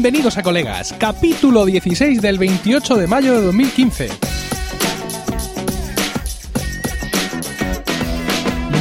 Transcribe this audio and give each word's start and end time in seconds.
Bienvenidos 0.00 0.38
a 0.38 0.44
Colegas, 0.44 0.94
capítulo 0.96 1.66
16 1.66 2.22
del 2.22 2.38
28 2.38 2.94
de 2.94 3.08
mayo 3.08 3.34
de 3.34 3.46
2015. 3.46 4.08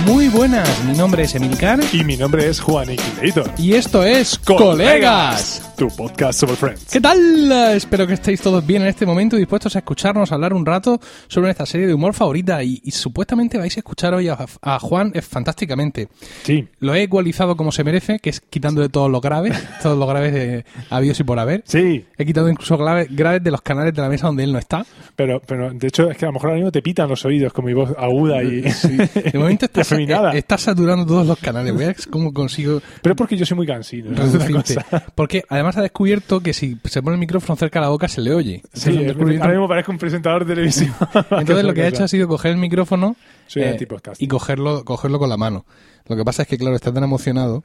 Muy 0.05 0.27
buenas, 0.27 0.69
mi 0.83 0.95
nombre 0.95 1.23
es 1.23 1.33
Emilcar 1.33 1.79
Y 1.91 2.03
mi 2.03 2.17
nombre 2.17 2.47
es 2.47 2.59
Juan 2.59 2.91
Iquilator. 2.91 3.51
y 3.57 3.73
esto 3.73 4.03
es 4.03 4.37
Colegas. 4.37 5.66
Tu 5.77 5.87
podcast 5.89 6.39
sobre 6.39 6.55
Friends. 6.55 6.85
¿Qué 6.91 6.99
tal? 6.99 7.51
Espero 7.75 8.07
que 8.07 8.13
estéis 8.13 8.41
todos 8.41 8.65
bien 8.65 8.81
en 8.81 8.87
este 8.87 9.05
momento 9.05 9.35
y 9.35 9.39
dispuestos 9.41 9.75
a 9.75 9.79
escucharnos 9.79 10.31
hablar 10.31 10.51
un 10.53 10.65
rato 10.65 10.99
sobre 11.27 11.51
esta 11.51 11.67
serie 11.67 11.85
de 11.85 11.93
humor 11.93 12.15
favorita 12.15 12.63
y, 12.63 12.81
y 12.83 12.89
supuestamente 12.89 13.59
vais 13.59 13.77
a 13.77 13.81
escuchar 13.81 14.15
hoy 14.15 14.27
a, 14.27 14.39
a 14.61 14.79
Juan 14.79 15.11
eh, 15.13 15.21
fantásticamente. 15.21 16.07
Sí. 16.41 16.67
Lo 16.79 16.95
he 16.95 17.03
ecualizado 17.03 17.55
como 17.55 17.71
se 17.71 17.83
merece, 17.83 18.17
que 18.17 18.31
es 18.31 18.41
quitando 18.41 18.81
de 18.81 18.89
todos 18.89 19.11
los 19.11 19.21
graves, 19.21 19.55
todos 19.83 19.99
los 19.99 20.09
graves 20.09 20.33
de 20.33 20.65
habidos 20.89 21.19
y 21.19 21.23
por 21.23 21.37
haber. 21.37 21.61
Sí, 21.67 22.03
He 22.17 22.25
quitado 22.25 22.49
incluso 22.49 22.75
graves, 22.75 23.15
graves 23.15 23.43
de 23.43 23.51
los 23.51 23.61
canales 23.61 23.93
de 23.93 24.01
la 24.01 24.09
mesa 24.09 24.25
donde 24.25 24.45
él 24.45 24.53
no 24.53 24.57
está. 24.57 24.83
pero, 25.15 25.39
pero 25.45 25.71
de 25.71 25.87
hecho 25.87 26.09
es 26.09 26.17
que 26.17 26.25
a 26.25 26.29
lo 26.29 26.33
mejor 26.33 26.49
ahora 26.49 26.57
mismo 26.57 26.71
te 26.71 26.81
pitan 26.81 27.07
los 27.07 27.23
oídos 27.23 27.53
con 27.53 27.65
mi 27.65 27.75
voz 27.75 27.93
aguda 27.99 28.41
y, 28.41 28.61
De 29.31 29.31
momento 29.35 29.65
estás, 29.71 29.91
eh, 29.91 30.07
estás 30.33 30.61
saturando 30.61 31.05
todos 31.05 31.27
los 31.27 31.37
canales. 31.37 31.71
Voy 31.71 31.83
a 31.83 31.87
ver 31.87 31.97
cómo 32.09 32.33
consigo 32.33 32.81
Pero 33.03 33.13
es 33.13 33.17
porque 33.17 33.37
yo 33.37 33.45
soy 33.45 33.57
muy 33.57 33.67
cansino. 33.67 34.09
¿no? 34.09 34.23
Es. 34.23 34.75
Porque 35.13 35.43
además 35.47 35.66
ha 35.75 35.81
descubierto 35.81 36.39
que 36.39 36.53
si 36.53 36.77
se 36.85 37.01
pone 37.01 37.15
el 37.15 37.19
micrófono 37.19 37.57
cerca 37.57 37.79
de 37.79 37.85
la 37.85 37.89
boca 37.89 38.07
se 38.07 38.21
le 38.21 38.33
oye. 38.33 38.61
Sí, 38.73 38.91
un 38.91 38.99
es- 38.99 39.07
descubrimiento- 39.07 39.41
ahora 39.43 39.53
mismo 39.55 39.67
parezco 39.67 39.91
un 39.91 39.97
presentador 39.97 40.45
de 40.45 40.53
televisión. 40.55 40.93
Entonces 41.31 41.65
lo 41.65 41.73
que 41.73 41.81
ha 41.81 41.87
hecho 41.87 42.03
ha 42.03 42.07
sido 42.07 42.27
coger 42.27 42.51
el 42.51 42.57
micrófono 42.57 43.15
eh, 43.55 43.69
antipodcasting. 43.69 44.23
y 44.23 44.27
cogerlo, 44.29 44.85
cogerlo 44.85 45.19
con 45.19 45.27
la 45.29 45.37
mano. 45.37 45.65
Lo 46.07 46.15
que 46.15 46.23
pasa 46.23 46.43
es 46.43 46.47
que, 46.47 46.57
claro, 46.57 46.75
está 46.75 46.93
tan 46.93 47.03
emocionado 47.03 47.63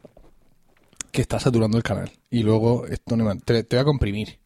que 1.13 1.21
está 1.23 1.39
saturando 1.39 1.77
el 1.77 1.83
canal. 1.83 2.11
Y 2.31 2.43
luego 2.43 2.87
esto 2.87 3.17
no 3.17 3.37
te, 3.39 3.63
te 3.65 3.77
voy 3.77 3.83
a 3.83 3.85
comprimir. 3.85 4.39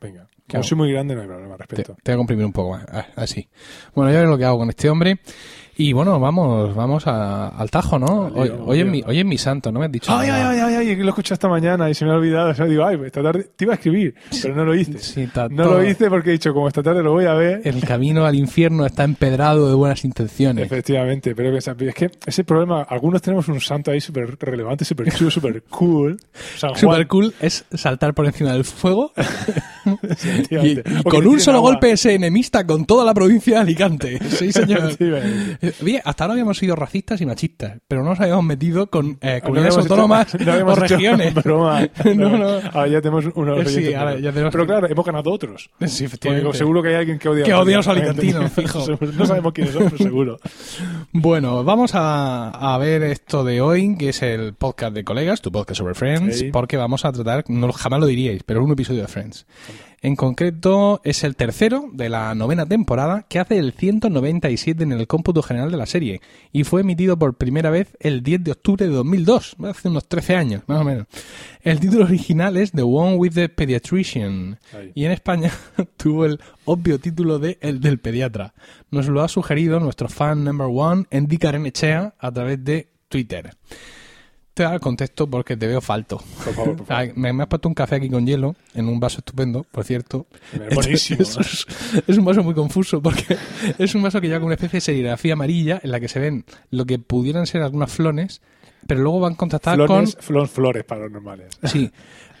Venga. 0.00 0.28
¿Qué 0.46 0.56
Como 0.58 0.62
soy 0.64 0.76
muy 0.78 0.92
grande, 0.92 1.14
no 1.14 1.22
hay 1.22 1.26
problema 1.28 1.54
al 1.54 1.58
Te, 1.58 1.64
respecto. 1.66 1.96
te 2.02 2.10
voy 2.12 2.14
a 2.14 2.16
comprimir 2.18 2.44
un 2.46 2.52
poco 2.52 2.70
más. 2.70 2.84
Así. 3.16 3.48
Bueno, 3.94 4.10
ya 4.10 4.18
veré 4.18 4.28
lo 4.30 4.36
que 4.38 4.44
hago 4.44 4.58
con 4.58 4.68
este 4.68 4.88
hombre. 4.90 5.18
Y 5.82 5.92
bueno, 5.92 6.20
vamos 6.20 6.72
vamos 6.76 7.08
a- 7.08 7.48
al 7.48 7.68
tajo, 7.68 7.98
¿no? 7.98 8.30
Hoy, 8.36 8.52
hoy, 8.64 8.80
es 8.80 8.86
mi, 8.86 9.02
hoy 9.04 9.18
es 9.18 9.24
mi 9.24 9.36
santo, 9.36 9.72
¿no 9.72 9.80
me 9.80 9.86
has 9.86 9.92
dicho? 9.92 10.12
Ay, 10.16 10.28
ay, 10.28 10.42
nada? 10.42 10.50
ay, 10.50 10.60
ay, 10.76 10.88
ay, 10.90 10.96
que 10.96 11.02
lo 11.02 11.08
escuché 11.08 11.34
esta 11.34 11.48
mañana 11.48 11.90
y 11.90 11.94
se 11.94 12.04
me 12.04 12.12
ha 12.12 12.14
olvidado. 12.14 12.50
O 12.50 12.54
sea, 12.54 12.66
digo, 12.66 12.84
ay, 12.84 13.00
esta 13.04 13.20
tarde 13.20 13.48
te 13.56 13.64
iba 13.64 13.72
a 13.72 13.74
escribir, 13.74 14.14
pero 14.40 14.54
no 14.54 14.64
lo 14.64 14.76
hice. 14.76 15.00
Sí, 15.00 15.28
no 15.50 15.64
lo 15.64 15.84
hice 15.84 16.08
porque 16.08 16.30
he 16.30 16.32
dicho, 16.34 16.54
como 16.54 16.68
esta 16.68 16.84
tarde 16.84 17.02
lo 17.02 17.10
voy 17.10 17.24
a 17.24 17.34
ver. 17.34 17.62
El 17.64 17.84
camino 17.84 18.24
al 18.24 18.36
infierno 18.36 18.86
está 18.86 19.02
empedrado 19.02 19.68
de 19.68 19.74
buenas 19.74 20.04
intenciones. 20.04 20.64
Efectivamente, 20.64 21.34
pero 21.34 21.56
es 21.56 21.94
que 21.96 22.12
ese 22.26 22.44
problema, 22.44 22.82
algunos 22.82 23.20
tenemos 23.20 23.48
un 23.48 23.60
santo 23.60 23.90
ahí 23.90 24.00
súper 24.00 24.36
relevante, 24.38 24.84
súper 24.84 25.12
chulo, 25.12 25.30
súper 25.32 25.64
cool. 25.64 26.16
Super 26.76 27.08
cool 27.08 27.34
es 27.40 27.64
saltar 27.74 28.14
por 28.14 28.26
encima 28.26 28.52
del 28.52 28.62
fuego 28.62 29.12
y, 30.48 30.76
con 31.02 31.26
un 31.26 31.40
solo 31.40 31.58
agua. 31.58 31.72
golpe 31.72 31.96
se 31.96 32.14
enemista 32.14 32.64
con 32.64 32.84
toda 32.84 33.04
la 33.04 33.12
provincia 33.14 33.56
de 33.56 33.60
Alicante. 33.62 34.18
Sí, 34.28 34.52
señor. 34.52 34.92
Bien, 35.80 36.02
hasta 36.04 36.24
ahora 36.24 36.32
habíamos 36.34 36.58
sido 36.58 36.76
racistas 36.76 37.20
y 37.20 37.26
machistas, 37.26 37.78
pero 37.88 38.02
no 38.02 38.10
nos 38.10 38.20
habíamos 38.20 38.44
metido 38.44 38.88
con 38.88 39.18
eh, 39.20 39.36
No 39.36 39.40
comunidades 39.46 39.74
hecho- 39.74 39.80
autónomas 39.82 40.34
no 40.40 40.52
habíamos 40.52 40.78
o 40.78 40.80
regiones. 40.80 41.34
broma. 41.42 41.88
No, 42.14 42.36
no. 42.38 42.48
Ahora 42.72 42.88
ya 42.88 43.00
tenemos 43.00 43.24
unos 43.34 43.68
Sí, 43.68 43.76
oyentes 43.78 43.94
ahora 43.96 44.04
nuevos. 44.10 44.22
ya 44.22 44.32
tenemos- 44.32 44.52
Pero 44.52 44.66
claro, 44.66 44.86
hemos 44.88 45.06
ganado 45.06 45.30
otros. 45.32 45.62
Sí, 45.62 45.68
Porque 45.78 46.04
efectivamente. 46.04 46.58
seguro 46.58 46.82
que 46.82 46.88
hay 46.90 46.94
alguien 46.96 47.18
que 47.18 47.28
odia 47.28 47.44
Que 47.44 47.54
odia 47.54 47.74
a 47.74 47.78
los 47.78 47.88
alicantinos. 47.88 48.52
fijo. 48.52 48.84
No 49.16 49.26
sabemos 49.26 49.52
quiénes 49.52 49.72
son, 49.74 49.84
pero 49.84 49.96
seguro. 49.98 50.38
Bueno, 51.12 51.64
vamos 51.64 51.94
a, 51.94 52.50
a 52.50 52.78
ver 52.78 53.02
esto 53.04 53.44
de 53.44 53.60
hoy, 53.60 53.96
que 53.96 54.10
es 54.10 54.22
el 54.22 54.54
podcast 54.54 54.94
de 54.94 55.04
colegas, 55.04 55.40
tu 55.40 55.50
podcast 55.52 55.78
sobre 55.78 55.94
Friends, 55.94 56.38
Sí. 56.38 56.50
porque 56.52 56.76
vamos 56.76 57.04
a 57.04 57.12
tratar, 57.12 57.44
no 57.48 57.72
jamás 57.72 58.00
lo 58.00 58.06
diríais, 58.06 58.42
pero 58.44 58.62
un 58.64 58.72
episodio 58.72 59.02
de 59.02 59.08
Friends. 59.08 59.46
En 60.04 60.16
concreto, 60.16 61.00
es 61.04 61.22
el 61.22 61.36
tercero 61.36 61.88
de 61.92 62.08
la 62.08 62.34
novena 62.34 62.66
temporada, 62.66 63.24
que 63.28 63.38
hace 63.38 63.58
el 63.58 63.72
197 63.72 64.82
en 64.82 64.90
el 64.90 65.06
cómputo 65.06 65.44
general 65.44 65.70
de 65.70 65.76
la 65.76 65.86
serie, 65.86 66.20
y 66.50 66.64
fue 66.64 66.80
emitido 66.80 67.16
por 67.16 67.34
primera 67.34 67.70
vez 67.70 67.96
el 68.00 68.24
10 68.24 68.42
de 68.42 68.50
octubre 68.50 68.84
de 68.84 68.92
2002, 68.92 69.56
hace 69.64 69.88
unos 69.88 70.08
13 70.08 70.34
años, 70.34 70.62
más 70.66 70.80
o 70.80 70.84
menos. 70.84 71.06
El 71.62 71.78
título 71.78 72.02
original 72.04 72.56
es 72.56 72.72
The 72.72 72.82
One 72.82 73.14
with 73.14 73.34
the 73.34 73.48
Pediatrician, 73.48 74.58
y 74.92 75.04
en 75.04 75.12
España 75.12 75.52
tuvo 75.96 76.24
el 76.24 76.40
obvio 76.64 76.98
título 76.98 77.38
de 77.38 77.58
El 77.60 77.78
del 77.78 78.00
pediatra. 78.00 78.54
Nos 78.90 79.06
lo 79.06 79.22
ha 79.22 79.28
sugerido 79.28 79.78
nuestro 79.78 80.08
fan 80.08 80.42
number 80.42 80.66
one, 80.68 81.04
Andy 81.12 81.38
Karenechea, 81.38 82.16
a 82.18 82.32
través 82.32 82.64
de 82.64 82.88
Twitter. 83.08 83.54
Te 84.54 84.64
da 84.64 84.74
el 84.74 84.80
contexto 84.80 85.26
porque 85.28 85.56
te 85.56 85.66
veo 85.66 85.80
falto. 85.80 86.18
Por 86.44 86.54
favor, 86.54 86.76
por 86.76 86.86
favor. 86.86 87.16
Me, 87.16 87.32
me 87.32 87.42
has 87.42 87.48
puesto 87.48 87.68
un 87.68 87.74
café 87.74 87.96
aquí 87.96 88.10
con 88.10 88.26
hielo, 88.26 88.54
en 88.74 88.88
un 88.88 89.00
vaso 89.00 89.18
estupendo, 89.18 89.64
por 89.70 89.84
cierto. 89.84 90.26
Es 90.52 90.74
buenísimo. 90.74 91.22
Es, 91.22 91.36
es- 91.38 91.66
es 92.06 92.18
un 92.18 92.24
vaso 92.24 92.42
muy 92.42 92.54
confuso 92.54 93.00
porque 93.00 93.36
es 93.78 93.94
un 93.94 94.02
vaso 94.02 94.20
que 94.20 94.26
lleva 94.26 94.40
con 94.40 94.46
una 94.46 94.54
especie 94.56 94.76
de 94.78 94.80
serigrafía 94.82 95.32
amarilla 95.32 95.80
en 95.82 95.90
la 95.90 96.00
que 96.00 96.08
se 96.08 96.20
ven 96.20 96.44
lo 96.70 96.84
que 96.84 96.98
pudieran 96.98 97.46
ser 97.46 97.62
algunas 97.62 97.90
flores, 97.90 98.42
pero 98.86 99.00
luego 99.00 99.20
van 99.20 99.34
contrastadas 99.36 99.76
Flores, 99.86 100.16
flor- 100.20 100.48
flores 100.48 100.84
para 100.84 101.02
los 101.02 101.12
normales. 101.12 101.56
con... 101.58 101.70
Sí, 101.70 101.90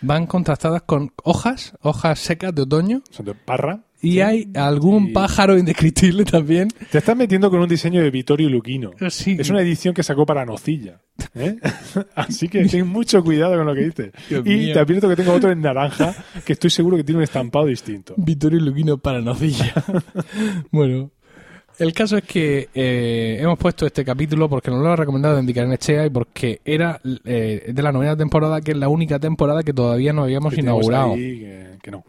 van 0.02 0.26
contrastadas 0.26 0.82
con 0.82 1.12
hojas, 1.24 1.72
hojas 1.80 2.18
secas 2.18 2.54
de 2.54 2.62
otoño, 2.62 3.02
Son 3.10 3.24
de 3.24 3.34
parra. 3.34 3.80
Y 4.02 4.20
hay 4.20 4.48
algún 4.54 5.12
pájaro 5.12 5.56
indescriptible 5.56 6.24
también. 6.24 6.68
Te 6.90 6.98
estás 6.98 7.16
metiendo 7.16 7.50
con 7.50 7.60
un 7.60 7.68
diseño 7.68 8.02
de 8.02 8.10
Vittorio 8.10 8.48
Luquino. 8.48 8.90
Sí. 9.08 9.36
Es 9.38 9.48
una 9.48 9.62
edición 9.62 9.94
que 9.94 10.02
sacó 10.02 10.26
para 10.26 10.44
Nocilla. 10.44 11.00
¿eh? 11.34 11.56
Así 12.16 12.48
que 12.48 12.64
ten 12.66 12.86
mucho 12.88 13.22
cuidado 13.22 13.56
con 13.56 13.66
lo 13.66 13.74
que 13.74 13.84
dices. 13.84 14.12
Dios 14.28 14.44
y 14.44 14.50
mío. 14.50 14.74
te 14.74 14.80
advierto 14.80 15.08
que 15.08 15.16
tengo 15.16 15.32
otro 15.32 15.52
en 15.52 15.60
naranja 15.60 16.14
que 16.44 16.54
estoy 16.54 16.70
seguro 16.70 16.96
que 16.96 17.04
tiene 17.04 17.18
un 17.18 17.24
estampado 17.24 17.66
distinto. 17.66 18.14
Vittorio 18.16 18.58
Luquino 18.58 18.98
para 18.98 19.20
nocilla. 19.20 19.72
bueno, 20.72 21.12
el 21.82 21.92
caso 21.92 22.16
es 22.16 22.24
que 22.24 22.68
eh, 22.74 23.38
hemos 23.40 23.58
puesto 23.58 23.86
este 23.86 24.04
capítulo 24.04 24.48
porque 24.48 24.70
nos 24.70 24.80
lo 24.82 24.90
ha 24.90 24.96
recomendado 24.96 25.38
Indicar 25.38 25.64
en 25.66 25.72
Echea 25.72 26.06
y 26.06 26.10
porque 26.10 26.60
era 26.64 27.00
eh, 27.24 27.70
de 27.72 27.82
la 27.82 27.92
novena 27.92 28.16
temporada, 28.16 28.60
que 28.60 28.72
es 28.72 28.76
la 28.76 28.88
única 28.88 29.18
temporada 29.18 29.62
que 29.62 29.72
todavía 29.72 30.12
no 30.12 30.22
habíamos 30.22 30.54
Que 30.54 30.60
inaugurado. 30.60 31.12
ahí 31.14 31.40
que, 31.40 31.78
que 31.82 31.90
no. 31.90 32.04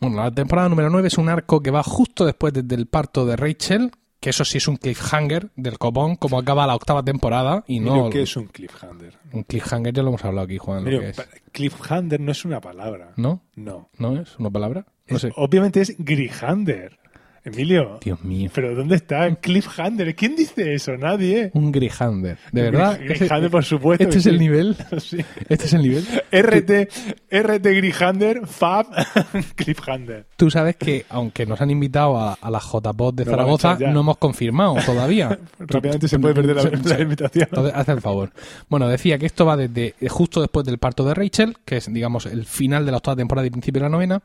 Bueno, 0.00 0.16
la 0.22 0.30
temporada 0.30 0.68
número 0.68 0.90
9 0.90 1.08
es 1.08 1.18
un 1.18 1.28
arco 1.28 1.60
que 1.60 1.70
va 1.70 1.82
justo 1.82 2.24
después 2.24 2.52
de- 2.52 2.62
del 2.62 2.86
parto 2.86 3.26
de 3.26 3.36
Rachel, 3.36 3.90
que 4.20 4.30
eso 4.30 4.44
sí 4.44 4.58
es 4.58 4.68
un 4.68 4.76
cliffhanger 4.76 5.48
del 5.56 5.78
copón, 5.78 6.16
como 6.16 6.38
acaba 6.38 6.66
la 6.66 6.74
octava 6.74 7.02
temporada, 7.02 7.64
y 7.66 7.80
no... 7.80 7.92
Emilio, 7.92 8.10
¿qué 8.10 8.22
es 8.22 8.36
un 8.36 8.46
cliffhanger? 8.48 9.14
Un 9.32 9.44
cliffhanger 9.44 9.94
ya 9.94 10.02
lo 10.02 10.08
hemos 10.10 10.24
hablado 10.24 10.44
aquí, 10.44 10.58
Juan, 10.58 10.84
lo 10.84 11.00
que 11.00 11.08
es. 11.10 11.16
pa- 11.16 11.24
cliffhanger 11.52 12.20
no 12.20 12.32
es 12.32 12.44
una 12.44 12.60
palabra. 12.60 13.12
¿No? 13.16 13.42
No. 13.56 13.88
¿No 13.98 14.20
es 14.20 14.38
una 14.38 14.50
palabra? 14.50 14.84
No 15.08 15.16
Es- 15.16 15.22
sé. 15.22 15.32
Obviamente 15.36 15.80
es 15.80 15.94
grijander. 15.98 16.98
Emilio, 17.44 17.98
Dios 18.02 18.22
mío. 18.22 18.50
¿pero 18.54 18.74
dónde 18.74 18.96
está 18.96 19.34
cliffhanger? 19.34 20.14
¿Quién 20.14 20.36
dice 20.36 20.74
eso? 20.74 20.96
Nadie. 20.96 21.50
Un 21.54 21.72
grijander. 21.72 22.38
¿De 22.52 22.62
verdad? 22.62 23.00
Grijander, 23.02 23.50
por 23.50 23.64
supuesto. 23.64 24.04
¿Este 24.04 24.18
es 24.18 24.26
el 24.26 24.38
nivel? 24.38 24.76
Sí. 25.00 25.24
¿Este 25.48 25.64
es 25.64 25.72
el 25.72 25.82
nivel? 25.82 26.04
RT, 26.30 26.88
RT 27.30 27.64
Grijander, 27.64 28.46
Fab, 28.46 28.86
Cliffhanger. 29.56 30.26
Tú 30.36 30.50
sabes 30.50 30.76
que, 30.76 31.06
aunque 31.08 31.46
nos 31.46 31.60
han 31.60 31.70
invitado 31.70 32.18
a, 32.18 32.34
a 32.34 32.50
la 32.50 32.60
JPOD 32.60 33.14
de 33.14 33.24
Zaragoza, 33.24 33.78
no 33.78 34.00
hemos 34.00 34.18
confirmado 34.18 34.76
todavía. 34.84 35.38
Rápidamente 35.58 36.08
se 36.08 36.18
puede 36.18 36.34
perder 36.34 36.56
la, 36.56 36.96
la 36.96 37.00
invitación. 37.00 37.48
Entonces, 37.50 37.72
haz 37.74 37.88
el 37.88 38.00
favor. 38.00 38.30
Bueno, 38.68 38.88
decía 38.88 39.18
que 39.18 39.26
esto 39.26 39.46
va 39.46 39.56
desde 39.56 39.94
justo 40.08 40.40
después 40.40 40.66
del 40.66 40.78
parto 40.78 41.04
de 41.04 41.14
Rachel, 41.14 41.56
que 41.64 41.78
es, 41.78 41.92
digamos, 41.92 42.26
el 42.26 42.44
final 42.44 42.84
de 42.84 42.90
la 42.92 42.98
octava 42.98 43.16
temporada 43.16 43.46
y 43.46 43.50
principio 43.50 43.80
de 43.80 43.84
la 43.86 43.90
novena, 43.90 44.22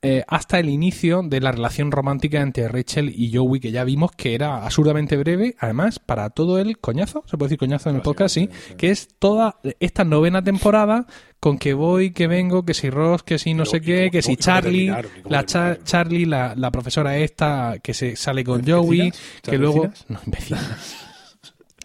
eh, 0.00 0.22
hasta 0.28 0.58
el 0.60 0.68
inicio 0.68 1.22
de 1.24 1.40
la 1.40 1.50
relación 1.50 1.90
romántica 1.90 2.40
entre 2.40 2.68
Rachel 2.68 3.12
y 3.16 3.34
Joey, 3.36 3.60
que 3.60 3.72
ya 3.72 3.82
vimos 3.84 4.12
que 4.12 4.34
era 4.34 4.64
absurdamente 4.64 5.16
breve, 5.16 5.56
además, 5.58 5.98
para 5.98 6.30
todo 6.30 6.58
el 6.58 6.78
coñazo, 6.78 7.24
se 7.26 7.36
puede 7.36 7.48
decir 7.48 7.58
coñazo 7.58 7.90
en 7.90 7.96
el 7.96 8.02
podcast, 8.02 8.34
sí, 8.34 8.48
sí, 8.52 8.58
sí. 8.68 8.74
que 8.76 8.90
es 8.90 9.08
toda 9.18 9.58
esta 9.80 10.04
novena 10.04 10.42
temporada 10.42 11.06
con 11.40 11.58
que 11.58 11.74
voy, 11.74 12.12
que 12.12 12.26
vengo, 12.28 12.64
que 12.64 12.74
si 12.74 12.90
Ross, 12.90 13.22
que 13.24 13.38
si 13.38 13.54
no 13.54 13.64
Pero, 13.64 13.70
sé 13.72 13.76
¿y 13.78 13.80
qué, 13.80 13.98
cómo- 13.98 14.10
que 14.12 14.22
si 14.22 14.36
Charlie, 14.36 14.92
la? 15.28 15.44
Charlie, 15.44 16.26
la, 16.26 16.54
la 16.56 16.70
profesora 16.70 17.16
esta, 17.18 17.76
que 17.82 17.92
se 17.94 18.14
sale 18.16 18.44
con 18.44 18.58
¿Vecinas? 18.60 18.80
Joey, 18.84 19.12
que 19.42 19.58
luego... 19.58 19.82
¿Vecinas? 19.82 20.06
No, 20.08 20.20
imbéciles. 20.26 20.60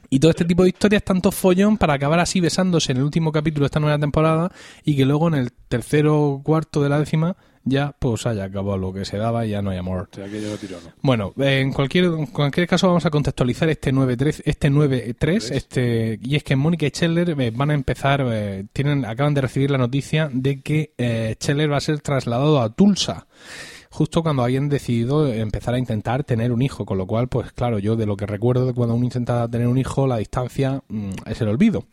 Y 0.09 0.19
todo 0.19 0.29
este 0.29 0.45
tipo 0.45 0.61
de 0.61 0.69
historias, 0.69 1.01
tanto 1.03 1.31
follón 1.31 1.77
para 1.77 1.93
acabar 1.95 2.19
así 2.19 2.39
besándose 2.39 2.91
en 2.91 2.99
el 2.99 3.03
último 3.03 3.31
capítulo 3.31 3.63
de 3.63 3.67
esta 3.67 3.79
nueva 3.79 3.97
temporada 3.97 4.51
y 4.83 4.95
que 4.95 5.05
luego 5.05 5.27
en 5.29 5.33
el 5.33 5.51
tercero 5.67 6.21
o 6.21 6.43
cuarto 6.43 6.83
de 6.83 6.89
la 6.89 6.99
décima 6.99 7.35
ya 7.65 7.95
pues 7.97 8.25
haya 8.25 8.45
acabado 8.45 8.77
lo 8.77 8.93
que 8.93 9.05
se 9.05 9.17
daba 9.17 9.45
y 9.45 9.51
ya 9.51 9.61
no 9.61 9.69
hay 9.69 9.77
amor. 9.77 10.09
O 10.11 10.15
sea, 10.15 10.27
que 10.27 10.41
yo 10.41 10.49
lo 10.49 10.57
tiro, 10.57 10.77
¿no? 10.83 10.91
Bueno, 11.01 11.33
en 11.37 11.71
cualquier, 11.71 12.05
en 12.05 12.25
cualquier 12.27 12.67
caso 12.67 12.87
vamos 12.87 13.05
a 13.05 13.09
contextualizar 13.09 13.69
este 13.69 13.93
9-3, 13.93 14.41
este 14.45 14.71
9-3, 14.71 15.51
este, 15.51 16.19
y 16.21 16.35
es 16.35 16.43
que 16.43 16.55
Mónica 16.55 16.85
y 16.85 16.89
Scheller 16.89 17.35
eh, 17.39 17.51
van 17.51 17.71
a 17.71 17.73
empezar, 17.73 18.25
eh, 18.29 18.65
tienen, 18.73 19.05
acaban 19.05 19.33
de 19.33 19.41
recibir 19.41 19.71
la 19.71 19.77
noticia 19.77 20.29
de 20.31 20.61
que 20.61 20.93
eh, 20.97 21.35
Scheller 21.39 21.71
va 21.71 21.77
a 21.77 21.81
ser 21.81 21.99
trasladado 22.01 22.61
a 22.61 22.69
Tulsa. 22.69 23.27
justo 23.89 24.23
cuando 24.23 24.43
habían 24.43 24.69
decidido 24.69 25.31
empezar 25.31 25.75
a 25.75 25.79
intentar 25.79 26.23
tener 26.23 26.51
un 26.51 26.63
hijo, 26.63 26.83
con 26.83 26.97
lo 26.97 27.05
cual, 27.05 27.27
pues 27.27 27.51
claro, 27.53 27.77
yo 27.77 27.95
de 27.95 28.07
lo 28.07 28.17
que 28.17 28.25
recuerdo 28.25 28.65
de 28.65 28.73
cuando 28.73 28.95
uno 28.95 29.05
intenta 29.05 29.47
tener 29.47 29.67
un 29.67 29.77
hijo, 29.77 30.07
la 30.07 30.17
distancia 30.17 30.81
mm, 30.87 31.11
es 31.27 31.41
el 31.41 31.47
olvido. 31.47 31.85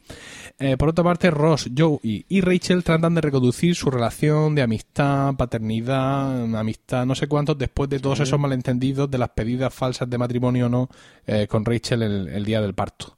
Eh, 0.62 0.76
por 0.76 0.90
otra 0.90 1.02
parte, 1.02 1.30
Ross, 1.30 1.70
Joe 1.74 1.98
y, 2.02 2.40
Rachel 2.42 2.84
tratan 2.84 3.14
de 3.14 3.22
reconducir 3.22 3.74
su 3.74 3.90
relación 3.90 4.54
de 4.54 4.60
amistad, 4.60 5.34
paternidad, 5.34 6.54
amistad, 6.54 7.06
no 7.06 7.14
sé 7.14 7.28
cuántos, 7.28 7.56
después 7.56 7.88
de 7.88 7.98
todos 7.98 8.20
esos 8.20 8.38
malentendidos 8.38 9.10
de 9.10 9.16
las 9.16 9.30
pedidas 9.30 9.72
falsas 9.72 10.10
de 10.10 10.18
matrimonio 10.18 10.66
o 10.66 10.68
no 10.68 10.90
eh, 11.26 11.46
con 11.48 11.64
Rachel 11.64 12.02
el, 12.02 12.44
día 12.44 12.60
del 12.60 12.74
parto. 12.74 13.16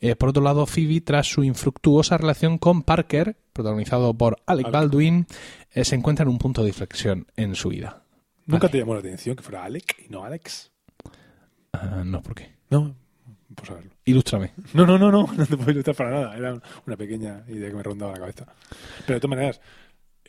Eh, 0.00 0.16
por 0.16 0.30
otro 0.30 0.42
lado, 0.42 0.66
Phoebe, 0.66 1.00
tras 1.00 1.28
su 1.28 1.44
infructuosa 1.44 2.18
relación 2.18 2.58
con 2.58 2.82
Parker, 2.82 3.36
protagonizado 3.52 4.12
por 4.12 4.38
Alec 4.46 4.72
Baldwin, 4.72 5.28
se 5.70 5.94
encuentra 5.94 6.24
en 6.24 6.30
un 6.30 6.38
punto 6.38 6.62
de 6.62 6.70
inflexión 6.70 7.28
en 7.36 7.54
su 7.54 7.68
vida. 7.68 8.02
¿Nunca 8.46 8.68
te 8.68 8.78
llamó 8.78 8.94
la 8.94 9.00
atención 9.00 9.36
que 9.36 9.44
fuera 9.44 9.62
Alec 9.62 10.06
y 10.06 10.08
no 10.08 10.24
Alex? 10.24 10.72
Ah, 11.72 12.02
no, 12.04 12.20
¿por 12.20 12.34
qué? 12.34 12.50
No, 12.68 12.96
por 13.60 13.68
saberlo. 13.68 13.90
Ilústrame. 14.04 14.52
No, 14.74 14.84
no, 14.86 14.98
no, 14.98 15.10
no, 15.10 15.28
no 15.36 15.46
te 15.46 15.56
puedo 15.56 15.70
ilustrar 15.70 15.96
para 15.96 16.10
nada. 16.10 16.36
Era 16.36 16.60
una 16.86 16.96
pequeña 16.96 17.44
idea 17.48 17.68
que 17.68 17.74
me 17.76 17.82
rondaba 17.82 18.12
la 18.12 18.18
cabeza. 18.18 18.46
Pero 19.06 19.16
de 19.16 19.20
todas 19.20 19.36
maneras, 19.36 19.60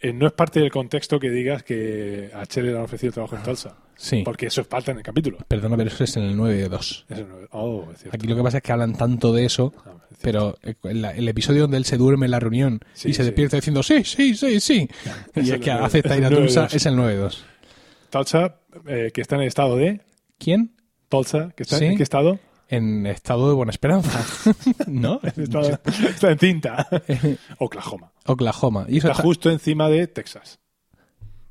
eh, 0.03 0.13
no 0.13 0.27
es 0.27 0.33
parte 0.33 0.59
del 0.59 0.71
contexto 0.71 1.19
que 1.19 1.29
digas 1.29 1.63
que 1.63 2.31
a 2.33 2.45
Chelle 2.45 2.71
le 2.71 2.77
han 2.77 2.83
ofrecido 2.83 3.13
trabajo 3.13 3.35
en 3.35 3.43
Tulsa. 3.43 3.75
Sí. 3.95 4.23
Porque 4.25 4.47
eso 4.47 4.61
es 4.61 4.67
parte 4.67 4.89
en 4.91 4.97
el 4.97 5.03
capítulo. 5.03 5.37
Perdona, 5.47 5.77
pero 5.77 5.89
eso 5.89 6.03
es 6.03 6.17
en 6.17 6.23
el 6.23 6.35
9 6.35 6.55
de 6.55 6.69
2. 6.69 7.05
Es 7.09 7.17
el 7.19 7.27
9. 7.29 7.47
Oh, 7.51 7.87
es. 7.93 8.05
Aquí 8.11 8.25
lo 8.27 8.35
que 8.35 8.41
pasa 8.41 8.57
es 8.57 8.63
que 8.63 8.71
hablan 8.71 8.93
tanto 8.97 9.31
de 9.31 9.45
eso, 9.45 9.73
Ah, 9.85 9.91
es 10.09 10.17
pero 10.21 10.57
el, 10.63 11.05
el 11.05 11.27
episodio 11.27 11.61
donde 11.63 11.77
él 11.77 11.85
se 11.85 11.97
duerme 11.97 12.25
en 12.25 12.31
la 12.31 12.39
reunión 12.39 12.79
Sí, 12.93 13.09
y 13.09 13.13
se 13.13 13.21
sí. 13.21 13.25
despierta 13.27 13.57
diciendo 13.57 13.83
sí, 13.83 14.03
sí, 14.03 14.33
sí, 14.35 14.59
sí. 14.59 14.89
Y 15.35 15.39
Es 15.41 15.49
es 15.49 15.59
que 15.59 15.69
nueve- 15.71 15.85
acepta 15.85 16.13
es 16.15 16.17
ir 16.19 16.23
a 16.23 16.27
el 16.29 16.33
nueve 16.33 16.47
Tulsa, 16.47 16.67
es 16.75 16.85
el 16.87 16.95
9 16.95 17.11
de 17.13 17.17
2. 17.19 17.45
Tulsa, 18.09 18.55
eh, 18.87 19.11
que 19.13 19.21
está 19.21 19.35
en 19.35 19.41
el 19.41 19.47
estado 19.47 19.75
de... 19.77 20.01
¿Quién? 20.39 20.71
Tulsa, 21.09 21.51
que 21.55 21.61
está 21.63 21.77
Sí. 21.77 21.85
¿en 21.85 21.97
qué 21.97 22.03
estado? 22.03 22.39
En 22.71 23.05
estado 23.05 23.49
de 23.49 23.53
buena 23.55 23.69
esperanza. 23.71 24.23
¿No? 24.87 25.19
Está, 25.37 25.79
está 26.07 26.31
en 26.31 26.39
cinta. 26.39 26.87
Oklahoma. 27.59 28.11
Oklahoma. 28.25 28.85
Y 28.87 28.97
eso 28.97 29.07
Está 29.07 29.11
está, 29.11 29.23
justo 29.23 29.49
encima 29.51 29.89
de 29.89 30.07
Texas. 30.07 30.57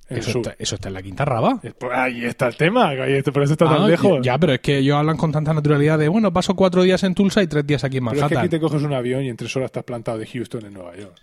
El 0.09 0.19
eso, 0.19 0.39
está, 0.39 0.57
eso 0.59 0.75
está 0.75 0.89
en 0.89 0.95
la 0.95 1.03
quinta 1.03 1.25
raba. 1.25 1.61
Ahí 1.93 2.25
está 2.25 2.49
el 2.49 2.57
tema, 2.57 2.91
por 3.33 3.43
eso 3.45 3.53
está 3.53 3.67
Ah, 3.67 3.77
tan 3.77 3.89
lejos. 3.89 4.19
Ya, 4.23 4.37
pero 4.39 4.55
es 4.55 4.61
que 4.61 4.79
ellos 4.79 4.97
hablan 4.97 5.17
con 5.17 5.31
tanta 5.31 5.53
naturalidad 5.55 6.01
de, 6.01 6.09
bueno, 6.09 6.33
paso 6.33 6.57
cuatro 6.57 6.83
días 6.83 7.05
en 7.05 7.15
Tulsa 7.15 7.43
y 7.45 7.47
tres 7.47 7.65
días 7.65 7.85
aquí 7.85 7.99
en 7.99 8.07
Pero 8.07 8.15
es 8.15 8.17
que 8.17 8.23
Manhattan. 8.23 8.39
aquí 8.39 8.49
te 8.49 8.59
coges 8.61 8.83
un 8.83 8.93
avión 8.93 9.23
y 9.23 9.29
en 9.29 9.37
tres 9.37 9.55
horas 9.55 9.67
estás 9.69 9.85
plantado 9.85 10.19
de 10.19 10.27
Houston 10.27 10.67
en 10.67 10.73
Nueva 10.75 10.97
York. 10.97 11.15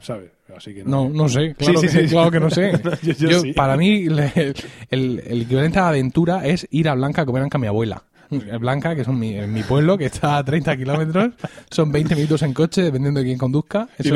¿Sabes? 0.00 0.30
Así 0.54 0.74
que 0.74 0.84
No, 0.84 1.08
no 1.08 1.26
sé, 1.28 1.54
claro, 1.54 1.80
Sí, 1.80 1.88
sí, 1.88 1.96
que, 1.98 2.02
sí. 2.08 2.10
claro 2.12 2.30
que 2.30 2.40
no 2.40 2.50
sé. 2.50 2.72
Yo- 3.16 3.30
yo. 3.44 3.54
Para 3.54 3.76
mí, 3.78 4.08
le- 4.10 4.52
el, 4.90 5.22
el 5.26 5.42
equivalente 5.42 5.78
a 5.78 5.88
aventura 5.88 6.44
es 6.44 6.66
ir 6.70 6.88
a 6.90 6.94
Blanca 6.94 7.22
a 7.22 7.24
comer 7.24 7.46
a 7.50 7.58
mi 7.58 7.66
abuela. 7.68 8.02
En 8.32 8.58
Blanca, 8.60 8.94
que 8.94 9.02
es 9.02 9.08
un- 9.08 9.18
mi, 9.18 9.34
en 9.36 9.52
mi 9.52 9.62
pueblo, 9.62 9.98
que 9.98 10.06
está 10.06 10.38
a 10.38 10.44
30 10.44 10.76
kilómetros, 10.76 11.34
son 11.70 11.90
20 11.92 12.14
minutos 12.14 12.42
en 12.42 12.54
coche, 12.54 12.82
dependiendo 12.82 13.20
de 13.20 13.26
quién 13.26 13.38
conduzca. 13.38 13.88
Eso, 13.98 14.14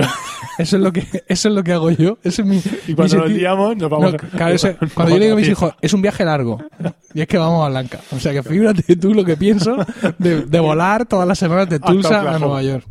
eso 0.58 0.76
es 0.76 0.82
lo 0.82 0.92
que 0.92 1.00
eso 1.28 1.48
es 1.48 1.54
lo 1.54 1.62
que 1.62 1.72
hago 1.72 1.90
yo. 1.90 2.18
Eso 2.22 2.42
es 2.42 2.48
mi, 2.48 2.62
Y 2.86 2.94
cuando 2.94 3.18
nos 3.18 3.30
liamos, 3.30 3.76
nos 3.76 3.90
vamos 3.90 4.12
No, 4.12 4.16
a- 4.16 4.30
claro, 4.36 4.54
eso- 4.54 4.68
nos 4.80 4.92
cuando 4.94 5.14
yo 5.14 5.18
le 5.18 5.24
digo 5.26 5.36
a 5.36 5.40
mis 5.40 5.48
hijos, 5.48 5.74
es 5.80 5.92
un 5.92 6.02
viaje 6.02 6.24
largo. 6.24 6.62
Y 7.14 7.20
es 7.22 7.26
que 7.28 7.38
vamos 7.38 7.64
a 7.66 7.68
Blanca. 7.70 8.00
O 8.12 8.18
sea 8.20 8.32
que 8.32 8.42
figúrate 8.42 8.96
tú 8.96 9.14
lo 9.14 9.24
que 9.24 9.36
pienso 9.36 9.76
de, 10.18 10.42
de 10.46 10.60
volar 10.60 11.06
todas 11.06 11.26
las 11.26 11.38
semanas 11.38 11.68
de 11.68 11.78
Tulsa 11.80 12.34
a. 12.34 12.38
Nueva 12.38 12.62
York. 12.62 12.84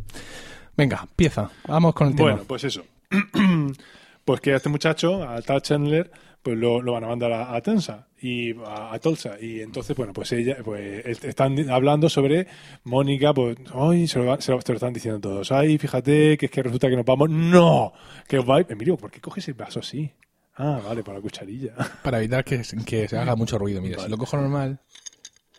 Venga, 0.76 1.00
empieza. 1.02 1.48
Vamos 1.68 1.94
con 1.94 2.08
el 2.08 2.14
tema. 2.16 2.30
Bueno, 2.30 2.44
pues 2.46 2.64
eso. 2.64 2.82
pues 4.24 4.40
que 4.40 4.54
este 4.54 4.68
muchacho, 4.68 5.22
a 5.22 5.40
Tal 5.42 5.62
Chandler, 5.62 6.10
pues 6.46 6.56
lo, 6.58 6.80
lo 6.80 6.92
van 6.92 7.02
a 7.02 7.08
mandar 7.08 7.32
a, 7.32 7.54
a 7.56 7.60
Tensa 7.60 8.06
y 8.22 8.52
a, 8.60 8.94
a 8.94 8.98
Tulsa. 9.00 9.36
Y 9.40 9.60
entonces, 9.60 9.96
bueno, 9.96 10.12
pues 10.12 10.30
ella, 10.30 10.58
pues 10.64 11.04
est- 11.04 11.24
están 11.24 11.68
hablando 11.68 12.08
sobre 12.08 12.46
Mónica, 12.84 13.34
pues, 13.34 13.56
ay, 13.74 14.06
se 14.06 14.20
lo, 14.20 14.40
se 14.40 14.52
lo- 14.52 14.60
se 14.60 14.72
lo 14.72 14.76
están 14.76 14.92
diciendo 14.92 15.18
todos. 15.20 15.50
Ay, 15.50 15.76
fíjate 15.76 16.38
que 16.38 16.46
es 16.46 16.52
que 16.52 16.62
resulta 16.62 16.88
que 16.88 16.94
nos 16.96 17.04
vamos. 17.04 17.28
¡No! 17.30 17.92
Que 18.28 18.38
os 18.38 18.46
vais. 18.46 18.64
Emilio, 18.70 18.96
¿por 18.96 19.10
qué 19.10 19.20
coges 19.20 19.48
el 19.48 19.54
vaso 19.54 19.80
así? 19.80 20.10
Ah, 20.58 20.80
vale, 20.86 21.02
para 21.02 21.18
la 21.18 21.22
cucharilla. 21.22 21.74
Para 22.02 22.18
evitar 22.18 22.42
que, 22.44 22.62
que 22.86 23.08
se 23.08 23.18
haga 23.18 23.36
mucho 23.36 23.58
ruido. 23.58 23.82
Mira, 23.82 23.98
si 23.98 24.08
lo 24.08 24.16
cojo 24.16 24.36
normal, 24.38 24.78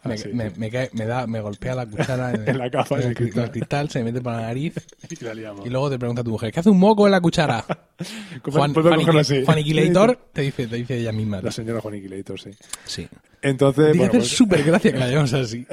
Ah, 0.07 0.13
me, 0.13 0.17
sí, 0.17 0.29
me, 0.33 0.49
sí. 0.49 0.59
me 0.59 0.69
cae- 0.71 0.89
me 0.93 1.05
da, 1.05 1.27
me 1.27 1.39
golpea 1.41 1.75
la 1.75 1.85
cuchara 1.85 2.31
en, 2.33 2.47
En 2.49 2.57
la 2.57 2.69
capa, 2.69 2.95
en 2.95 3.01
el, 3.01 3.07
el 3.09 3.13
cri- 3.15 3.17
cristal. 3.17 3.39
en 3.39 3.45
el 3.45 3.51
cristal, 3.51 3.89
se 3.89 3.99
me 3.99 4.05
mete 4.05 4.21
por 4.21 4.33
la 4.33 4.41
nariz 4.41 4.73
Y 5.09 5.23
la 5.23 5.33
liamos. 5.33 5.65
y 5.65 5.69
luego 5.69 5.89
te 5.89 5.99
pregunta 5.99 6.23
tu 6.23 6.31
mujer, 6.31 6.51
¿qué 6.51 6.59
hace 6.59 6.69
un 6.69 6.79
moco 6.79 7.05
en 7.05 7.11
la 7.11 7.21
cuchara? 7.21 7.63
¿Cómo 8.41 8.57
Juan? 8.57 8.73
Juaniquilator 8.73 10.17
te 10.33 10.41
dice, 10.41 10.67
te 10.67 10.75
dice 10.77 10.97
ella 10.97 11.11
misma. 11.11 11.41
La 11.41 11.51
señora 11.51 11.81
Juaniquilator, 11.81 12.39
sí. 12.39 12.51
Sí. 12.85 13.07
Entonces, 13.41 13.85
Tiene 13.91 13.97
bueno, 13.99 14.11
que 14.11 14.17
hacer 14.17 14.29
pues, 14.29 14.37
súper 14.37 14.63
gracia 14.63 14.91
que 14.91 14.97
la 14.99 15.07
llamemos 15.07 15.33
así. 15.33 15.65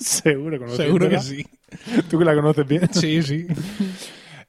seguro. 0.00 0.76
Seguro 0.76 1.08
que 1.08 1.20
sí. 1.20 1.44
Tú 2.10 2.18
que 2.18 2.24
la 2.24 2.34
conoces 2.34 2.66
bien. 2.66 2.88
Sí, 2.92 3.22
sí. 3.22 3.46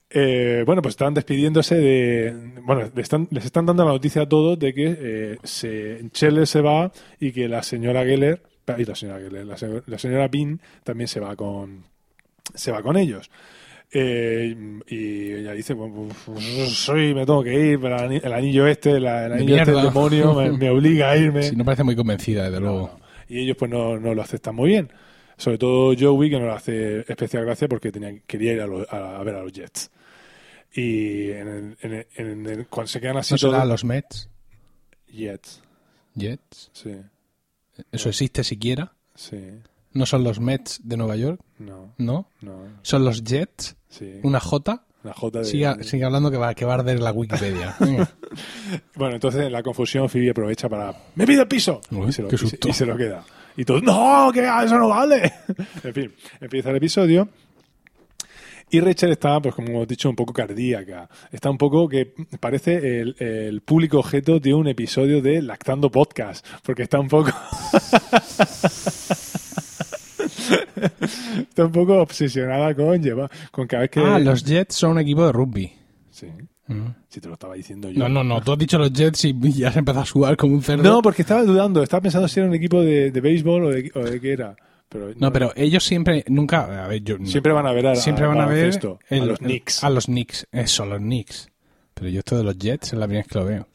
Eh, 0.10 0.64
bueno, 0.66 0.82
pues 0.82 0.94
están 0.94 1.14
despidiéndose 1.14 1.76
de. 1.76 2.54
Bueno, 2.64 2.90
le 2.94 3.02
están- 3.02 3.28
les 3.32 3.46
están 3.46 3.66
dando 3.66 3.84
la 3.84 3.92
noticia 3.92 4.24
a 4.24 4.30
todos 4.30 4.60
de 4.60 4.74
que 4.74 4.96
eh, 5.00 5.38
se, 5.44 6.02
se 6.14 6.62
va 6.62 6.92
y 7.20 7.32
que 7.32 7.48
la 7.48 7.64
señora 7.64 8.04
Geller. 8.06 8.42
Y 8.78 8.86
la 8.86 8.96
señora 8.96 9.20
Geller, 9.20 9.46
la, 9.46 9.58
se- 9.58 9.84
la 9.86 9.98
señora 9.98 10.28
Bean 10.28 10.62
también 10.84 11.08
se 11.08 11.20
va 11.20 11.36
con. 11.36 11.84
Se 12.54 12.72
va 12.72 12.82
con 12.82 12.96
ellos. 12.98 13.30
Eh, 13.92 14.56
y 14.88 15.32
ella 15.34 15.52
dice: 15.54 15.74
bueno, 15.74 16.10
pues, 16.26 16.44
soy, 16.74 17.14
me 17.14 17.26
tengo 17.26 17.44
que 17.44 17.54
ir, 17.54 17.80
pero 17.80 17.96
el 17.98 18.04
ani- 18.04 18.22
el 18.24 18.34
anillo 18.34 18.66
este, 18.68 19.00
la- 19.00 19.26
el 19.26 19.30
De 19.32 19.38
anillo 19.38 19.56
este 19.58 19.72
del 19.72 19.84
demonio 19.84 20.34
me, 20.34 20.52
me 20.52 20.70
obliga 20.70 21.12
a 21.12 21.18
irme. 21.18 21.44
Sí, 21.50 21.56
no 21.56 21.64
parece 21.66 21.84
muy 21.84 21.96
convencida, 21.96 22.44
desde 22.46 22.60
No, 22.60 22.66
luego. 22.72 22.92
no. 22.98 23.04
Y 23.30 23.40
ellos 23.40 23.56
pues 23.58 23.70
no, 23.72 24.00
no 24.00 24.14
lo 24.14 24.22
aceptan 24.22 24.56
muy 24.56 24.70
bien. 24.70 24.92
Sobre 25.38 25.58
todo 25.58 25.94
Joey, 26.00 26.30
que 26.30 26.40
no 26.40 26.46
le 26.46 26.52
hace 26.54 27.00
especial 27.02 27.46
gracia 27.46 27.68
porque 27.68 27.92
tenía, 27.92 28.14
quería 28.28 28.54
ir 28.54 28.62
a, 28.62 28.68
lo- 28.68 28.88
a- 28.90 29.20
a 29.20 29.24
ver 29.24 29.36
a 29.36 29.44
los 29.44 29.52
Jets. 29.52 29.92
Y 30.74 31.30
en 31.32 31.48
el- 31.48 31.78
en 31.82 31.94
el- 31.94 32.08
en 32.16 32.46
el- 32.48 32.68
cuando 32.68 32.88
se 32.88 33.00
quedan 33.00 33.18
así 33.18 33.34
¿No 33.34 33.38
será 33.38 33.54
todos... 33.58 33.68
los 33.68 33.84
Mets? 33.84 34.30
Jets, 35.08 35.62
Jets. 36.16 36.72
sí, 36.74 36.96
¿Eso 37.92 38.10
existe 38.10 38.44
siquiera? 38.44 38.94
sí, 39.16 39.38
¿No 39.92 40.08
son 40.08 40.24
los 40.24 40.40
Mets 40.40 40.80
de 40.84 40.98
Nueva 40.98 41.16
York? 41.16 41.40
no, 41.60 41.94
¿No? 42.00 42.28
no, 42.42 42.64
¿Son 42.82 43.06
los 43.06 43.24
Jets? 43.24 43.76
sí. 43.90 44.20
¿Una 44.24 44.40
J? 44.40 44.86
De... 45.04 45.44
Sigue 45.44 46.06
hablando 46.06 46.32
que 46.32 46.38
va, 46.38 46.54
que 46.56 46.64
va 46.64 46.72
a 46.76 46.78
arder 46.80 47.00
la 47.02 47.12
Wikipedia. 47.12 47.76
Bueno, 48.96 49.16
entonces 49.16 49.42
en 49.46 49.52
la 49.52 49.62
confusión 49.62 50.08
Phoebe 50.10 50.32
aprovecha 50.32 50.70
para... 50.70 50.94
¡Me 51.16 51.28
pide 51.28 51.42
el 51.42 51.48
piso! 51.48 51.82
Uy, 51.92 52.08
y, 52.10 52.12
se 52.14 52.22
lo, 52.24 52.28
qué 52.30 52.36
y 52.36 52.38
se- 52.40 52.48
susto. 52.50 52.70
y 52.70 52.74
se 52.74 52.86
lo 52.86 52.96
queda. 52.98 53.24
Y 53.58 53.66
todos, 53.66 53.84
¡no! 53.84 54.32
que 54.34 54.40
eso 54.46 54.78
no 54.80 54.88
vale! 54.88 55.32
en 55.84 55.94
fin, 55.94 56.14
empieza 56.42 56.70
el 56.72 56.78
episodio. 56.78 57.28
Y 58.74 58.80
Rachel 58.80 59.12
está, 59.12 59.40
pues 59.40 59.54
como 59.54 59.68
hemos 59.70 59.88
dicho, 59.88 60.10
un 60.10 60.16
poco 60.16 60.34
cardíaca. 60.34 61.08
Está 61.32 61.52
un 61.52 61.60
poco 61.60 61.88
que 61.88 62.12
parece 62.40 63.02
el, 63.02 63.16
el 63.20 63.62
público 63.62 64.00
objeto 64.00 64.40
de 64.40 64.52
un 64.52 64.68
episodio 64.68 65.22
de 65.22 65.44
Lactando 65.44 65.92
Podcast. 65.92 66.44
Porque 66.64 66.82
está 66.82 67.00
un 67.00 67.08
poco... 67.08 67.30
está 71.40 71.66
un 71.66 71.72
poco 71.72 72.02
obsesionada 72.02 72.74
con 72.74 73.02
llevar... 73.02 73.30
Con 73.52 73.68
cada 73.68 73.82
vez 73.82 73.92
que... 73.92 74.00
Ah, 74.00 74.18
los 74.18 74.44
Jets 74.44 74.74
son 74.76 74.92
un 74.94 75.00
equipo 75.00 75.24
de 75.26 75.32
rugby. 75.32 75.72
Sí, 76.10 76.28
Mm. 76.66 76.96
si 77.10 77.20
te 77.20 77.28
lo 77.28 77.34
estaba 77.34 77.56
diciendo 77.56 77.92
yo. 77.92 78.00
No, 78.00 78.08
no, 78.08 78.24
no. 78.24 78.42
Tú 78.42 78.54
has 78.54 78.58
dicho 78.58 78.78
los 78.80 78.92
Jets 78.94 79.26
y 79.26 79.52
ya 79.52 79.70
se 79.72 79.80
empezó 79.80 80.00
a 80.00 80.06
sudar 80.06 80.38
como 80.38 80.56
un 80.56 80.64
cerdo. 80.64 80.82
No, 80.82 81.02
porque 81.02 81.22
estaba 81.22 81.44
dudando, 81.44 81.84
estaba 81.84 82.02
pensando 82.02 82.28
si 82.28 82.40
era 82.40 82.48
un 82.48 82.56
equipo 82.56 82.82
de, 82.82 83.12
de 83.12 83.22
béisbol 83.22 83.66
o 83.66 83.70
de, 83.70 83.92
o 83.94 84.00
de 84.00 84.20
qué 84.22 84.32
era. 84.32 84.56
Pero 84.94 85.12
No, 85.18 85.34
pero 85.34 85.52
ellos 85.56 85.84
siempre, 85.84 86.24
nunca, 86.30 86.86
a 86.86 86.88
ver, 86.88 87.04
yo, 87.04 87.18
siempre 87.26 87.52
van 87.52 87.66
a 87.68 87.74
ver 87.74 87.88
a, 87.88 87.96
siempre 87.96 88.26
van 88.28 88.40
a 88.40 88.46
ver 88.46 88.58
baloncesto, 88.60 89.00
a 89.10 89.16
los 89.18 89.40
Knicks. 89.40 89.84
A 89.84 89.90
los 89.90 90.06
Knicks, 90.06 90.48
eso, 90.52 90.86
los 90.86 91.00
Knicks. 91.00 91.50
Pero 91.96 92.10
yo 92.10 92.20
esto 92.20 92.38
de 92.38 92.44
los 92.44 92.58
Jets 92.58 92.94
es 92.94 93.00
la 93.00 93.06
primera 93.08 93.24
vez 93.24 93.32
que 93.32 93.40
lo 93.40 93.46
veo. 93.46 93.68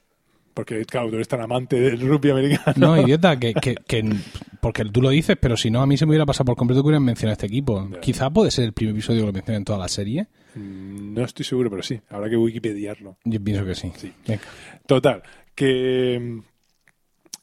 Porque, 0.54 0.84
claro, 0.86 1.08
tú 1.08 1.14
eres 1.16 1.28
tan 1.28 1.40
amante 1.40 1.78
del 1.78 2.00
rugby 2.00 2.30
americano. 2.30 2.74
No, 2.76 3.00
idiota, 3.06 3.38
que, 3.38 3.54
que, 3.54 3.76
que- 3.86 4.12
porque 4.60 4.84
tú 4.86 5.00
lo 5.00 5.10
dices, 5.10 5.36
pero 5.40 5.56
si 5.56 5.70
no, 5.70 5.80
a 5.82 5.86
mí 5.86 5.96
se 5.96 6.04
me 6.04 6.10
hubiera 6.10 6.26
pasado 6.26 6.46
por 6.46 6.56
completo 6.56 6.82
que 6.82 6.86
hubieran 6.88 7.04
mencionado 7.04 7.34
este 7.34 7.46
equipo. 7.46 7.88
Quizá 8.00 8.28
puede 8.30 8.50
ser 8.50 8.64
el 8.64 8.72
primer 8.72 8.92
episodio 8.94 9.20
que 9.20 9.26
lo 9.26 9.32
mencionen 9.32 9.58
en 9.60 9.64
toda 9.64 9.78
la 9.78 9.86
serie. 9.88 10.26
Mm, 10.56 11.14
No 11.14 11.24
estoy 11.24 11.44
seguro, 11.44 11.70
pero 11.70 11.82
sí. 11.84 12.00
Habrá 12.10 12.28
que 12.28 12.36
wikipediarlo. 12.36 13.16
Yo 13.24 13.40
pienso 13.42 13.64
que 13.64 13.74
sí. 13.76 13.92
Sí. 13.96 14.12
Venga. 14.26 14.42
Total, 14.86 15.22
que... 15.54 16.40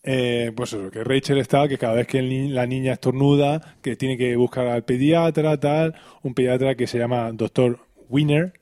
eh, 0.06 0.52
pues 0.56 0.72
eso, 0.74 0.90
que 0.92 1.04
Rachel 1.04 1.40
está, 1.40 1.68
que 1.68 1.78
cada 1.78 1.96
vez 1.96 2.08
que 2.08 2.22
ni- 2.22 2.50
la 2.50 2.66
niña 2.66 2.94
estornuda, 2.94 3.76
que 3.82 3.96
tiene 3.96 4.18
que 4.18 4.36
buscar 4.36 4.68
al 4.68 4.84
pediatra, 4.84 5.60
tal, 5.60 5.96
un 6.24 6.34
pediatra 6.34 6.76
que 6.76 6.88
se 6.88 6.98
llama 7.00 7.32
Doctor 7.34 7.80
Winner, 8.10 8.54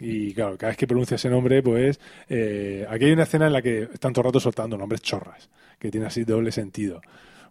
y 0.00 0.32
claro, 0.32 0.56
cada 0.56 0.70
vez 0.70 0.76
que 0.76 0.86
pronuncia 0.86 1.16
ese 1.16 1.28
nombre, 1.28 1.60
pues 1.62 1.98
eh, 2.28 2.86
aquí 2.88 3.06
hay 3.06 3.12
una 3.12 3.24
escena 3.24 3.48
en 3.48 3.52
la 3.52 3.60
que 3.62 3.82
están 3.92 4.12
todo 4.12 4.22
el 4.22 4.26
rato 4.26 4.38
soltando 4.40 4.78
nombres 4.78 5.02
chorras, 5.02 5.50
que 5.78 5.90
tiene 5.90 6.06
así 6.06 6.22
doble 6.24 6.52
sentido. 6.52 7.00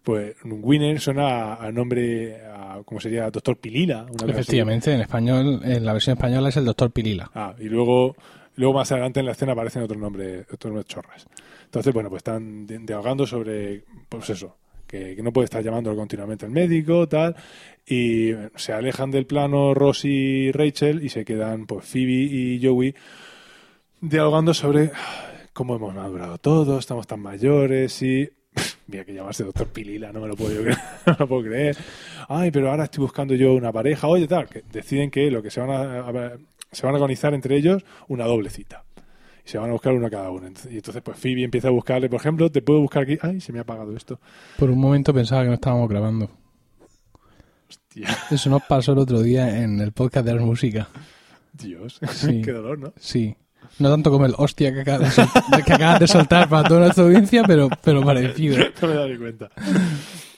Pues 0.02 0.34
Winner 0.44 0.98
suena 0.98 1.52
a, 1.54 1.66
a 1.66 1.72
nombre, 1.72 2.40
a, 2.46 2.80
¿cómo 2.86 3.00
sería? 3.00 3.30
Doctor 3.30 3.58
Pilila. 3.58 4.06
Una. 4.10 4.32
Efectivamente, 4.32 4.94
en 4.94 5.02
español, 5.02 5.60
en 5.62 5.84
la 5.84 5.92
versión 5.92 6.16
española 6.16 6.48
es 6.48 6.56
el 6.56 6.64
Doctor 6.64 6.90
Pilila. 6.90 7.30
Ah, 7.34 7.54
y 7.58 7.64
luego 7.64 8.16
Luego 8.56 8.74
más 8.74 8.90
adelante 8.90 9.20
en 9.20 9.26
la 9.26 9.32
escena 9.32 9.52
aparecen 9.52 9.82
otros 9.82 10.00
nombres, 10.00 10.44
otros 10.52 10.72
nombres 10.72 10.86
chorras. 10.86 11.26
Entonces, 11.68 11.92
bueno, 11.92 12.08
pues 12.08 12.20
están 12.20 12.66
di- 12.66 12.78
dialogando 12.78 13.26
sobre, 13.26 13.84
pues 14.08 14.30
eso, 14.30 14.56
que, 14.86 15.14
no 15.22 15.32
puede 15.34 15.44
estar 15.44 15.62
llamando 15.62 15.94
continuamente 15.94 16.46
al 16.46 16.50
médico, 16.50 17.06
tal, 17.06 17.36
y 17.86 18.30
se 18.56 18.72
alejan 18.72 19.10
del 19.10 19.26
plano 19.26 19.74
Ross 19.74 20.06
y 20.06 20.50
Rachel 20.50 21.04
y 21.04 21.10
se 21.10 21.26
quedan, 21.26 21.66
pues, 21.66 21.84
Phoebe 21.84 22.12
y 22.12 22.60
Joey 22.64 22.94
dialogando 24.00 24.54
sobre 24.54 24.90
cómo 25.52 25.76
hemos 25.76 25.94
madurado 25.94 26.38
todos, 26.38 26.78
estamos 26.80 27.06
tan 27.06 27.20
mayores 27.20 28.00
y... 28.02 28.28
Mira 28.86 29.04
que 29.04 29.12
llamarse 29.12 29.44
doctor 29.44 29.66
Pilila, 29.68 30.10
no 30.12 30.20
me 30.22 30.28
lo 30.28 30.34
puedo 30.36 30.62
creer, 30.62 30.78
no 31.06 31.16
lo 31.18 31.28
puedo 31.28 31.42
creer. 31.42 31.76
Ay, 32.28 32.50
pero 32.50 32.70
ahora 32.70 32.84
estoy 32.84 33.02
buscando 33.02 33.34
yo 33.34 33.52
una 33.52 33.70
pareja. 33.70 34.08
Oye, 34.08 34.26
tal, 34.26 34.48
que 34.48 34.62
deciden 34.72 35.10
que 35.10 35.30
lo 35.30 35.42
que 35.42 35.50
se 35.50 35.60
van 35.60 35.70
a, 35.70 36.00
a- 36.08 36.38
se 36.72 36.84
van 36.86 36.94
a 36.94 36.98
organizar 36.98 37.34
entre 37.34 37.56
ellos 37.56 37.84
una 38.08 38.24
doble 38.24 38.48
cita. 38.50 38.84
Y 39.48 39.50
se 39.50 39.56
van 39.58 39.70
a 39.70 39.72
buscar 39.72 39.94
uno 39.94 40.10
cada 40.10 40.30
uno. 40.30 40.46
Y 40.70 40.76
entonces, 40.76 41.02
pues 41.02 41.16
Phoebe 41.18 41.42
empieza 41.44 41.68
a 41.68 41.70
buscarle, 41.70 42.10
por 42.10 42.20
ejemplo, 42.20 42.50
te 42.50 42.60
puedo 42.60 42.80
buscar 42.80 43.04
aquí. 43.04 43.18
Ay, 43.22 43.40
se 43.40 43.50
me 43.52 43.58
ha 43.60 43.62
apagado 43.62 43.96
esto. 43.96 44.20
Por 44.58 44.70
un 44.70 44.78
momento 44.78 45.14
pensaba 45.14 45.42
que 45.42 45.48
no 45.48 45.54
estábamos 45.54 45.88
grabando. 45.88 46.30
Hostia, 47.68 48.08
Eso 48.30 48.50
nos 48.50 48.62
pasó 48.62 48.92
el 48.92 48.98
otro 48.98 49.20
día 49.22 49.62
en 49.62 49.80
el 49.80 49.92
podcast 49.92 50.26
de 50.26 50.34
la 50.34 50.42
música. 50.42 50.88
Dios, 51.52 51.98
Sí. 52.12 52.42
qué 52.42 52.52
dolor, 52.52 52.78
¿no? 52.78 52.92
Sí. 52.98 53.34
No 53.78 53.90
tanto 53.90 54.10
como 54.10 54.24
el 54.26 54.34
hostia 54.38 54.72
que 54.72 54.80
acabas 54.80 55.00
de, 55.00 55.10
sol- 55.24 55.64
que 55.64 55.72
acabas 55.72 56.00
de 56.00 56.06
soltar 56.08 56.48
para 56.48 56.66
toda 56.68 56.80
nuestra 56.80 57.04
audiencia, 57.04 57.42
pero, 57.46 57.68
pero 57.82 58.02
parecido. 58.02 58.56
No 58.82 58.88
me 58.88 58.94
he 58.94 58.96
dado 58.96 59.08
ni 59.08 59.16
cuenta. 59.18 59.50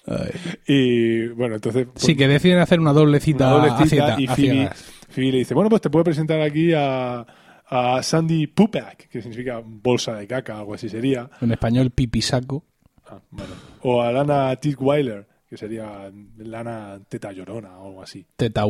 Ay. 0.07 0.31
Y 0.67 1.29
bueno, 1.29 1.55
entonces. 1.57 1.87
pues, 1.93 2.05
Sí, 2.05 2.17
que 2.17 2.27
deciden 2.27 2.59
hacer 2.59 2.81
una 2.81 2.93
doble 2.93 3.21
cita, 3.21 3.47
una 3.55 3.69
doble 3.69 3.85
a 3.85 3.87
cita 3.87 4.17
y 4.21 4.27
a 4.27 4.35
Phoebe. 4.35 4.71
Phoebe 5.11 5.33
le 5.33 5.39
dice, 5.39 5.55
bueno, 5.55 5.71
pues 5.71 5.83
te 5.83 5.91
puedo 5.91 6.05
presentar 6.05 6.41
aquí 6.41 6.73
a, 6.75 7.25
a 7.73 8.03
Sandy 8.03 8.49
Pupak, 8.49 9.09
que 9.09 9.23
significa 9.23 9.63
bolsa 9.65 10.15
de 10.17 10.27
caca, 10.27 10.59
algo 10.59 10.75
así 10.75 10.89
sería. 10.89 11.31
En 11.41 11.53
español, 11.53 11.91
pipisaco. 11.91 12.65
Ah, 13.07 13.21
bueno. 13.31 13.55
O 13.83 14.03
a 14.03 14.11
Lana 14.13 14.55
Tittweiler, 14.57 15.27
que 15.49 15.57
sería 15.57 16.11
Lana 16.39 17.01
Teta 17.09 17.33
Llorona 17.33 17.79
o 17.79 17.87
algo 17.89 18.03
así. 18.03 18.27
Teta 18.37 18.65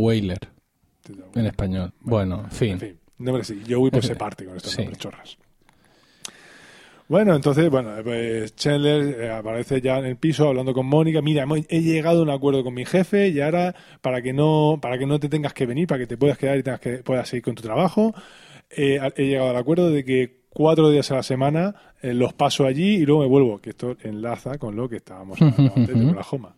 Teta- 1.03 1.25
en 1.35 1.47
español. 1.47 1.93
Bueno, 2.01 2.43
en 2.45 2.51
fin. 2.51 2.71
En 2.73 2.81
fin, 2.81 2.99
sí. 3.45 3.61
En 3.99 4.03
se 4.03 4.09
fin. 4.11 4.19
parte 4.19 4.45
con 4.45 4.57
estos 4.57 4.73
Sí. 4.73 4.79
nombres 4.79 4.99
chorras. 4.99 5.39
Bueno, 7.09 7.35
entonces, 7.35 7.69
bueno, 7.71 7.91
pues 8.05 8.55
Chandler 8.55 9.21
eh, 9.21 9.31
aparece 9.33 9.81
ya 9.81 9.99
en 9.99 10.05
el 10.05 10.17
piso 10.17 10.47
hablando 10.47 10.73
con 10.73 10.87
Mónica. 10.87 11.21
Mira, 11.21 11.45
he 11.69 11.81
llegado 11.81 12.21
a 12.21 12.23
un 12.23 12.31
acuerdo 12.31 12.63
con 12.63 12.73
mi 12.73 12.85
jefe 12.85 13.29
y 13.31 13.41
ahora 13.41 13.75
para 14.01 14.23
que 14.23 14.33
no 14.33 14.79
para 14.81 14.97
que 14.97 15.07
no 15.07 15.19
te 15.19 15.29
tengas 15.29 15.53
que 15.53 15.67
venir, 15.67 15.89
para 15.89 15.99
que 15.99 16.07
te 16.07 16.17
puedas 16.17 16.39
quedar 16.39 16.57
y 16.59 16.63
tengas 16.63 16.79
que 16.81 16.99
puedas 16.99 17.29
seguir 17.29 17.43
con 17.43 17.57
tu 17.57 17.63
trabajo, 17.63 18.15
eh, 18.71 19.01
he 19.17 19.27
llegado 19.27 19.51
al 19.51 19.57
acuerdo 19.57 19.91
de 19.91 20.05
que 20.05 20.41
cuatro 20.49 20.91
días 20.91 21.11
a 21.11 21.17
la 21.17 21.23
semana 21.23 21.75
eh, 22.03 22.15
los 22.15 22.33
paso 22.33 22.67
allí 22.67 22.97
y 22.97 23.07
luego 23.07 23.23
me 23.23 23.29
vuelvo. 23.29 23.61
Que 23.61 23.71
esto 23.71 23.97
enlaza 24.03 24.59
con 24.59 24.77
lo 24.77 24.89
que 24.89 24.97
estábamos 24.97 25.41
hablando 25.43 25.73
antes 25.77 25.99
de 25.99 26.07
Oklahoma. 26.07 26.55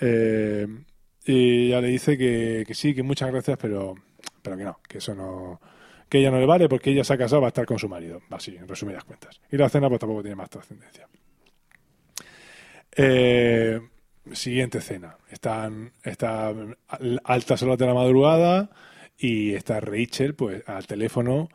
Eh, 0.00 0.66
y 1.26 1.68
ya 1.70 1.80
le 1.80 1.88
dice 1.88 2.18
que, 2.18 2.64
que 2.66 2.74
sí, 2.74 2.94
que 2.94 3.02
muchas 3.02 3.30
gracias, 3.30 3.56
pero, 3.60 3.94
pero 4.42 4.56
que 4.56 4.64
no, 4.64 4.78
que 4.86 4.98
eso 4.98 5.14
no. 5.14 5.60
Que 6.08 6.18
ella 6.18 6.30
no 6.30 6.38
le 6.38 6.46
vale 6.46 6.68
porque 6.68 6.90
ella 6.90 7.02
se 7.02 7.14
ha 7.14 7.18
casado 7.18 7.40
va 7.40 7.48
a 7.48 7.48
estar 7.48 7.66
con 7.66 7.78
su 7.78 7.88
marido. 7.88 8.20
Así, 8.30 8.54
en 8.56 8.68
resumidas 8.68 9.04
cuentas. 9.04 9.40
Y 9.50 9.56
la 9.56 9.68
cena, 9.68 9.88
pues 9.88 10.00
tampoco 10.00 10.22
tiene 10.22 10.36
más 10.36 10.50
trascendencia. 10.50 11.08
Eh, 12.96 13.80
siguiente 14.32 14.78
escena. 14.78 15.16
Están, 15.30 15.92
está 16.02 16.50
a 16.50 16.54
altas 17.24 17.62
horas 17.62 17.78
de 17.78 17.86
la 17.86 17.94
madrugada 17.94 18.70
y 19.18 19.54
está 19.54 19.80
Rachel, 19.80 20.34
pues, 20.34 20.62
al 20.68 20.86
teléfono 20.86 21.48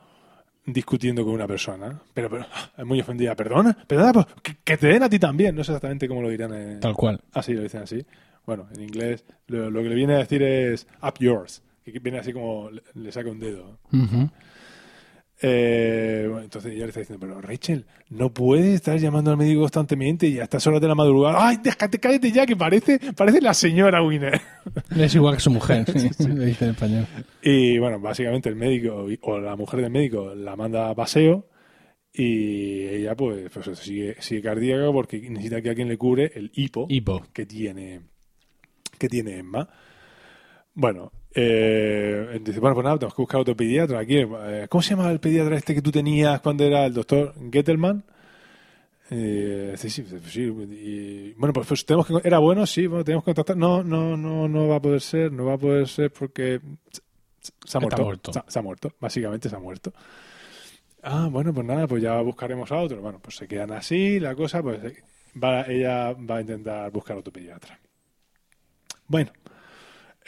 discutiendo 0.65 1.23
con 1.23 1.33
una 1.33 1.47
persona. 1.47 1.99
Pero, 2.13 2.29
pero 2.29 2.45
es 2.77 2.85
muy 2.85 2.99
ofendida. 3.01 3.35
Perdona, 3.35 3.77
perdona, 3.87 4.13
pues, 4.13 4.25
que, 4.43 4.57
que 4.63 4.77
te 4.77 4.87
den 4.87 5.03
a 5.03 5.09
ti 5.09 5.19
también. 5.19 5.55
No 5.55 5.63
sé 5.63 5.71
exactamente 5.71 6.07
cómo 6.07 6.21
lo 6.21 6.29
dirán 6.29 6.53
en, 6.53 6.79
Tal 6.79 6.93
cual. 6.93 7.19
Ah, 7.33 7.41
sí, 7.41 7.53
lo 7.53 7.61
dicen 7.61 7.81
así. 7.81 8.05
Bueno, 8.45 8.67
en 8.73 8.81
inglés 8.81 9.25
lo, 9.47 9.69
lo 9.69 9.83
que 9.83 9.89
le 9.89 9.95
viene 9.95 10.15
a 10.15 10.19
decir 10.19 10.41
es 10.41 10.87
up 11.03 11.13
yours, 11.19 11.61
que 11.83 11.99
viene 11.99 12.19
así 12.19 12.33
como 12.33 12.69
le, 12.71 12.81
le 12.95 13.11
saca 13.11 13.29
un 13.29 13.39
dedo. 13.39 13.77
Eh, 15.41 16.25
bueno, 16.27 16.43
entonces 16.43 16.73
ella 16.73 16.83
le 16.83 16.89
está 16.89 16.99
diciendo, 16.99 17.25
pero 17.25 17.39
Rachel, 17.41 17.85
no 18.09 18.33
puedes 18.33 18.75
estar 18.75 18.97
llamando 18.97 19.31
al 19.31 19.37
médico 19.37 19.61
constantemente 19.61 20.27
y 20.27 20.39
a 20.39 20.43
estas 20.43 20.67
horas 20.67 20.81
de 20.81 20.87
la 20.87 20.95
madrugada. 20.95 21.47
¡Ay, 21.47 21.59
déjate, 21.63 21.99
cállate 21.99 22.31
ya, 22.31 22.45
que 22.45 22.57
parece, 22.57 22.99
parece 23.15 23.41
la 23.41 23.53
señora 23.53 24.03
Winner! 24.03 24.41
Es 24.97 25.15
igual 25.15 25.35
que 25.35 25.41
su 25.41 25.51
mujer, 25.51 25.85
sí, 26.17 26.27
le 26.27 26.45
dice 26.45 26.65
en 26.65 26.71
español. 26.71 27.07
Y 27.41 27.77
bueno, 27.77 27.99
básicamente 27.99 28.49
el 28.49 28.55
médico 28.55 29.07
o 29.21 29.39
la 29.39 29.55
mujer 29.55 29.81
del 29.81 29.91
médico 29.91 30.35
la 30.35 30.55
manda 30.57 30.89
a 30.89 30.95
paseo 30.95 31.47
y 32.11 32.85
ella 32.87 33.15
pues, 33.15 33.49
pues 33.53 33.79
sigue, 33.79 34.15
sigue 34.19 34.41
cardíaca 34.41 34.91
porque 34.91 35.21
necesita 35.29 35.61
que 35.61 35.69
alguien 35.69 35.87
le 35.87 35.97
cure 35.97 36.31
el 36.35 36.51
hipo. 36.53 36.85
Hipo. 36.89 37.25
que 37.31 37.45
tiene 37.45 38.01
que 38.97 39.07
tiene 39.07 39.37
Emma. 39.37 39.69
Bueno, 40.73 41.11
eh, 41.33 42.39
dice, 42.41 42.59
bueno, 42.59 42.75
pues 42.75 42.83
nada, 42.83 42.97
tenemos 42.97 43.15
que 43.15 43.21
buscar 43.21 43.41
otro 43.41 43.55
pediatra 43.55 43.99
aquí. 43.99 44.17
Eh, 44.17 44.67
¿Cómo 44.69 44.81
se 44.81 44.95
llama 44.95 45.11
el 45.11 45.19
pediatra 45.19 45.57
este 45.57 45.75
que 45.75 45.81
tú 45.81 45.91
tenías 45.91 46.41
cuando 46.41 46.63
era 46.63 46.85
el 46.85 46.93
doctor 46.93 47.33
Gettelman? 47.51 48.03
Eh, 49.11 49.73
sí, 49.77 49.89
sí, 49.89 50.05
sí, 50.27 50.41
y, 50.41 51.33
bueno, 51.33 51.51
pues, 51.51 51.67
pues 51.67 51.85
tenemos 51.85 52.05
que, 52.05 52.15
era 52.23 52.37
bueno, 52.37 52.65
sí, 52.67 52.85
bueno, 52.85 53.03
tenemos 53.03 53.23
que 53.23 53.29
contactar. 53.29 53.57
No, 53.57 53.83
no, 53.83 54.15
no, 54.15 54.47
no 54.47 54.67
va 54.67 54.75
a 54.75 54.81
poder 54.81 55.01
ser, 55.01 55.31
no 55.31 55.45
va 55.45 55.53
a 55.53 55.57
poder 55.57 55.87
ser 55.87 56.11
porque 56.11 56.59
se, 57.41 57.51
se 57.65 57.77
ha 57.77 57.81
muerto, 57.81 58.03
muerto. 58.03 58.33
Se, 58.33 58.41
se 58.47 58.59
ha 58.59 58.61
muerto, 58.61 58.93
básicamente 58.99 59.49
se 59.49 59.55
ha 59.55 59.59
muerto. 59.59 59.93
Ah, 61.01 61.27
bueno, 61.31 61.53
pues 61.53 61.65
nada, 61.65 61.87
pues 61.87 62.03
ya 62.03 62.19
buscaremos 62.21 62.71
a 62.71 62.77
otro. 62.77 63.01
Bueno, 63.01 63.19
pues 63.19 63.35
se 63.35 63.47
quedan 63.47 63.71
así, 63.71 64.19
la 64.19 64.35
cosa, 64.35 64.61
pues 64.61 64.79
va, 65.41 65.61
ella 65.61 66.13
va 66.13 66.37
a 66.37 66.41
intentar 66.41 66.91
buscar 66.91 67.17
otro 67.17 67.31
pediatra. 67.33 67.79
Bueno, 69.07 69.31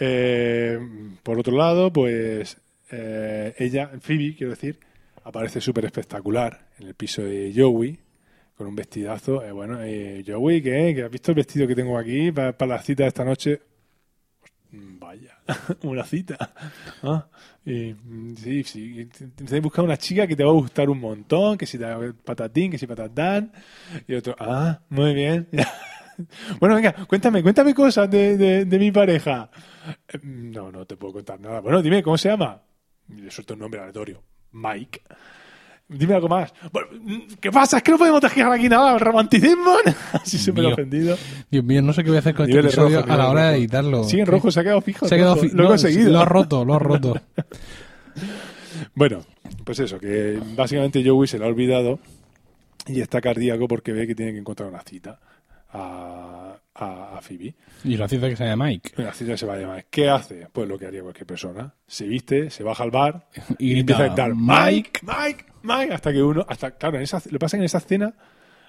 eh, 0.04 0.80
por 1.22 1.38
otro 1.38 1.56
lado, 1.56 1.94
pues 1.94 2.58
eh, 2.90 3.54
ella, 3.58 3.92
Phoebe, 4.02 4.36
quiero 4.36 4.50
decir, 4.50 4.80
aparece 5.24 5.62
súper 5.62 5.86
espectacular 5.86 6.70
en 6.80 6.88
el 6.88 6.96
piso 6.96 7.22
de 7.22 7.54
Joey, 7.56 8.00
con 8.58 8.66
un 8.66 8.76
vestidazo. 8.76 9.44
Eh, 9.44 9.52
bueno, 9.52 9.78
eh, 9.84 10.24
Joey, 10.26 10.62
¿qué? 10.62 10.94
¿Que 10.96 11.04
has 11.04 11.12
visto 11.12 11.32
el 11.32 11.36
vestido 11.36 11.68
que 11.68 11.76
tengo 11.76 11.98
aquí 12.00 12.32
para, 12.32 12.56
la 12.66 12.82
cita 12.82 13.04
de 13.04 13.10
esta 13.10 13.24
noche? 13.24 13.62
Mm, 14.72 14.98
Vaya, 14.98 15.38
una 15.84 16.04
cita. 16.04 16.52
Ah, 17.04 17.28
y, 17.64 17.94
mm, 17.94 18.36
sí, 18.38 18.64
sí. 18.64 19.08
Te 19.36 19.56
he 19.56 19.60
buscado 19.60 19.86
una 19.86 19.98
chica 19.98 20.26
que 20.26 20.36
te 20.36 20.44
va 20.44 20.50
a 20.50 20.54
gustar 20.54 20.90
un 20.90 21.00
montón, 21.00 21.60
que 21.60 21.68
si 21.68 21.78
te 21.78 21.86
patatín, 22.26 22.72
que 22.72 22.80
si 22.80 22.88
patatán. 22.88 23.52
Y 24.08 24.16
otro, 24.16 24.36
ah, 24.40 24.82
muy 24.90 25.14
bien. 25.14 25.48
Bueno, 26.60 26.76
venga, 26.76 26.94
cuéntame, 27.08 27.42
cuéntame 27.44 27.74
cosas 27.74 28.10
de, 28.10 28.38
de, 28.38 28.66
de 28.66 28.80
mi 28.80 28.92
pareja. 28.92 29.50
Eh, 30.08 30.20
No, 30.24 30.72
no 30.72 30.86
te 30.86 30.96
puedo 30.98 31.14
contar 31.14 31.40
nada. 31.40 31.60
Bueno, 31.62 31.82
dime, 31.82 32.02
¿cómo 32.04 32.18
se 32.18 32.30
llama? 32.30 32.62
Le 33.10 33.30
suelto 33.32 33.54
un 33.56 33.60
nombre 33.62 33.80
aleatorio. 33.80 34.22
Mike. 34.52 35.02
Dime 35.88 36.14
algo 36.16 36.30
más. 36.30 36.54
Bueno, 36.72 36.88
¿Qué 37.42 37.52
pasa? 37.52 37.78
Es 37.78 37.84
que 37.84 37.92
no 37.92 37.98
podemos 37.98 38.22
dejar 38.22 38.50
aquí 38.54 38.70
nada. 38.70 38.98
¿Romanticismo? 38.98 39.76
Así 40.14 40.38
súper 40.38 40.66
ofendido. 40.68 41.18
Dios 41.50 41.64
mío, 41.66 41.82
no 41.82 41.92
sé 41.92 42.02
qué 42.04 42.10
voy 42.12 42.16
a 42.16 42.20
hacer 42.20 42.34
con 42.34 42.48
este 42.48 42.60
episodio 42.62 43.04
a 43.06 43.18
la 43.18 43.28
hora 43.30 43.50
de 43.50 43.58
editarlo. 43.58 44.06
Sí, 44.06 44.20
en 44.22 44.26
rojo 44.26 44.50
se 44.52 44.62
ha 44.62 44.64
quedado 44.64 44.80
fijo. 44.82 45.06
Se 45.08 45.16
ha 45.16 45.18
quedado 45.18 45.36
rojo. 45.36 45.48
fi- 45.50 45.54
Lo 45.56 45.66
he 45.66 45.68
conseguido. 45.68 46.12
Lo 46.12 46.20
has 46.22 46.28
roto, 46.30 46.64
lo 46.64 46.76
has 46.76 46.82
roto. 46.82 47.14
Bueno, 48.96 49.22
pues 49.64 49.80
eso, 49.80 50.00
que 50.00 50.40
básicamente 50.56 51.04
Joey 51.06 51.28
se 51.28 51.38
lo 51.38 51.46
ha 51.46 51.48
olvidado 51.48 52.00
y 52.88 53.00
está 53.02 53.22
cardíaco 53.22 53.68
porque 53.68 53.92
ve 53.94 54.08
que 54.08 54.16
tiene 54.16 54.34
que 54.34 54.40
encontrar 54.40 54.70
una 54.70 54.82
cita 54.82 55.20
a, 55.74 56.58
a, 56.76 57.18
a 57.18 57.22
Phoebe. 57.22 57.56
Y 57.84 57.98
lo 57.98 58.06
hace 58.06 58.20
que 58.20 58.36
se 58.36 58.46
llama 58.46 58.66
Mike. 58.66 58.92
Una 58.98 59.14
cita 59.14 59.38
se 59.38 59.46
va 59.46 59.54
a 59.54 59.58
llamar. 59.58 59.86
¿Qué 59.90 60.10
hace? 60.10 60.48
Pues 60.52 60.68
lo 60.68 60.78
que 60.78 60.88
haría 60.88 61.02
cualquier 61.02 61.26
persona. 61.28 61.74
Se 61.88 62.06
viste, 62.08 62.50
se 62.50 62.64
baja 62.64 62.84
al 62.84 62.92
bar 62.92 63.28
Y 63.58 63.74
y, 63.74 63.80
empieza 63.80 64.04
a 64.04 64.08
grita, 64.08 64.28
gritar 64.28 64.36
"Mike". 64.36 65.00
Mike, 65.04 65.24
Mike, 65.24 65.46
Mike, 65.64 65.94
hasta 65.94 66.12
que 66.12 66.22
uno, 66.24 66.46
hasta 66.48 66.72
claro, 66.72 66.98
en 66.98 67.04
esa, 67.04 67.18
lo 67.18 67.32
que 67.32 67.40
pasa 67.40 67.58
es 67.58 67.60
que 67.60 67.62
en 67.62 67.66
esa 67.66 67.78
escena, 67.80 68.14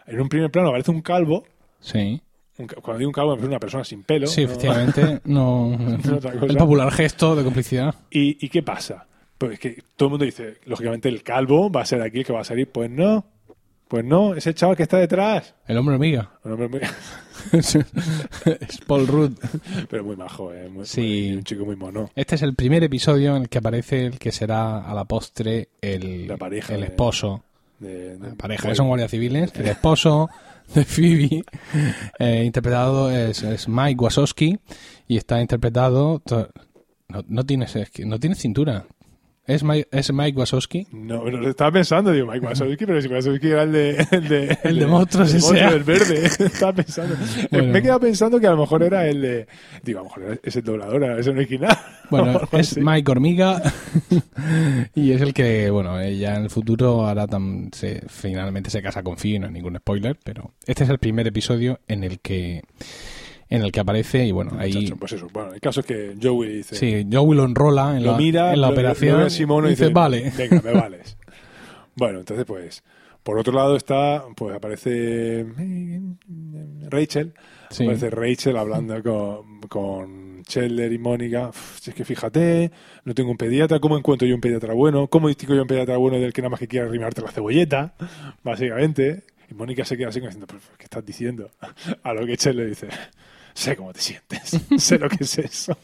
en 0.07 0.21
un 0.21 0.29
primer 0.29 0.51
plano 0.51 0.69
aparece 0.69 0.91
un 0.91 1.03
calvo. 1.03 1.45
Sí. 1.81 2.21
un 2.59 2.67
cuando 2.67 2.99
digo 2.99 3.09
un 3.09 3.15
calvo, 3.15 3.35
es 3.35 3.43
una 3.43 3.59
persona 3.59 3.85
sin 3.85 4.03
pelo. 4.03 4.27
Sí, 4.27 4.45
¿no? 4.45 4.51
efectivamente. 4.51 5.21
No. 5.25 5.73
El 5.75 6.57
popular 6.57 6.91
gesto 6.93 7.35
de 7.37 7.45
complicidad. 7.45 7.95
¿Y, 8.11 8.45
¿Y 8.45 8.49
qué 8.49 8.63
pasa? 8.63 9.07
Pues 9.39 9.59
que 9.59 9.83
todo 9.97 10.07
el 10.07 10.11
mundo 10.11 10.25
dice, 10.25 10.59
lógicamente 10.67 11.09
el 11.09 11.23
calvo 11.25 11.71
va 11.71 11.83
a 11.83 11.87
ser 11.87 12.01
aquí 12.01 12.19
el 12.21 12.25
que 12.25 12.33
va 12.33 12.43
a 12.43 12.45
salir. 12.45 12.69
Pues 12.71 12.89
no, 12.91 13.25
pues 13.93 14.07
no, 14.07 14.33
ese 14.35 14.55
chaval 14.55 14.75
que 14.75 14.85
está 14.85 14.97
detrás. 14.97 15.55
El 15.67 15.77
hombre 15.77 15.97
hormiga. 15.97 16.31
Un 16.45 16.53
hombre 16.53 16.81
es 17.53 17.79
Paul 18.87 19.07
Rudd. 19.07 19.33
pero 19.91 20.03
muy 20.03 20.17
majo, 20.17 20.51
¿eh? 20.55 20.67
Muy- 20.71 20.87
Sí. 20.87 21.01
muy- 21.29 21.37
un 21.37 21.45
chico 21.45 21.65
muy 21.67 21.77
mono. 21.77 22.11
Este 22.15 22.37
es 22.37 22.43
el 22.43 22.55
primer 22.55 22.83
episodio 22.83 23.37
en 23.37 23.43
el 23.43 23.49
que 23.51 23.59
aparece 23.59 24.07
el 24.07 24.19
que 24.19 24.33
será 24.33 24.79
a 24.91 24.95
la 24.95 25.05
postre 25.05 25.69
el, 25.83 26.27
La 26.27 26.39
pareja 26.39 26.75
el 26.75 26.85
esposo. 26.85 27.45
De, 27.81 28.17
de- 28.17 28.29
La 28.31 28.35
pareja, 28.35 28.67
que 28.71 28.75
son 28.75 28.89
guardias 28.89 29.11
civiles. 29.11 29.53
El 29.57 29.69
esposo 29.69 30.31
de 30.75 30.85
Phoebe, 30.87 31.45
eh, 32.19 32.45
interpretado 32.47 33.11
es, 33.11 33.43
es 33.43 33.69
Mike 33.69 34.03
Wazowski 34.03 34.59
y 35.07 35.17
está 35.19 35.39
interpretado... 35.39 36.23
No, 37.09 37.23
no, 37.29 37.45
tienes, 37.45 37.75
no 38.07 38.19
tiene 38.19 38.37
cintura. 38.37 38.87
¿Es 39.53 39.63
Mike, 39.63 39.89
¿Es 39.91 40.13
Mike 40.13 40.39
Wazowski? 40.39 40.87
No, 40.93 41.23
pero 41.25 41.39
lo 41.41 41.49
estaba 41.51 41.73
pensando, 41.73 42.11
digo, 42.13 42.27
Mike 42.31 42.47
Wazowski, 42.47 42.87
pero 42.87 43.01
si 43.03 43.09
Wazowski 43.09 43.49
era 43.49 43.63
el 43.65 43.73
de... 43.73 44.07
El 44.11 44.29
de, 44.29 44.59
El 44.65 44.79
de 44.79 44.87
Monstruos 44.87 45.35
el 45.35 45.41
monstruo 45.41 45.71
del 45.71 45.85
verde. 45.85 46.27
estaba 46.47 46.73
pensando. 46.73 47.17
Bueno. 47.51 47.73
Me 47.73 47.79
he 47.79 47.83
quedado 47.83 48.01
pensando 48.01 48.41
que 48.41 48.47
a 48.47 48.51
lo 48.53 48.57
mejor 48.59 48.83
era 48.83 49.07
el 49.07 49.21
de... 49.21 49.47
Digo, 49.83 50.01
a 50.01 50.03
lo 50.03 50.09
mejor 50.09 50.41
es 50.43 50.57
el 50.57 50.63
doblador, 50.63 51.05
es 51.19 51.27
el 51.27 51.37
original. 51.37 51.77
Bueno, 52.11 52.43
es. 52.53 52.77
Mike 52.77 53.11
Hormiga 53.11 53.63
y 54.95 55.13
es 55.13 55.23
el 55.23 55.33
que, 55.33 55.71
bueno, 55.71 55.99
ella 55.99 56.37
en 56.37 56.43
el 56.43 56.51
futuro 56.51 57.07
ahora 57.07 57.27
tam- 57.27 57.75
se, 57.75 58.03
finalmente 58.07 58.69
se 58.69 58.83
casa 58.83 59.03
con 59.03 59.17
Finn, 59.17 59.41
no 59.41 59.47
es 59.47 59.53
ningún 59.55 59.77
spoiler, 59.79 60.19
pero 60.23 60.53
este 60.67 60.85
es 60.85 60.91
el 60.91 60.99
primer 60.99 61.27
episodio 61.27 61.81
en 61.89 62.05
el 62.05 62.21
que 62.21 62.65
en 63.55 63.63
el 63.63 63.71
que 63.73 63.81
aparece 63.81 64.25
y 64.27 64.33
bueno, 64.33 64.53
ahí 64.59 64.73
Chacho, 64.85 64.97
pues 64.97 65.13
eso. 65.13 65.29
Bueno, 65.33 65.53
el 65.55 65.61
caso 65.61 65.81
es 65.81 65.87
que 65.87 66.15
Joey 66.21 66.57
dice... 66.57 66.75
sí, 66.77 67.07
Joey 67.11 67.37
lo 67.37 67.45
enrola 67.45 67.97
en 67.97 68.05
lo 68.05 68.13
la, 68.13 68.17
mira, 68.19 68.53
en 68.55 68.61
la 68.61 68.69
lo- 68.69 68.73
operación 68.73 69.21
lo 69.21 69.31
Simón 69.31 69.67
y 69.67 69.71
dice, 69.71 69.89
vale. 69.91 70.33
Venga, 70.37 70.61
me 70.63 70.73
vales. 70.81 71.17
bueno, 71.97 72.21
entonces 72.21 72.45
pues... 72.47 72.83
Por 73.23 73.39
otro 73.39 73.53
lado 73.53 73.77
está, 73.77 74.25
pues 74.35 74.53
aparece 74.57 75.43
eh, 75.43 76.01
Rachel, 76.91 77.33
Sí. 77.71 77.85
aparece 77.85 78.11
Rachel 78.11 78.57
hablando 78.57 79.01
con, 79.01 79.61
con 79.69 80.43
Chandler 80.43 80.93
y 80.93 80.99
Mónica. 80.99 81.53
Si 81.81 81.91
es 81.91 81.95
que 81.97 82.05
fíjate, 82.05 82.73
no 83.05 83.15
tengo 83.15 83.31
un 83.31 83.37
pediatra, 83.37 83.79
¿cómo 83.79 83.97
encuentro 83.97 84.27
yo 84.27 84.35
un 84.35 84.41
pediatra 84.41 84.75
bueno? 84.75 85.07
¿Cómo 85.07 85.29
distingo 85.29 85.55
yo 85.55 85.63
un 85.63 85.69
pediatra 85.69 85.97
bueno 85.99 86.19
del 86.19 86.33
que 86.33 86.43
nada 86.43 86.51
más 86.51 86.59
que 86.59 86.67
quiere 86.67 86.89
arrimarte 86.89 87.23
la 87.23 87.31
cebolleta? 87.31 87.95
Básicamente. 88.43 89.23
Y 89.49 89.55
Mónica 89.55 89.85
se 89.85 89.97
queda 89.97 90.09
así 90.09 90.19
diciendo, 90.21 90.47
"¿Pero 90.49 90.61
¿qué 90.77 90.85
estás 90.85 91.07
diciendo? 91.07 91.51
A 92.03 92.13
lo 92.15 92.27
que 92.27 92.37
Chandler 92.37 92.69
dice, 92.71 92.89
sé 93.55 93.77
cómo 93.77 93.93
te 93.93 94.01
sientes, 94.01 94.59
sé 94.79 94.99
lo 94.99 95.09
que 95.09 95.25
es 95.25 95.39
eso. 95.39 95.77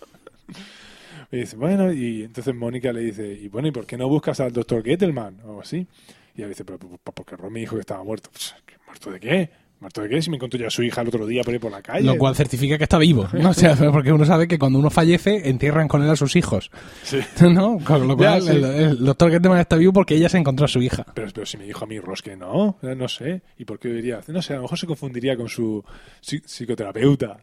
Y 1.31 1.39
dice, 1.41 1.57
bueno, 1.57 1.93
y 1.93 2.23
entonces 2.25 2.55
Mónica 2.55 2.93
le 2.93 3.01
dice, 3.01 3.27
y 3.33 3.49
bueno, 3.49 3.69
¿y 3.69 3.71
por 3.71 3.85
qué 3.87 3.99
no 3.99 4.09
buscas 4.09 4.41
al 4.41 4.53
doctor 4.53 4.83
Gettelman? 4.83 5.41
O 5.45 5.61
así. 5.61 5.87
Y 6.35 6.41
ella 6.41 6.49
dice, 6.49 6.65
pero, 6.65 6.79
porque 6.79 7.37
Ron 7.37 7.53
me 7.53 7.61
dijo 7.61 7.75
que 7.77 7.81
estaba 7.81 8.03
muerto. 8.03 8.31
Pues, 8.33 8.55
¿qué- 8.65 8.77
¿Muerto 8.87 9.11
de 9.11 9.21
qué? 9.21 9.51
¿Muerto 9.81 10.01
de 10.01 10.09
qué? 10.09 10.23
Si 10.23 10.31
me 10.31 10.37
encontró 10.37 10.59
ya 10.59 10.69
a 10.69 10.71
su 10.71 10.83
hija 10.83 11.03
el 11.03 11.09
otro 11.09 11.27
día 11.27 11.43
por 11.45 11.53
ahí 11.53 11.61
por 11.61 11.71
la 11.71 11.83
calle. 11.83 12.05
Lo 12.07 12.17
cual 12.17 12.35
certifica 12.35 12.79
que 12.79 12.85
está 12.85 12.97
vivo, 12.99 13.29
¿no? 13.35 13.51
O 13.51 13.55
sea, 13.55 13.77
porque 13.93 14.11
uno 14.13 14.25
sabe 14.25 14.49
que 14.49 14.59
cuando 14.59 14.79
uno 14.79 14.89
fallece 14.91 15.49
entierran 15.51 15.87
con 15.87 16.03
él 16.03 16.09
a 16.11 16.17
sus 16.17 16.35
hijos, 16.35 16.71
Sí. 17.03 17.19
¿no? 17.43 17.79
Con 17.85 18.09
lo 18.09 18.15
Ya, 18.19 18.39
cual 18.39 18.43
sí. 18.43 18.49
el, 18.51 18.65
el 18.65 19.05
doctor 19.05 19.31
Getteman 19.31 19.59
está 19.61 19.77
vivo 19.77 19.93
porque 19.93 20.15
ella 20.15 20.29
se 20.31 20.39
encontró 20.39 20.65
a 20.65 20.69
su 20.69 20.81
hija. 20.81 21.05
Pero, 21.15 21.29
pero 21.35 21.45
si 21.47 21.59
me 21.59 21.65
dijo 21.65 21.85
a 21.85 21.87
mí 21.87 22.01
Ross 22.01 22.23
que 22.23 22.35
no, 22.37 22.79
no 22.81 23.09
sé. 23.09 23.43
¿Y 23.59 23.67
por 23.67 23.79
qué 23.79 23.89
diría? 23.91 24.21
No 24.29 24.41
sé, 24.41 24.55
a 24.55 24.57
lo 24.57 24.63
mejor 24.63 24.79
se 24.79 24.87
confundiría 24.87 25.37
con 25.37 25.49
su 25.51 25.85
psi- 26.23 26.43
psicoterapeuta. 26.45 27.39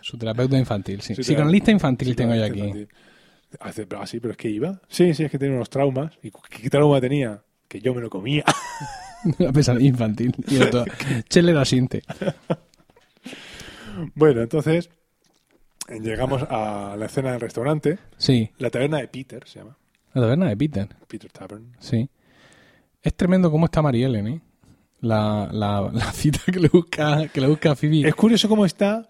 Su 0.00 0.16
terapeuta 0.18 0.56
infantil, 0.58 1.00
sí. 1.00 1.14
Psicoanalista 1.14 1.70
infantil 1.70 2.14
tengo 2.16 2.34
yo 2.34 2.44
aquí. 2.44 2.58
infantil. 2.60 2.88
Hace- 3.60 3.86
pero, 3.86 4.02
ah, 4.02 4.06
sí, 4.06 4.20
pero 4.20 4.32
es 4.32 4.36
que 4.36 4.48
iba. 4.50 4.80
Sí, 4.88 5.14
sí, 5.14 5.24
es 5.24 5.30
que 5.30 5.38
tiene 5.38 5.54
unos 5.54 5.70
traumas. 5.70 6.12
¿Y 6.22 6.30
qué, 6.30 6.68
trauma 6.70 7.00
tenía? 7.00 7.42
Que 7.66 7.80
yo 7.80 7.94
me 7.94 8.00
lo 8.00 8.10
comía. 8.10 8.44
La 9.38 9.52
pesadilla 9.52 9.88
infantil. 9.88 10.32
Chele 11.28 11.52
la 11.52 11.64
siente. 11.64 12.02
bueno, 14.14 14.42
entonces 14.42 14.90
llegamos 15.88 16.42
a 16.48 16.94
la 16.98 17.06
escena 17.06 17.32
del 17.32 17.40
restaurante. 17.40 17.98
Sí, 18.16 18.50
La 18.58 18.70
taberna 18.70 18.98
de 18.98 19.08
Peter 19.08 19.42
se 19.46 19.58
llama. 19.60 19.76
la 20.14 20.22
taberna 20.22 20.48
de 20.48 20.56
Peter. 20.56 20.88
Peter 21.08 21.30
Tavern. 21.32 21.72
Sí. 21.80 22.08
Es 23.02 23.14
tremendo 23.16 23.50
cómo 23.50 23.64
está 23.66 23.82
Mariellen, 23.82 24.26
¿eh? 24.28 24.40
La, 25.00 25.48
la, 25.52 25.90
la 25.92 26.12
cita 26.12 26.40
que 26.52 26.58
le 26.60 26.68
busca, 26.68 27.28
que 27.28 27.40
le 27.40 27.46
busca 27.48 27.72
a 27.72 27.76
Phoebe. 27.76 28.06
Es 28.08 28.14
curioso 28.14 28.48
cómo 28.48 28.64
está, 28.66 29.08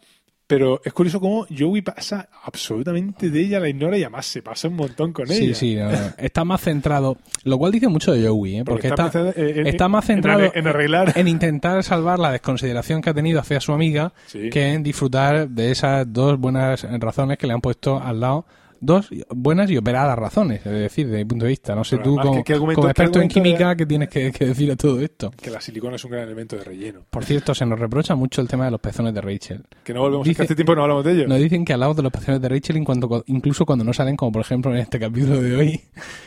pero 0.48 0.80
es 0.84 0.92
curioso 0.92 1.20
cómo 1.20 1.46
Joey 1.56 1.82
pasa 1.82 2.28
absolutamente 2.42 3.30
de 3.30 3.40
ella, 3.40 3.60
la 3.60 3.68
ignora 3.68 3.96
y 3.96 4.02
además 4.02 4.26
se 4.26 4.42
pasa 4.42 4.66
un 4.66 4.74
montón 4.74 5.12
con 5.12 5.28
Sí, 5.28 5.44
ella. 5.44 5.54
sí, 5.54 5.76
no, 5.76 5.90
no. 5.92 5.98
está 6.18 6.44
más 6.44 6.60
centrado. 6.62 7.18
Lo 7.44 7.58
cual 7.58 7.70
dice 7.70 7.86
mucho 7.86 8.12
de 8.12 8.26
Joey, 8.26 8.56
¿eh? 8.58 8.64
Porque, 8.64 8.88
está, 8.88 9.10
en- 9.36 9.66
está 9.66 9.88
más 9.88 10.08
en 10.08 10.16
centrado 10.16 10.50
en 10.54 10.66
arreglar. 10.66 11.12
en 11.16 11.28
intentar 11.28 11.84
salvar 11.84 12.18
la 12.18 12.32
desconsideración 12.32 13.00
que 13.02 13.10
ha 13.10 13.14
tenido 13.14 13.38
hacia 13.40 13.60
su 13.60 13.72
amiga 13.72 14.12
Sí. 14.26 14.50
que 14.50 14.72
en 14.72 14.82
disfrutar 14.82 15.48
de 15.48 15.70
esas 15.70 16.10
dos 16.12 16.38
buenas 16.40 16.82
razones 16.98 17.38
que 17.38 17.46
le 17.46 17.52
han 17.52 17.60
puesto 17.60 18.02
al 18.02 18.18
lado. 18.20 18.46
Dos 18.80 19.08
buenas 19.30 19.68
y 19.70 19.76
operadas 19.76 20.16
razones, 20.18 20.64
es 20.64 20.72
decir, 20.72 21.06
desde 21.06 21.18
mi 21.18 21.24
punto 21.24 21.44
de 21.46 21.48
vista. 21.50 21.74
No 21.74 21.82
sé 21.82 21.96
Pero 21.96 22.10
tú, 22.10 22.16
como, 22.16 22.34
¿qué- 22.36 22.44
qué 22.44 22.52
argumento- 22.54 22.80
como 22.80 22.86
qué 22.86 22.90
experto 22.92 23.20
en 23.20 23.28
química, 23.28 23.68
de- 23.70 23.76
¿qué 23.76 23.86
tienes 23.86 24.08
que, 24.08 24.30
que 24.30 24.46
decir 24.46 24.70
a 24.70 24.76
todo 24.76 25.00
esto? 25.00 25.30
Que 25.32 25.50
la 25.50 25.60
silicona 25.60 25.96
es 25.96 26.04
un 26.04 26.10
gran 26.12 26.24
elemento 26.24 26.56
de 26.56 26.64
relleno. 26.64 27.00
Por 27.10 27.24
cierto, 27.24 27.54
se 27.54 27.66
nos 27.66 27.78
reprocha 27.78 28.14
mucho 28.14 28.40
el 28.40 28.46
tema 28.48 28.66
de 28.66 28.70
los 28.70 28.80
pezones 28.80 29.12
de 29.14 29.20
Rachel. 29.20 29.64
Que 29.82 29.92
no 29.92 30.00
volvemos, 30.02 30.24
Dice- 30.26 30.36
que 30.38 30.42
hace 30.44 30.54
tiempo 30.54 30.74
no 30.76 30.82
hablamos 30.82 31.04
de 31.04 31.12
ello. 31.12 31.26
Nos 31.28 31.38
dicen 31.38 31.64
que 31.64 31.72
hablamos 31.72 31.96
de 31.96 32.02
los 32.04 32.12
pezones 32.12 32.40
de 32.40 32.48
Rachel 32.48 32.76
en 32.76 32.84
cuanto- 32.84 33.24
incluso 33.26 33.66
cuando 33.66 33.84
no 33.84 33.92
salen, 33.92 34.14
como 34.16 34.30
por 34.32 34.42
ejemplo 34.42 34.70
en 34.72 34.78
este 34.78 35.00
capítulo 35.00 35.40
de 35.42 35.56
hoy. 35.56 35.80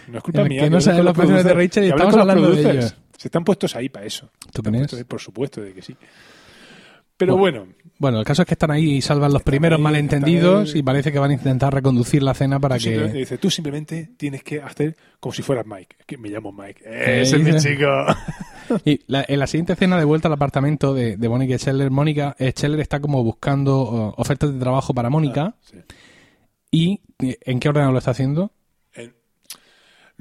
No 0.09 0.17
es 0.17 0.23
culpa 0.23 0.41
en 0.41 0.47
mía. 0.49 0.61
que 0.63 0.69
no 0.69 0.79
con 0.79 1.05
los 1.05 1.17
pezones 1.17 1.43
de 1.45 1.53
Rachel 1.53 1.83
y 1.85 1.87
estamos 1.89 2.15
hablando 2.15 2.51
de 2.51 2.61
ellos. 2.71 2.95
Se 3.17 3.27
están 3.27 3.43
puestos 3.43 3.75
ahí 3.75 3.87
para 3.87 4.05
eso. 4.05 4.29
¿Tú 4.51 4.61
crees? 4.63 4.93
ahí, 4.93 5.03
por 5.03 5.21
supuesto 5.21 5.61
de 5.61 5.73
que 5.73 5.81
sí. 5.81 5.95
Pero 7.17 7.37
bueno, 7.37 7.59
Bueno, 7.59 7.73
el 8.09 8.25
caso 8.25 8.41
es 8.41 8.47
que 8.47 8.53
están 8.55 8.71
ahí 8.71 8.95
y 8.97 9.01
salvan 9.01 9.31
los 9.33 9.43
primeros 9.43 9.77
ahí, 9.77 9.83
malentendidos 9.83 10.75
y 10.75 10.81
parece 10.83 11.11
que 11.11 11.19
van 11.19 11.31
a 11.31 11.33
intentar 11.33 11.73
reconducir 11.73 12.23
la 12.23 12.33
cena 12.33 12.59
para 12.59 12.77
tú 12.77 12.83
que... 12.85 13.07
dice, 13.09 13.37
tú 13.37 13.49
simplemente 13.51 14.11
tienes 14.17 14.43
que 14.43 14.61
hacer 14.61 14.95
como 15.19 15.33
si 15.33 15.41
fueras 15.41 15.65
Mike. 15.65 15.97
Que 16.05 16.17
me 16.17 16.29
llamo 16.29 16.51
Mike. 16.51 16.81
¿Qué 16.83 17.21
Ese 17.21 17.37
es 17.37 17.43
mi 17.43 17.55
chico. 17.59 17.87
Y 18.85 19.01
la- 19.07 19.25
en 19.27 19.37
la 19.39 19.47
siguiente 19.47 19.73
escena 19.73 19.97
de 19.97 20.05
vuelta 20.05 20.29
al 20.29 20.33
apartamento 20.33 20.93
de, 20.93 21.17
de 21.17 21.29
Mónica 21.29 21.55
y 21.55 21.57
Scheller, 21.57 21.91
Mónica, 21.91 22.35
eh, 22.39 22.53
Scheller 22.55 22.79
está 22.79 23.01
como 23.01 23.21
buscando 23.21 24.13
ofertas 24.15 24.53
de 24.53 24.59
trabajo 24.59 24.93
para 24.93 25.09
Mónica 25.09 25.55
Sí. 25.59 25.77
y 26.71 27.01
eh, 27.19 27.37
¿en 27.41 27.59
qué 27.59 27.67
orden 27.69 27.91
lo 27.91 27.97
está 27.97 28.11
haciendo? 28.11 28.53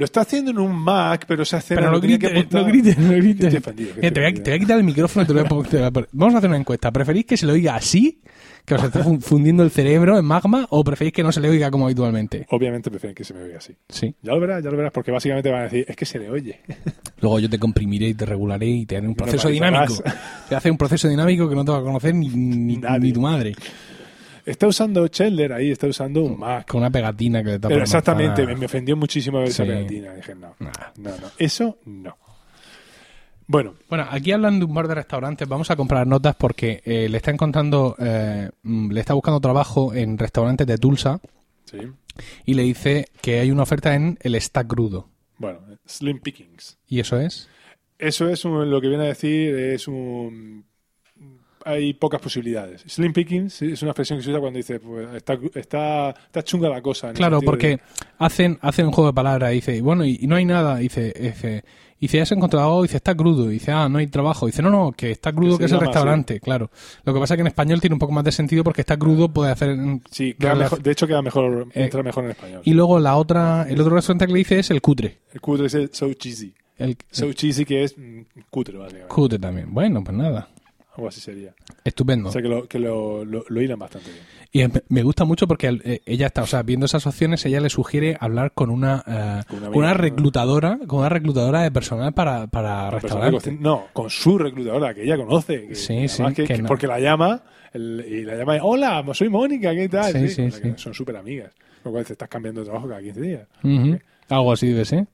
Lo 0.01 0.05
está 0.07 0.23
haciendo 0.23 0.51
en 0.51 0.59
un 0.59 0.75
Mac, 0.75 1.27
pero 1.29 1.43
esa 1.43 1.59
escena 1.59 1.81
Pero 1.83 1.91
no 1.91 1.97
lo 1.97 2.01
que 2.01 2.07
grites, 2.09 2.31
apuntar- 2.33 2.63
no 2.63 2.65
grites, 2.69 2.99
no 2.99 3.13
grites. 3.13 3.51
que 3.51 3.57
estoy 3.59 3.75
te, 3.75 3.83
voy 3.85 3.85
a, 3.87 3.91
ofendido. 3.91 4.13
te 4.43 4.51
voy 4.51 4.57
a 4.57 4.59
quitar 4.59 4.79
el 4.79 4.85
micrófono 4.85 5.27
te 5.27 5.35
lo 5.35 5.45
voy 5.45 5.67
a 5.79 5.91
lo. 5.91 6.07
Vamos 6.13 6.35
a 6.35 6.39
hacer 6.39 6.49
una 6.49 6.59
encuesta. 6.59 6.91
¿Preferís 6.91 7.27
que 7.27 7.37
se 7.37 7.45
le 7.45 7.53
oiga 7.53 7.75
así, 7.77 8.23
que 8.65 8.75
os 8.77 8.83
esté 8.83 9.03
fun- 9.03 9.21
fundiendo 9.21 9.63
el 9.63 9.71
cerebro 9.71 10.19
en 10.19 10.25
magma, 10.25 10.67
o 10.71 10.83
preferís 10.83 11.13
que 11.13 11.23
no 11.23 11.31
se 11.33 11.41
le 11.43 11.51
oiga 11.51 11.71
como 11.71 11.85
habitualmente? 11.85 12.47
Obviamente 12.49 12.91
prefieren 12.91 13.15
que 13.15 13.25
se 13.25 13.35
me 13.35 13.43
oiga 13.43 13.59
así. 13.59 13.75
Sí. 13.91 14.15
Ya 14.23 14.33
lo 14.33 14.41
verás, 14.41 14.65
ya 14.65 14.71
lo 14.71 14.77
verás, 14.79 14.93
porque 14.93 15.11
básicamente 15.11 15.51
van 15.51 15.61
a 15.61 15.65
decir, 15.65 15.85
es 15.87 15.95
que 15.95 16.07
se 16.07 16.19
le 16.19 16.31
oye. 16.31 16.61
Luego 17.21 17.39
yo 17.39 17.51
te 17.51 17.59
comprimiré 17.59 18.09
y 18.09 18.15
te 18.15 18.25
regularé 18.25 18.69
y 18.69 18.87
te 18.87 18.97
haré 18.97 19.07
un 19.07 19.15
proceso 19.15 19.51
dinámico. 19.51 20.03
Te 20.49 20.55
hace 20.57 20.71
un 20.71 20.79
proceso 20.79 21.09
dinámico 21.09 21.47
que 21.47 21.55
no 21.55 21.63
te 21.65 21.73
va 21.73 21.79
a 21.79 21.83
conocer 21.83 22.15
ni, 22.15 22.29
ni 22.31 23.13
tu 23.13 23.21
madre. 23.21 23.53
Está 24.51 24.67
usando 24.67 25.07
Chandler 25.09 25.53
ahí, 25.53 25.71
está 25.71 25.87
usando 25.87 26.23
un 26.23 26.39
Mac. 26.39 26.67
Con 26.69 26.81
una 26.81 26.91
pegatina 26.91 27.43
que 27.43 27.51
le 27.51 27.59
tapa 27.59 27.69
Pero 27.69 27.83
exactamente, 27.83 28.47
me, 28.57 28.67
ofendió 28.67 28.97
muchísimo 28.97 29.39
ver 29.39 29.49
esa 29.49 29.63
Sí. 29.65 29.69
pegatina. 29.71 30.15
Dije, 30.15 30.35
no, 30.35 30.55
Nah. 30.59 30.71
no, 30.97 31.11
no. 31.11 31.29
Eso 31.39 31.79
no. 31.85 32.17
Bueno, 33.47 33.75
Bueno, 33.89 34.07
aquí 34.09 34.31
hablan 34.33 34.59
de 34.61 34.65
un 34.65 34.75
bar 34.75 34.87
de 34.87 34.95
restaurantes. 34.95 35.49
Vamos 35.49 35.71
a 35.71 35.77
comprar 35.77 36.07
notas 36.07 36.37
porque 36.37 36.83
eh, 36.85 37.09
le 37.09 37.17
está 37.17 37.31
encontrando, 37.33 37.97
eh, 37.99 38.49
mm, 38.63 38.91
le 38.93 39.01
está 39.01 39.15
buscando 39.15 39.41
trabajo 39.41 39.93
en 39.95 40.17
restaurantes 40.19 40.67
de 40.67 40.79
Tulsa 40.79 41.21
sí. 41.65 41.79
y 42.45 42.55
le 42.55 42.63
dice 42.63 43.07
que 43.21 43.41
hay 43.41 43.51
una 43.51 43.65
oferta 43.65 43.95
en 43.95 44.19
el 44.23 44.41
Stack 44.41 44.69
Crudo. 44.69 45.09
Bueno, 45.39 45.61
Slim 45.87 46.21
Pickings. 46.21 46.79
¿Y 46.87 47.01
eso 47.01 47.19
es? 47.19 47.49
Eso 47.99 48.29
es 48.29 48.45
un- 48.45 48.71
lo 48.71 48.81
que 48.81 48.89
viene 48.89 49.05
a 49.05 49.09
decir, 49.09 49.55
es 49.55 49.89
un... 49.89 50.65
Hay 51.65 51.93
pocas 51.95 52.21
posibilidades. 52.21 52.83
Slim 52.87 53.13
Pickings 53.13 53.63
es 53.63 53.83
una 53.83 53.91
expresión 53.91 54.19
que 54.19 54.25
se 54.25 54.31
usa 54.31 54.41
cuando 54.41 54.57
dice, 54.57 54.81
pues, 54.81 55.09
está, 55.15 55.39
está, 55.55 56.11
está 56.11 56.43
chunga 56.43 56.69
la 56.69 56.81
cosa. 56.81 57.13
Claro, 57.13 57.41
porque 57.43 57.69
de- 57.69 57.81
hacen, 58.19 58.59
hacen 58.63 58.87
un 58.87 58.93
juego 58.93 59.11
de 59.11 59.15
palabras. 59.15 59.53
Dice, 59.53 59.77
y 59.77 59.81
bueno, 59.81 60.05
y, 60.05 60.19
y 60.23 60.27
no 60.27 60.37
hay 60.37 60.45
nada. 60.45 60.77
Dice, 60.77 61.13
dice, 61.21 61.65
dice, 62.01 62.21
¿has 62.21 62.33
encontrado 62.33 62.67
algo? 62.67 62.83
Dice, 62.83 62.97
está 62.97 63.15
crudo. 63.15 63.47
Dice, 63.49 63.73
ah, 63.73 63.89
no 63.89 63.99
hay 63.99 64.07
trabajo. 64.07 64.47
Dice, 64.47 64.63
no, 64.63 64.71
no, 64.71 64.93
que 64.93 65.11
está 65.11 65.33
crudo, 65.33 65.59
Que 65.59 65.67
es 65.67 65.73
el 65.73 65.81
restaurante. 65.81 66.41
Claro. 66.41 66.71
Lo 67.05 67.13
que 67.13 67.21
pasa 67.21 67.35
es 67.35 67.37
que 67.37 67.43
en 67.43 67.47
español 67.49 67.81
tiene 67.81 67.95
un 67.95 68.01
poco 68.01 68.13
más 68.13 68.25
de 68.25 68.33
sentido 68.33 68.65
porque 68.65 68.81
está 68.81 68.97
crudo, 68.97 69.29
puede 69.29 69.53
hacer. 69.53 69.77
Sí, 70.11 70.35
queda 70.39 70.55
mejor- 70.55 70.83
de 70.83 70.91
hecho 70.93 71.07
queda 71.07 71.21
mejor, 71.21 71.69
Eh, 71.75 71.85
entra 71.85 72.03
mejor 72.03 72.25
en 72.25 72.31
español. 72.31 72.63
Y 72.65 72.73
luego 72.73 72.99
la 73.01 73.17
otra, 73.17 73.67
el 73.69 73.79
otro 73.81 73.95
restaurante 73.97 74.27
que 74.27 74.33
le 74.33 74.39
dice 74.39 74.59
es 74.61 74.71
el 74.71 74.81
cutre. 74.81 75.19
El 75.35 75.41
cutre 75.43 75.67
es 75.67 75.75
el 75.75 75.91
so 75.93 76.13
cheesy. 76.15 76.55
El, 76.79 76.97
So 77.11 77.31
cheesy 77.35 77.67
que 77.67 77.85
es 77.85 77.99
mm, 77.99 78.21
cutre, 78.49 78.79
básicamente. 78.79 79.15
cutre 79.15 79.39
también. 79.39 79.67
Bueno, 79.75 80.03
pues 80.03 80.17
nada. 80.17 80.49
Algo 80.97 81.09
así 81.09 81.21
sería. 81.21 81.55
Estupendo. 81.85 82.29
O 82.29 82.33
sea 82.33 82.43
que 82.43 82.49
lo, 82.49 82.67
que 82.67 82.79
lo, 82.79 83.25
lo, 83.25 83.45
lo 83.49 83.63
hilan 83.63 83.79
bastante 83.79 84.11
bien. 84.11 84.23
Y 84.53 84.67
me- 84.73 84.83
me 84.89 85.03
gusta 85.05 85.25
mucho 85.25 85.47
porque 85.47 85.69
eh, 85.85 86.03
ella 86.05 86.27
está, 86.27 86.43
o 86.43 86.47
sea, 86.47 86.63
viendo 86.63 86.87
esas 86.87 87.07
opciones, 87.07 87.47
ella 87.47 87.61
le 87.61 87.71
sugiere 87.71 88.17
hablar 88.19 88.53
con 88.53 88.71
una, 88.71 89.05
eh, 89.07 89.43
Con 89.49 89.63
una 89.77 89.95
reclutadora, 89.95 90.79
con 90.89 90.99
una 91.01 91.09
reclutadora 91.09 91.63
de 91.63 91.71
personal 91.71 92.13
para, 92.13 92.49
para 92.49 92.91
restaurantes. 92.91 93.59
no, 93.61 93.87
con 93.93 94.11
su 94.11 94.37
reclutadora, 94.37 94.93
que 94.93 95.05
ella 95.05 95.17
conoce. 95.17 95.69
que- 95.69 95.75
Sí, 95.77 96.09
sí, 96.09 96.23
que- 96.35 96.35
que 96.45 96.55
que 96.57 96.63
no. 96.63 96.69
Porque 96.69 96.87
la 96.89 96.99
llama, 96.99 97.43
el- 97.73 98.05
y 98.09 98.25
la 98.25 98.35
llama, 98.35 98.59
hola, 98.63 99.05
soy 99.15 99.29
Mónica, 99.29 99.73
¿qué 99.75 99.89
tal? 99.89 100.13
Sí, 100.29 100.51
sí. 100.51 100.73
Son 100.77 100.93
súper 100.93 101.17
amigas. 101.17 101.53
Con 101.83 101.93
lo 101.93 101.93
cual 101.93 102.05
te 102.05 102.13
estás 102.15 102.29
cambiando 102.29 102.61
de 102.63 102.67
trabajo 102.67 102.89
cada 102.89 103.01
15 103.01 103.21
días. 103.21 103.47
Algo 104.29 104.53
así 104.53 104.67
debe 104.67 104.85
ser. 104.85 105.07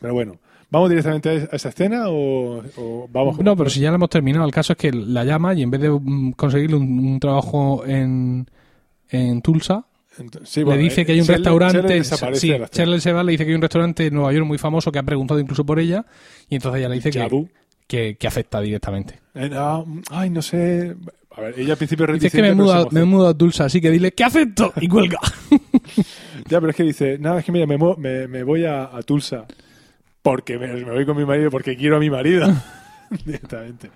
Pero 0.00 0.12
bueno, 0.14 0.36
¿vamos 0.72 0.88
directamente 0.88 1.28
a 1.28 1.56
esa 1.56 1.68
escena 1.68 2.08
o, 2.08 2.62
o 2.76 3.08
vamos 3.12 3.38
No, 3.38 3.56
pero 3.56 3.70
si 3.70 3.80
ya 3.80 3.90
lo 3.90 3.96
hemos 3.96 4.10
terminado, 4.10 4.44
el 4.46 4.50
caso 4.50 4.72
es 4.72 4.78
que 4.78 4.90
la 4.90 5.22
llama 5.22 5.54
y 5.54 5.62
en 5.62 5.70
vez 5.70 5.82
de 5.82 5.90
mm, 5.90 6.32
conseguirle 6.32 6.76
un, 6.76 6.98
un 6.98 7.20
trabajo 7.20 7.84
en, 7.86 8.48
en 9.10 9.42
Tulsa, 9.42 9.84
le 10.56 10.76
dice 10.78 11.02
eh, 11.02 11.06
que 11.06 11.12
hay 11.12 11.20
un 11.20 11.26
restaurante. 11.26 11.82
Desaparece 11.82 12.40
sí, 12.40 12.48
la 12.84 13.00
se 13.00 13.12
va, 13.12 13.22
le 13.22 13.32
dice 13.32 13.44
que 13.44 13.50
hay 13.50 13.54
un 13.54 13.62
restaurante 13.62 14.06
en 14.06 14.14
Nueva 14.14 14.32
York 14.32 14.46
muy 14.46 14.58
famoso 14.58 14.90
que 14.90 14.98
ha 14.98 15.02
preguntado 15.02 15.38
incluso 15.38 15.64
por 15.64 15.78
ella. 15.78 16.04
Y 16.48 16.56
entonces 16.56 16.80
ella 16.80 16.88
le 16.88 16.96
dice 16.96 17.10
que, 17.10 17.46
que, 17.86 18.16
que 18.16 18.26
afecta 18.26 18.60
directamente. 18.60 19.20
Eh, 19.34 19.48
no, 19.50 19.86
ay, 20.10 20.30
no 20.30 20.40
sé. 20.40 20.96
A 21.34 21.40
ver, 21.40 21.54
ella 21.58 21.72
al 21.72 21.78
principio 21.78 22.06
Dice 22.06 22.30
que 22.30 22.42
me 22.42 22.54
mudado, 22.54 22.88
me 22.90 23.26
a 23.26 23.34
Tulsa, 23.34 23.64
así 23.64 23.80
que 23.80 23.90
dile 23.90 24.12
¿qué 24.12 24.24
afecto? 24.24 24.72
Y 24.80 24.88
cuelga. 24.88 25.18
Ya, 26.48 26.60
pero 26.60 26.70
es 26.70 26.76
que 26.76 26.82
dice, 26.82 27.18
nada, 27.18 27.38
es 27.38 27.44
que 27.44 27.52
mira, 27.52 27.66
me, 27.66 27.78
me, 27.78 28.26
me 28.26 28.42
voy 28.42 28.64
a, 28.64 28.84
a 28.84 29.02
Tulsa 29.02 29.46
porque 30.22 30.58
me, 30.58 30.68
me 30.68 30.90
voy 30.92 31.04
con 31.04 31.16
mi 31.16 31.24
marido 31.24 31.50
porque 31.50 31.76
quiero 31.76 31.96
a 31.96 32.00
mi 32.00 32.10
marido. 32.10 32.46
Directamente. 33.24 33.90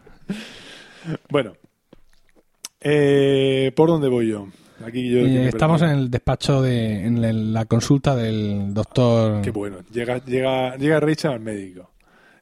Bueno. 1.30 1.54
Eh, 2.80 3.72
¿Por 3.74 3.88
dónde 3.88 4.08
voy 4.08 4.28
yo? 4.28 4.48
Aquí 4.84 5.10
yo... 5.10 5.20
Eh, 5.20 5.48
estamos 5.48 5.80
en 5.82 5.90
el 5.90 6.10
despacho 6.10 6.60
de 6.60 7.06
en 7.06 7.52
la 7.52 7.64
consulta 7.64 8.14
del 8.14 8.74
doctor. 8.74 9.40
Qué 9.42 9.50
bueno. 9.50 9.78
Llega, 9.90 10.22
llega, 10.24 10.76
llega 10.76 11.00
Rachel 11.00 11.32
al 11.32 11.40
médico. 11.40 11.90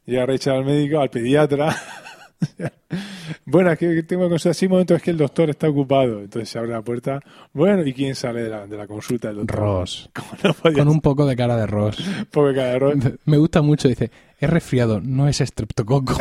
Llega 0.05 0.25
Rachel 0.25 0.53
al 0.53 0.65
médico, 0.65 0.99
al 0.99 1.09
pediatra. 1.09 1.75
bueno, 3.45 3.75
que 3.77 4.03
tengo 4.03 4.23
que 4.23 4.29
consultar. 4.29 4.55
Sí, 4.55 4.65
un 4.65 4.73
momento, 4.73 4.95
es 4.95 5.01
que 5.01 5.11
el 5.11 5.17
doctor 5.17 5.49
está 5.49 5.69
ocupado. 5.69 6.21
Entonces 6.21 6.49
se 6.49 6.59
abre 6.59 6.71
la 6.71 6.81
puerta. 6.81 7.19
Bueno, 7.53 7.85
¿y 7.85 7.93
quién 7.93 8.15
sale 8.15 8.43
de 8.43 8.49
la, 8.49 8.67
de 8.67 8.77
la 8.77 8.87
consulta 8.87 9.29
del 9.29 9.37
doctor? 9.37 9.59
Ross. 9.59 10.09
No 10.43 10.73
Con 10.73 10.87
un 10.87 11.01
poco 11.01 11.25
de 11.25 11.35
cara 11.35 11.55
de 11.57 11.65
Ross. 11.65 11.95
ser, 12.03 12.25
pobre 12.27 12.55
cara 12.55 12.69
de 12.69 12.79
Ross. 12.79 12.95
Me 13.25 13.37
gusta 13.37 13.61
mucho, 13.61 13.87
dice, 13.87 14.11
es 14.39 14.49
resfriado, 14.49 15.01
no 15.01 15.27
es 15.27 15.41
estreptococo. 15.41 16.17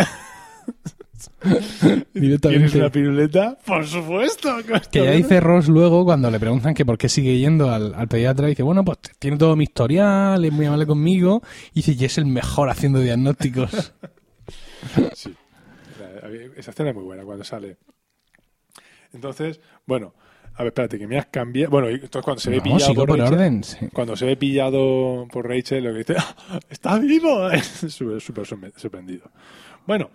¿Tienes 1.42 2.06
Directamente. 2.14 2.78
una 2.78 2.90
piruleta? 2.90 3.58
Por 3.64 3.86
supuesto. 3.86 4.56
Que 4.90 5.04
ya 5.04 5.10
dice 5.10 5.40
Ross 5.40 5.68
luego 5.68 6.04
cuando 6.04 6.30
le 6.30 6.40
preguntan 6.40 6.74
que 6.74 6.86
por 6.86 6.96
qué 6.96 7.08
sigue 7.08 7.38
yendo 7.38 7.70
al, 7.70 7.94
al 7.94 8.08
pediatra, 8.08 8.46
dice, 8.46 8.62
bueno, 8.62 8.84
pues 8.84 8.98
tiene 9.18 9.36
todo 9.36 9.54
mi 9.56 9.64
historial, 9.64 10.42
es 10.44 10.52
muy 10.52 10.66
amable 10.66 10.86
conmigo, 10.86 11.42
y 11.72 11.82
dice, 11.82 11.96
y 11.98 12.04
es 12.04 12.18
el 12.18 12.26
mejor 12.26 12.70
haciendo 12.70 13.00
diagnósticos. 13.00 13.92
Sí. 15.14 15.34
Esa 16.56 16.70
escena 16.70 16.90
es 16.90 16.94
muy 16.96 17.04
buena 17.04 17.24
cuando 17.24 17.44
sale. 17.44 17.76
Entonces, 19.12 19.60
bueno, 19.86 20.14
a 20.54 20.58
ver, 20.58 20.68
espérate, 20.68 20.98
que 20.98 21.06
me 21.06 21.18
has 21.18 21.26
cambiado. 21.26 21.70
Bueno, 21.70 21.88
entonces 21.88 22.22
cuando 22.22 22.40
se 22.40 22.50
ve 22.50 22.60
pillado 22.60 22.94
por, 22.94 23.06
por 23.08 23.18
Rachel, 23.18 23.34
orden. 23.34 23.64
sí. 23.64 23.88
cuando 23.92 24.16
se 24.16 24.26
ve 24.26 24.36
pillado 24.36 25.26
por 25.32 25.48
Rachel, 25.48 25.84
lo 25.84 25.92
que 25.92 25.98
dice, 25.98 26.14
"¡Ah! 26.18 26.60
¡está 26.68 26.98
vivo! 26.98 27.48
Es 27.52 27.64
súper, 27.66 28.20
súper 28.20 28.44
sorpre- 28.44 28.72
sorprendido. 28.76 29.30
Bueno, 29.86 30.10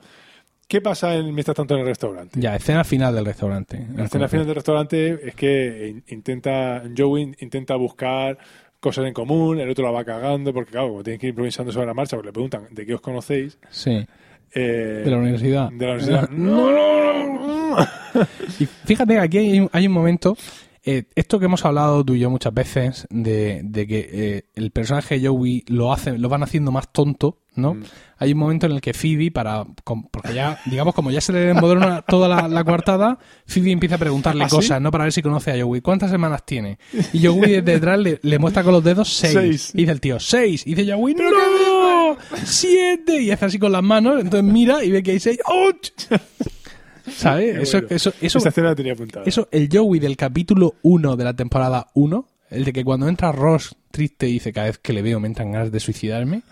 ¿qué 0.68 0.82
pasa 0.82 1.16
en, 1.16 1.34
mientras 1.34 1.56
tanto 1.56 1.76
en 1.76 1.82
el 1.82 1.86
restaurante? 1.88 2.40
Ya, 2.40 2.56
escena 2.56 2.84
final 2.84 3.16
del 3.16 3.26
restaurante. 3.26 3.86
La 3.96 4.06
escena 4.06 4.28
final 4.28 4.46
del 4.46 4.56
restaurante 4.56 5.28
es 5.30 5.36
que 5.36 5.88
in- 5.90 6.04
intenta, 6.08 6.84
Joey 6.98 7.36
intenta 7.40 7.76
buscar 7.76 8.38
cosas 8.80 9.06
en 9.06 9.14
común, 9.14 9.60
el 9.60 9.70
otro 9.70 9.84
la 9.86 9.92
va 9.92 10.06
cagando, 10.06 10.54
porque 10.54 10.72
claro, 10.72 10.88
como 10.90 11.04
tienen 11.04 11.20
que 11.20 11.28
ir 11.28 11.32
improvisando 11.32 11.72
sobre 11.72 11.86
la 11.88 11.94
marcha, 11.94 12.16
porque 12.16 12.28
le 12.30 12.34
preguntan 12.34 12.68
de 12.72 12.86
qué 12.86 12.94
os 12.94 13.02
conocéis. 13.02 13.58
Sí, 13.70 14.06
eh, 14.54 15.02
de 15.06 15.12
la 15.12 15.18
universidad. 15.18 15.70
de 15.72 15.86
la 15.86 15.94
universidad. 15.94 16.30
No, 16.32 16.72
no, 16.72 17.76
no. 17.76 17.88
Y 18.60 18.66
fíjate 18.66 19.14
que 19.14 19.20
aquí 19.20 19.38
hay, 19.38 19.60
un- 19.60 19.70
hay 19.72 19.88
un 19.88 19.94
momento, 19.94 20.36
eh, 20.84 21.04
esto 21.16 21.40
que 21.40 21.46
hemos 21.46 21.64
hablado 21.66 22.04
tú 22.04 22.16
y 22.16 22.20
yo 22.20 22.30
muchas 22.30 22.54
veces, 22.54 23.08
de, 23.10 23.62
de 23.64 23.88
que 23.88 24.10
eh, 24.12 24.44
el 24.56 24.72
personaje 24.72 25.20
de 25.20 25.28
Joey 25.28 25.64
lo 25.68 25.94
hace, 25.94 26.18
lo 26.18 26.28
van 26.30 26.42
haciendo 26.44 26.72
más 26.72 26.92
tonto, 26.92 27.38
¿no? 27.56 27.76
Mm. 27.76 27.84
Hay 28.18 28.34
un 28.34 28.40
momento 28.40 28.66
en 28.66 28.74
el 28.74 28.82
que 28.82 28.94
Phoebe, 28.94 29.32
para, 29.32 29.64
porque 30.12 30.34
ya, 30.34 30.60
digamos, 30.66 30.94
como 30.96 31.12
ya 31.12 31.22
se 31.22 31.32
le 31.32 31.50
embodrona 31.52 32.02
toda 32.02 32.28
la, 32.28 32.48
la 32.48 32.64
coartada, 32.66 33.18
Phoebe 33.46 33.72
empieza 33.72 33.96
a 33.96 33.98
preguntarle 34.00 34.44
¿Ah, 34.46 34.50
sí? 34.50 34.56
cosas, 34.56 34.82
¿no? 34.82 34.92
Para 34.92 35.06
ver 35.06 35.14
si 35.14 35.22
conoce 35.22 35.52
a 35.52 35.64
Joey. 35.64 35.80
¿Cuántas 35.82 36.10
semanas 36.12 36.46
tiene? 36.46 36.80
Y 37.14 37.26
Joey 37.26 37.42
desde 37.52 37.62
detrás 37.74 38.00
le, 38.00 38.20
le 38.22 38.40
muestra 38.40 38.64
con 38.64 38.74
los 38.74 38.84
dedos 38.84 39.08
seis. 39.10 39.34
Seis. 39.34 39.72
Y 39.74 39.78
dice 39.80 39.92
el 39.92 40.02
tío, 40.02 40.20
seis. 40.20 40.66
Y 40.68 40.74
dice 40.76 40.92
Joey, 40.92 41.14
¡no! 41.16 41.24
¡Siete! 42.44 43.22
Y 43.22 43.32
hace 43.32 43.46
así 43.46 43.60
con 43.60 43.72
las 43.72 43.84
manos, 43.84 44.22
entonces 44.22 44.44
mira 44.52 44.84
y 44.84 44.92
ve 44.92 45.04
que 45.04 45.12
hay 45.12 45.20
seis. 45.20 45.40
¡Auch! 45.46 46.20
¿Sabes? 47.12 47.56
Qué 47.56 47.62
Eso, 47.64 47.78
eso, 47.90 48.14
eso, 48.22 48.38
Esa 48.38 48.50
escena 48.50 48.70
la 48.70 48.76
tenía 48.76 48.94
apuntada. 48.94 49.26
eso, 49.26 49.48
el 49.52 49.68
Joey 49.72 50.00
del 50.00 50.16
capítulo 50.16 50.76
1 50.84 51.16
de 51.16 51.24
la 51.24 51.34
temporada 51.34 51.88
1, 51.96 52.26
el 52.52 52.64
de 52.66 52.74
que 52.74 52.84
cuando 52.84 53.08
entra 53.08 53.32
Ross 53.32 53.76
triste 53.92 54.28
y 54.28 54.34
dice 54.34 54.54
cada 54.54 54.68
vez 54.68 54.78
que 54.78 54.94
le 54.94 55.02
veo 55.02 55.20
me 55.20 55.28
entran 55.28 55.52
ganas 55.52 55.72
de 55.72 55.80
suicidarme, 55.80 56.44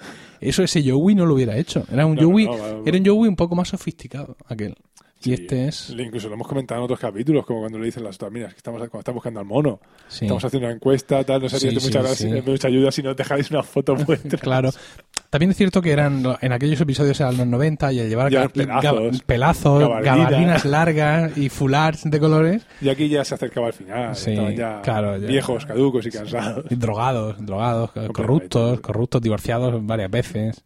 eso 0.41 0.63
ese 0.63 0.83
Joey 0.87 1.15
no 1.15 1.25
lo 1.25 1.35
hubiera 1.35 1.55
hecho. 1.57 1.85
Era 1.91 2.05
un 2.05 2.15
No, 2.15 2.23
Joey, 2.29 2.47
era 2.85 2.97
un 2.97 3.05
Joey 3.05 3.29
un 3.29 3.35
poco 3.35 3.55
más 3.55 3.69
sofisticado 3.69 4.35
aquel. 4.47 4.75
Sí. 5.19 5.31
Y 5.31 5.33
este 5.33 5.67
es 5.67 5.89
Incluso 5.89 6.27
lo 6.27 6.35
hemos 6.35 6.47
comentado 6.47 6.79
en 6.79 6.85
otros 6.85 6.99
capítulos, 6.99 7.43
como 7.43 7.61
cuando 7.61 7.79
le 7.79 7.85
dicen 7.85 8.03
las 8.03 8.15
otras, 8.17 8.31
mira, 8.31 8.47
es 8.47 8.53
que 8.53 8.57
estamos, 8.59 8.79
cuando 8.81 8.99
estamos 8.99 9.15
buscando 9.15 9.39
al 9.39 9.47
mono, 9.47 9.79
sí. 10.07 10.25
estamos 10.25 10.45
haciendo 10.45 10.67
una 10.67 10.75
encuesta, 10.75 11.23
tal, 11.23 11.41
no 11.41 11.49
sería 11.49 11.79
Sí, 11.79 11.87
mucha, 11.87 12.03
mucha 12.45 12.67
ayuda 12.67 12.91
si 12.91 13.01
nos 13.01 13.15
dejáis 13.17 13.49
una 13.49 13.63
foto 13.63 13.95
vuestra. 13.95 14.37
Claro. 14.47 14.69
También 15.29 15.51
es 15.51 15.57
cierto 15.57 15.81
que 15.81 15.91
eran 15.91 16.23
en 16.41 16.51
aquellos 16.53 16.79
episodios 16.79 17.19
eran 17.19 17.35
los 17.37 17.45
90 17.47 17.91
y 17.93 17.99
al 17.99 18.09
llevar 18.09 18.31
ga- 18.31 18.49
pelazos, 18.49 19.21
pelazos, 19.23 20.65
largas 20.65 21.37
y 21.37 21.49
fulars 21.49 22.03
de 22.09 22.19
colores 22.19 22.65
Y 22.81 22.89
aquí 22.89 23.09
ya 23.09 23.25
se 23.25 23.35
acercaba 23.35 23.67
al 23.67 23.73
final, 23.73 24.15
Sí, 24.15 24.31
estaban 24.31 24.55
ya, 24.55 24.81
claro, 24.81 25.17
ya. 25.17 25.27
viejos, 25.27 25.65
caducos 25.65 26.05
y 26.05 26.11
cansados. 26.11 26.65
drogados, 26.69 27.45
drogados, 27.45 27.91
corruptos, 28.13 28.79
corruptos, 28.79 29.21
divorciados 29.21 29.85
varias 29.85 30.09
veces. 30.11 30.63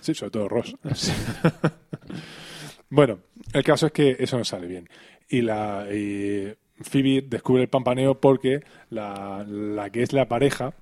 Sí, 0.00 0.14
sobre 0.14 0.30
todo 0.30 0.48
Ross. 0.48 0.74
bueno, 2.90 3.18
el 3.52 3.64
caso 3.64 3.86
es 3.86 3.92
que 3.92 4.16
eso 4.18 4.38
no 4.38 4.44
sale 4.44 4.66
bien. 4.66 4.88
Y 5.28 5.42
la 5.42 5.86
y 5.92 6.52
Phoebe 6.80 7.22
descubre 7.28 7.62
el 7.62 7.68
pampaneo 7.68 8.20
porque 8.20 8.60
la, 8.88 9.44
la 9.48 9.90
que 9.90 10.02
es 10.02 10.12
la 10.12 10.26
pareja, 10.28 10.72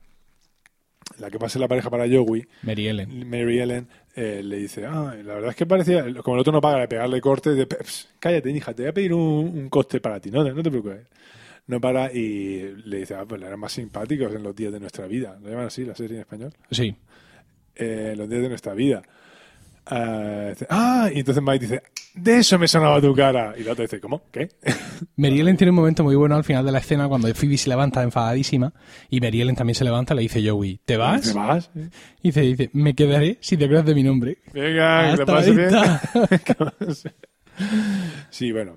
la 1.19 1.31
que 1.31 1.39
pasa 1.39 1.59
la 1.59 1.69
pareja 1.69 1.91
para 1.91 2.07
Joey, 2.07 2.47
Mary 2.63 2.89
Ellen. 2.89 3.29
Mary 3.29 3.59
Ellen 3.61 3.89
eh, 4.15 4.43
le 4.45 4.57
dice, 4.59 4.85
ah, 4.87 5.15
la 5.25 5.35
verdad 5.35 5.51
es 5.51 5.57
que 5.57 5.67
parecía, 5.67 6.05
como 6.23 6.37
el 6.37 6.41
otro 6.41 6.53
no 6.53 6.61
paga 6.61 6.81
de 6.81 6.89
pegarle 6.89 7.21
cortes, 7.21 7.57
de, 7.57 7.67
"Pss, 7.67 8.09
cállate, 8.21 8.51
hija, 8.51 8.75
te 8.75 8.83
voy 8.83 8.91
a 8.91 8.95
pedir 8.95 9.15
un, 9.15 9.21
un 9.23 9.69
coste 9.69 10.01
para 10.01 10.21
ti, 10.21 10.31
no, 10.31 10.45
no 10.45 10.63
te 10.63 10.71
preocupes. 10.71 11.07
No 11.67 11.81
para 11.81 12.11
y 12.13 12.75
le 12.85 12.99
dice, 12.99 13.15
ah, 13.15 13.25
pues 13.29 13.43
eran 13.43 13.61
más 13.61 13.73
simpáticos 13.73 14.35
en 14.35 14.43
los 14.43 14.57
días 14.57 14.73
de 14.73 14.81
nuestra 14.81 15.07
vida. 15.07 15.39
¿Lo 15.43 15.51
llaman 15.51 15.67
así 15.67 15.85
la 15.85 15.95
serie 15.95 16.17
en 16.17 16.21
español? 16.23 16.53
Sí. 16.71 16.95
Eh, 17.75 18.15
los 18.17 18.29
días 18.29 18.41
de 18.43 18.49
nuestra 18.49 18.73
vida. 18.75 19.03
Ah, 19.87 20.47
dice, 20.51 20.67
ah, 20.71 21.11
y 21.13 21.19
entonces 21.21 21.43
Mike 21.43 21.59
dice, 21.67 21.83
de 22.21 22.39
eso 22.39 22.59
me 22.59 22.69
sonaba 22.69 23.01
tu 23.01 23.15
cara. 23.15 23.55
Y 23.59 23.65
la 23.65 23.73
otra 23.73 23.83
dice, 23.85 24.01
¿cómo? 24.01 24.23
¿Qué? 24.31 24.49
Mary 25.17 25.41
Ellen 25.41 25.57
tiene 25.57 25.71
un 25.71 25.77
momento 25.77 26.05
muy 26.05 26.17
bueno 26.17 26.37
al 26.37 26.45
final 26.45 26.65
de 26.65 26.73
la 26.73 26.79
escena 26.79 27.09
cuando 27.09 27.33
Phoebe 27.35 27.57
se 27.57 27.69
levanta 27.69 28.03
enfadadísima 28.03 28.73
y 29.11 29.21
Mary 29.21 29.41
Ellen 29.41 29.57
también 29.57 29.75
se 29.75 29.85
levanta 29.85 30.15
y 30.15 30.17
le 30.17 30.23
dice 30.23 30.49
Joey, 30.49 30.81
¿te 30.85 30.97
vas? 30.97 31.23
¿Te 31.23 31.33
vas? 31.33 31.71
Y 32.23 32.29
dice, 32.29 32.41
dice, 32.43 32.71
me 32.73 32.95
quedaré 32.95 33.39
si 33.41 33.57
te 33.57 33.65
acuerdas 33.65 33.87
de 33.87 33.95
mi 33.95 34.03
nombre. 34.03 34.39
Venga, 34.53 35.11
que 35.11 35.17
te 35.17 35.23
Hasta 35.23 35.35
pase 35.35 35.51
bien. 35.53 35.71
sí, 38.31 38.53
bueno. 38.53 38.77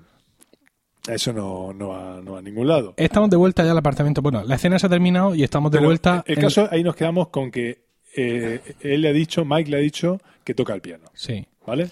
Eso 1.08 1.32
no, 1.32 1.72
no, 1.72 1.88
va, 1.88 2.20
no 2.22 2.32
va 2.32 2.38
a 2.38 2.42
ningún 2.42 2.68
lado. 2.68 2.94
Estamos 2.96 3.28
de 3.28 3.36
vuelta 3.36 3.64
ya 3.64 3.72
al 3.72 3.78
apartamento. 3.78 4.22
Bueno, 4.22 4.44
la 4.44 4.54
escena 4.54 4.78
se 4.78 4.86
ha 4.86 4.88
terminado 4.88 5.34
y 5.34 5.42
estamos 5.42 5.72
de 5.72 5.78
Pero 5.78 5.88
vuelta. 5.88 6.22
El 6.26 6.36
en- 6.38 6.42
caso, 6.42 6.68
ahí 6.70 6.84
nos 6.84 6.94
quedamos 6.94 7.28
con 7.28 7.50
que 7.50 7.86
eh, 8.16 8.60
él 8.82 9.00
le 9.00 9.08
ha 9.08 9.12
dicho, 9.12 9.44
Mike 9.44 9.68
le 9.70 9.76
ha 9.78 9.80
dicho 9.80 10.20
que 10.44 10.54
toca 10.54 10.74
el 10.74 10.80
piano, 10.80 11.04
Sí. 11.14 11.44
¿vale? 11.66 11.90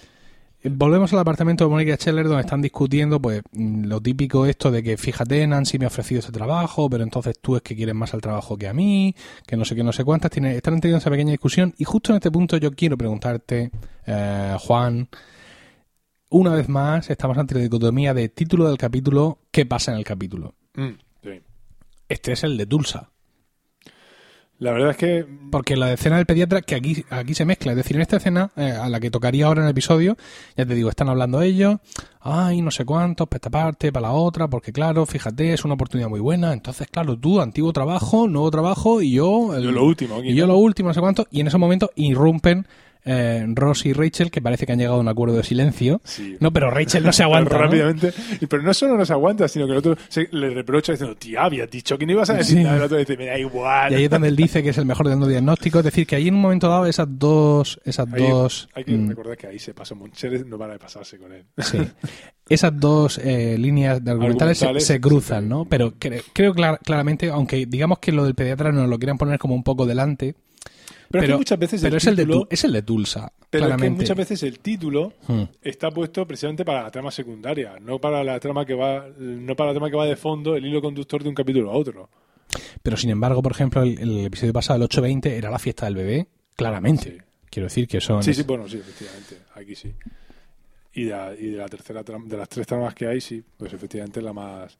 Volvemos 0.62 1.10
al 1.14 1.20
apartamento 1.20 1.64
de 1.64 1.70
Mónica 1.70 1.96
Scheller 1.96 2.26
donde 2.26 2.42
están 2.42 2.60
discutiendo 2.60 3.18
pues 3.20 3.42
mm, 3.52 3.86
lo 3.86 4.00
típico 4.00 4.44
esto 4.44 4.70
de 4.70 4.82
que 4.82 4.98
fíjate 4.98 5.46
Nancy 5.46 5.78
me 5.78 5.86
ha 5.86 5.88
ofrecido 5.88 6.18
ese 6.18 6.32
trabajo 6.32 6.90
pero 6.90 7.02
entonces 7.02 7.38
tú 7.40 7.56
es 7.56 7.62
que 7.62 7.74
quieres 7.74 7.94
más 7.94 8.12
al 8.12 8.20
trabajo 8.20 8.58
que 8.58 8.68
a 8.68 8.74
mí 8.74 9.14
que 9.46 9.56
no 9.56 9.64
sé 9.64 9.74
qué 9.74 9.82
no 9.82 9.92
sé 9.92 10.04
cuántas 10.04 10.30
tiene, 10.30 10.54
están 10.54 10.78
teniendo 10.78 10.98
esa 10.98 11.08
pequeña 11.08 11.30
discusión 11.30 11.74
y 11.78 11.84
justo 11.84 12.12
en 12.12 12.16
este 12.16 12.30
punto 12.30 12.58
yo 12.58 12.72
quiero 12.72 12.98
preguntarte 12.98 13.70
eh, 14.06 14.56
Juan 14.60 15.08
una 16.28 16.52
vez 16.52 16.68
más 16.68 17.08
estamos 17.08 17.38
ante 17.38 17.54
la 17.54 17.62
dicotomía 17.62 18.12
de 18.12 18.28
título 18.28 18.68
del 18.68 18.76
capítulo 18.76 19.38
¿qué 19.50 19.64
pasa 19.64 19.92
en 19.92 19.98
el 19.98 20.04
capítulo? 20.04 20.56
Mm, 20.74 20.90
sí. 21.22 21.40
este 22.06 22.32
es 22.32 22.44
el 22.44 22.58
de 22.58 22.66
Tulsa 22.66 23.10
La 24.60 24.72
verdad 24.72 24.90
es 24.90 24.96
que 24.98 25.26
Porque 25.50 25.74
la 25.74 25.92
escena 25.92 26.16
del 26.18 26.26
pediatra, 26.26 26.60
que 26.60 26.74
aquí, 26.74 27.04
aquí 27.10 27.34
se 27.34 27.44
mezcla, 27.46 27.72
es 27.72 27.76
decir, 27.76 27.96
en 27.96 28.02
esta 28.02 28.18
escena, 28.18 28.50
eh, 28.56 28.70
a 28.70 28.88
la 28.90 29.00
que 29.00 29.10
tocaría 29.10 29.46
ahora 29.46 29.62
en 29.62 29.64
el 29.64 29.70
episodio, 29.70 30.16
ya 30.56 30.66
te 30.66 30.74
digo, 30.74 30.90
están 30.90 31.08
hablando 31.08 31.40
ellos, 31.40 31.78
ay, 32.20 32.60
no 32.60 32.70
sé 32.70 32.84
cuántos, 32.84 33.26
para 33.26 33.38
esta 33.38 33.50
parte, 33.50 33.90
para 33.90 34.08
la 34.08 34.12
otra, 34.12 34.48
porque 34.48 34.70
claro, 34.72 35.06
fíjate, 35.06 35.52
es 35.54 35.64
una 35.64 35.74
oportunidad 35.74 36.08
muy 36.10 36.20
buena, 36.20 36.52
entonces, 36.52 36.86
claro, 36.88 37.18
tú, 37.18 37.40
antiguo 37.40 37.72
trabajo, 37.72 38.28
nuevo 38.28 38.50
trabajo, 38.50 39.00
y 39.00 39.12
yo... 39.12 39.56
el- 39.56 39.62
yo 39.64 39.72
lo 39.72 39.84
último. 39.84 40.16
aquí, 40.16 40.28
y 40.28 40.34
yo 40.34 40.46
¿no? 40.46 40.52
lo 40.52 40.58
último, 40.58 40.88
no 40.90 40.94
sé 40.94 41.00
cuánto, 41.00 41.26
y 41.30 41.40
en 41.40 41.46
ese 41.46 41.56
momento 41.58 41.90
irrumpen 41.96 42.66
eh, 43.04 43.44
Ross 43.54 43.86
y 43.86 43.92
Rachel, 43.92 44.30
que 44.30 44.42
parece 44.42 44.66
que 44.66 44.72
han 44.72 44.78
llegado 44.78 44.96
a 44.96 45.00
un 45.00 45.08
acuerdo 45.08 45.36
de 45.36 45.42
silencio. 45.42 46.00
Sí. 46.04 46.36
No, 46.40 46.52
pero 46.52 46.70
Rachel 46.70 47.02
no 47.04 47.12
se 47.12 47.22
aguanta. 47.22 47.56
¿no? 47.56 47.62
rápidamente. 47.62 48.12
Y- 48.40 48.46
Pero 48.46 48.62
no 48.62 48.74
solo 48.74 48.96
no 48.96 49.04
se 49.06 49.12
aguanta, 49.12 49.48
sino 49.48 49.66
que 49.66 49.72
el 49.72 49.78
otro 49.78 49.96
se, 50.08 50.28
le 50.32 50.50
reprocha 50.50 50.92
diciendo, 50.92 51.16
tía, 51.16 51.42
habías 51.44 51.70
dicho 51.70 51.96
que 51.96 52.06
no 52.06 52.12
ibas 52.12 52.30
a 52.30 52.34
decir 52.34 52.58
Sí. 52.58 52.64
nada. 52.64 52.76
El 52.76 52.82
otro 52.82 52.98
dice, 52.98 53.16
me 53.16 53.26
da 53.26 53.38
igual. 53.38 53.92
Y 53.92 53.94
ahí 53.96 54.04
es 54.04 54.10
donde 54.10 54.28
él 54.28 54.36
dice 54.36 54.62
que 54.62 54.70
es 54.70 54.78
el 54.78 54.86
mejor 54.86 55.08
dando 55.08 55.26
diagnóstico. 55.26 55.78
Es 55.78 55.84
decir, 55.84 56.06
que 56.06 56.16
ahí 56.16 56.28
en 56.28 56.34
un 56.34 56.40
momento 56.40 56.68
dado 56.68 56.86
esas 56.86 57.06
dos, 57.10 57.80
esas 57.84 58.06
Ahí- 58.12 58.22
dos, 58.22 58.68
hay 58.74 58.84
que 58.84 58.92
mm, 58.92 59.08
recordar 59.10 59.36
que 59.36 59.46
ahí 59.46 59.58
se 59.58 59.74
pasa 59.74 59.94
Moncheres, 59.94 60.44
no 60.46 60.58
para 60.58 60.74
de 60.74 60.78
pasarse 60.78 61.18
con 61.18 61.32
él. 61.32 61.44
sí, 61.58 61.78
esas 62.48 62.78
dos 62.78 63.18
eh, 63.18 63.56
líneas 63.58 64.02
de 64.04 64.10
argumentales, 64.10 64.58
se- 64.58 64.64
Argumentales, 64.64 64.86
se, 64.86 65.00
cruzan, 65.00 65.48
¿no? 65.48 65.64
Pero 65.66 65.92
cre- 65.98 66.22
creo 66.32 66.52
clar- 66.54 66.78
claramente, 66.84 67.30
aunque 67.30 67.64
digamos 67.66 67.98
que 67.98 68.12
lo 68.12 68.24
del 68.24 68.34
pediatra 68.34 68.72
nos 68.72 68.88
lo 68.88 68.98
quieran 68.98 69.18
poner 69.18 69.38
como 69.38 69.54
un 69.54 69.62
poco 69.62 69.86
delante, 69.86 70.34
Pero, 71.10 71.24
es 71.24 71.30
que 71.30 71.36
muchas 71.36 71.58
veces 71.58 71.80
pero 71.82 71.94
el 71.94 71.96
es, 71.98 72.06
el 72.06 72.16
de 72.16 72.22
título, 72.24 72.40
Tu- 72.42 72.46
es 72.54 72.64
el 72.64 72.72
de 72.72 72.82
Tulsa, 72.82 73.32
pero 73.50 73.66
es 73.68 73.76
que 73.76 73.90
muchas 73.90 74.16
veces 74.16 74.42
el 74.44 74.60
título 74.60 75.12
Hmm. 75.26 75.42
está 75.60 75.90
puesto 75.90 76.24
precisamente 76.26 76.64
para 76.64 76.84
la 76.84 76.90
trama 76.90 77.10
secundaria, 77.10 77.78
no 77.80 77.98
para 78.00 78.22
la 78.22 78.38
trama 78.38 78.64
que 78.64 78.74
va, 78.74 79.06
no 79.18 79.56
para 79.56 79.70
la 79.70 79.74
trama 79.74 79.90
que 79.90 79.96
va 79.96 80.06
de 80.06 80.14
fondo, 80.16 80.54
el 80.56 80.64
hilo 80.64 80.80
conductor 80.80 81.22
de 81.22 81.28
un 81.28 81.34
capítulo 81.34 81.70
a 81.72 81.74
otro. 81.74 82.08
Pero 82.82 82.96
sin 82.96 83.10
embargo, 83.10 83.42
por 83.42 83.52
ejemplo, 83.52 83.82
el, 83.82 83.98
el 83.98 84.26
episodio 84.26 84.52
pasado, 84.52 84.76
el 84.76 84.82
820, 84.84 85.36
era 85.36 85.50
la 85.50 85.58
fiesta 85.58 85.86
del 85.86 85.96
bebé, 85.96 86.28
claramente. 86.56 87.10
Sí. 87.10 87.18
Quiero 87.50 87.66
decir 87.66 87.88
que 87.88 88.00
son... 88.00 88.22
Sí, 88.22 88.32
sí, 88.32 88.42
bueno, 88.44 88.68
sí, 88.68 88.76
efectivamente, 88.76 89.38
aquí 89.56 89.74
sí. 89.74 89.92
Y 90.94 91.04
de, 91.04 91.10
la- 91.10 91.34
y 91.34 91.50
de 91.50 91.56
la 91.58 91.68
tercera 91.68 92.02
de 92.04 92.36
las 92.36 92.48
tres 92.48 92.66
tramas 92.68 92.94
que 92.94 93.06
hay, 93.08 93.20
sí, 93.20 93.42
pues 93.56 93.72
efectivamente 93.72 94.22
la 94.22 94.32
más. 94.32 94.78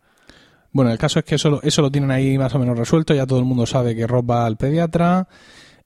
Bueno, 0.72 0.92
el 0.92 0.98
caso 0.98 1.18
es 1.18 1.24
que 1.24 1.34
eso, 1.34 1.50
lo- 1.50 1.62
eso 1.62 1.82
lo 1.82 1.90
tienen 1.90 2.12
ahí 2.12 2.38
más 2.38 2.54
o 2.54 2.58
menos 2.60 2.78
resuelto. 2.78 3.14
Ya 3.14 3.26
todo 3.26 3.40
el 3.40 3.44
mundo 3.44 3.66
sabe 3.66 3.96
que 3.96 4.06
Rob 4.06 4.28
va 4.30 4.46
al 4.46 4.56
pediatra. 4.56 5.26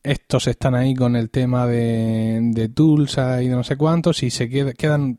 Estos 0.04 0.46
están 0.46 0.74
ahí 0.74 0.94
con 0.94 1.16
el 1.16 1.30
tema 1.30 1.66
de, 1.66 2.38
de 2.52 2.68
Tulsa 2.68 3.42
y 3.42 3.48
de 3.48 3.56
no 3.56 3.64
sé 3.64 3.76
cuántos. 3.76 4.22
Y 4.22 4.30
se 4.30 4.48
queda- 4.48 4.72
quedan. 4.74 5.18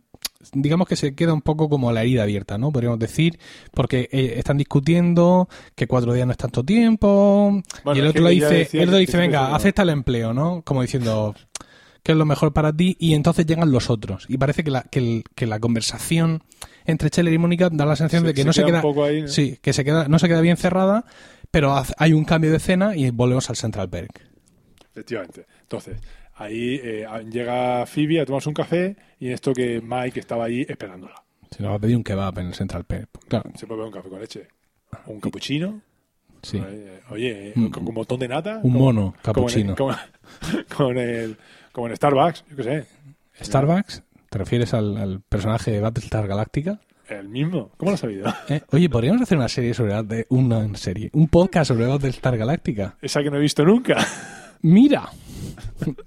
Digamos 0.54 0.88
que 0.88 0.95
se 0.95 1.15
queda 1.15 1.34
un 1.34 1.41
poco 1.41 1.67
como 1.69 1.91
la 1.91 2.04
herida 2.04 2.21
abierta, 2.21 2.58
¿no? 2.60 2.71
Podríamos 2.71 3.00
decir. 3.00 3.39
Porque 3.74 4.08
eh, 4.12 4.36
están 4.38 4.58
discutiendo 4.58 5.50
que 5.74 5.88
cuatro 5.88 6.13
días 6.13 6.28
no 6.28 6.32
es 6.34 6.38
tanto 6.38 6.63
tiempo. 6.63 7.62
Bueno, 7.84 7.98
y 7.98 8.02
el 8.02 8.08
otro 8.10 8.21
que 8.24 8.30
le 8.30 8.36
dice, 8.36 8.69
el 8.74 8.84
otro 8.89 8.93
que- 8.93 9.00
dice, 9.00 9.12
que- 9.13 9.17
venga, 9.17 9.48
que- 9.50 9.56
acepta 9.56 9.82
el 9.82 9.89
empleo, 9.89 10.34
¿no? 10.36 10.62
Como 10.62 10.84
diciendo, 10.84 11.34
¿qué 12.04 12.12
es 12.12 12.17
lo 12.17 12.26
mejor 12.26 12.54
para 12.54 12.71
ti? 12.71 12.95
Y 13.00 13.15
entonces 13.15 13.48
llegan 13.48 13.71
los 13.71 13.89
otros. 13.89 14.26
Y 14.30 14.38
parece 14.38 14.63
que 14.63 14.69
la, 14.69 14.84
que 14.84 15.00
el- 15.00 15.24
que 15.34 15.48
la 15.48 15.60
conversación 15.60 16.43
entre 16.86 17.10
Scheller 17.10 17.34
y 17.34 17.39
Mónica 17.39 17.69
da 17.71 17.88
la 17.88 17.95
sensación 17.95 18.21
Se- 18.21 18.28
de 18.28 18.34
que 18.36 18.41
se 18.41 18.45
no 18.45 18.54
se 18.54 18.62
queda 18.62 18.67
un 18.67 18.71
queda, 18.74 18.82
poco 18.84 19.04
ahí, 19.04 19.24
¿no? 19.24 19.28
sí, 19.30 19.58
que 19.63 19.74
se 19.74 19.84
queda, 19.84 20.08
no 20.08 20.19
se 20.19 20.28
queda 20.28 20.41
bien 20.41 20.58
cerrada, 20.58 21.06
pero 21.50 21.74
hay 21.98 22.13
un 22.13 22.24
cambio 22.24 22.52
de 22.52 22.58
escena 22.58 22.95
y 22.95 23.10
volvemos 23.10 23.50
al 23.50 23.56
Central 23.56 23.89
Perk. 23.89 24.21
Efectivamente. 24.96 25.46
Entonces, 25.62 26.00
ahí 26.36 26.80
eh, 26.82 27.06
llega 27.30 27.86
Phoebe 27.86 28.22
a 28.22 28.26
tomarse 28.26 28.48
un 28.50 28.56
café 28.56 28.96
y 29.20 29.30
esto 29.30 29.54
que 29.54 29.82
Mike 29.82 30.22
estaba 30.22 30.46
ahí 30.46 30.66
esperándola. 30.68 31.16
Se 31.52 31.62
nos 31.62 31.72
va 31.74 31.76
a 31.76 31.80
pedir 31.80 31.98
un 31.98 32.04
kebab 32.04 32.40
en 32.40 32.48
el 32.48 32.54
Central 32.54 32.86
Perk. 32.86 33.10
Claro, 33.28 33.52
Se 33.56 33.68
puede 33.68 33.80
beber 33.82 33.94
un 33.94 34.00
café 34.00 34.10
con 34.10 34.20
leche. 34.22 34.48
Un 35.08 35.20
cappuccino. 35.20 35.82
sí. 36.42 36.62
Eh, 36.66 37.02
Oye, 37.10 37.50
eh, 37.50 37.54
Mm. 37.56 37.68
con, 37.70 37.88
un 37.88 37.94
montón 37.94 38.20
de 38.20 38.28
nata. 38.28 38.56
Un 38.58 38.62
como- 38.72 38.80
mono 38.80 39.02
como 39.12 39.22
cappuccino. 39.22 39.76
Como, 39.76 39.96
con 40.78 40.98
el, 40.98 41.38
como 41.72 41.88
en 41.88 41.96
Starbucks, 41.96 42.46
yo 42.50 42.56
qué 42.56 42.64
sé. 42.64 42.86
Starbucks, 43.44 44.02
¿te 44.30 44.38
refieres 44.38 44.74
al, 44.74 44.98
al 44.98 45.22
personaje 45.22 45.72
de 45.72 45.82
Battlestar 45.82 46.28
Galactica? 46.28 46.80
El 47.08 47.30
mismo. 47.30 47.70
¿Cómo 47.78 47.92
lo 47.92 47.96
has 47.96 48.00
sabido? 48.02 48.26
Eh, 48.50 48.62
Oye, 48.72 48.90
podríamos 48.90 49.22
hacer 49.22 49.38
una 49.38 49.48
serie 49.50 49.74
sobre 49.76 49.94
Bat- 49.94 50.26
una 50.30 50.76
serie, 50.76 51.10
un 51.14 51.28
podcast 51.28 51.68
sobre 51.70 51.86
Battlestar 51.86 52.36
Galactica. 52.38 52.98
Esa 53.02 53.22
que 53.22 53.30
no 53.30 53.38
he 53.38 53.42
visto 53.42 53.64
nunca. 53.64 53.98
Mira, 54.67 55.10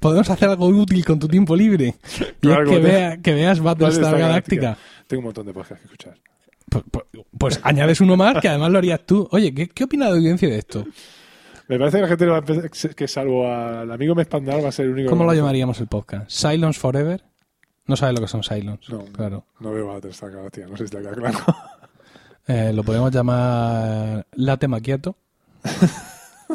podemos 0.00 0.28
hacer 0.30 0.48
algo 0.48 0.66
útil 0.66 1.04
con 1.04 1.18
tu 1.18 1.28
tiempo 1.28 1.54
libre. 1.54 1.94
Y 2.42 2.46
Claro, 2.48 2.64
es 2.64 2.70
que, 2.70 2.78
vea- 2.82 3.16
que 3.22 3.34
veas 3.34 3.60
Battlestar 3.60 4.18
Galactica. 4.18 4.76
Tengo 5.06 5.20
un 5.20 5.24
montón 5.26 5.46
de 5.46 5.52
podcasts 5.52 5.78
que 5.80 5.84
escuchar. 5.86 6.14
Pues, 6.68 6.84
pues- 6.90 7.04
pues 7.38 7.60
añades 7.62 8.00
uno 8.00 8.16
más 8.16 8.40
que 8.40 8.48
además 8.48 8.70
lo 8.72 8.78
harías 8.78 9.00
tú. 9.06 9.28
Oye, 9.30 9.54
¿qué, 9.54 9.68
qué 9.68 9.84
opina 9.84 10.06
la 10.08 10.16
audiencia 10.16 10.48
de 10.48 10.58
esto? 10.58 10.84
Me 11.68 11.78
parece 11.78 11.98
que 11.98 12.02
la 12.02 12.08
gente 12.08 12.26
va 12.26 12.36
a 12.36 12.40
empezar- 12.40 12.94
que 12.94 13.06
salvo 13.08 13.46
al 13.50 13.90
amigo 13.92 14.14
Mespandar 14.14 14.64
va 14.64 14.68
a 14.70 14.72
ser 14.72 14.86
el 14.86 14.92
único. 14.92 15.10
¿Cómo 15.10 15.24
lo 15.24 15.32
llamaríamos 15.34 15.78
el 15.80 15.86
podcast? 15.86 16.28
¿Silence 16.30 16.80
Forever? 16.80 17.22
No 17.86 17.94
sabes 17.96 18.14
lo 18.16 18.20
que 18.20 18.28
son 18.28 18.42
Silence. 18.42 18.92
No, 18.92 19.04
Claro. 19.06 19.44
no 19.60 19.72
veo 19.72 19.86
Battlestar 19.86 20.30
Galactica, 20.32 20.66
no 20.66 20.76
sé 20.76 20.88
si 20.88 20.96
está 20.96 21.10
claro. 21.14 21.38
Eh, 22.48 22.72
lo 22.74 22.82
podemos 22.82 23.12
llamar 23.12 24.26
Latte 24.32 24.66
Macchiato. 24.68 25.16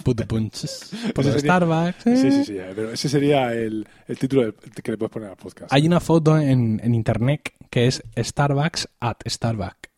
Puto 0.03 0.25
punches. 0.27 0.91
Por 1.15 1.23
sería- 1.23 1.39
Starbucks. 1.39 2.08
eh. 2.08 2.17
Sí, 2.17 2.32
sí, 2.32 2.45
sí, 2.45 2.58
eh, 2.58 2.71
pero 2.75 2.91
ese 2.91 3.10
sería 3.10 3.53
el, 3.53 3.88
el 4.08 4.17
título 4.17 4.43
del- 4.43 4.56
que 4.56 4.91
le 4.91 4.97
puedes 4.97 5.12
poner 5.12 5.29
al 5.29 5.36
podcast. 5.38 5.71
Hay 5.71 5.86
una 5.86 5.99
foto 5.99 6.38
en, 6.38 6.79
en 6.84 6.95
internet 6.95 7.53
que 7.69 7.88
es 7.88 8.01
Starbucks 8.17 8.89
at 8.99 9.17
Starbucks. 9.27 9.89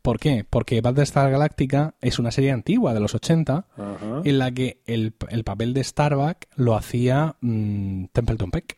¿Por 0.00 0.18
qué? 0.18 0.44
Porque 0.48 0.80
Battlestar 0.80 1.30
Galactica 1.30 1.94
es 2.00 2.18
una 2.18 2.32
serie 2.32 2.50
antigua 2.50 2.92
de 2.92 2.98
los 2.98 3.14
80 3.14 3.66
Ajá. 3.76 4.22
en 4.24 4.38
la 4.38 4.50
que 4.50 4.80
el, 4.86 5.14
el 5.28 5.44
papel 5.44 5.74
de 5.74 5.84
Starbuck 5.84 6.38
lo 6.56 6.74
hacía 6.74 7.36
mm, 7.40 8.06
Templeton 8.12 8.50
Peck, 8.50 8.76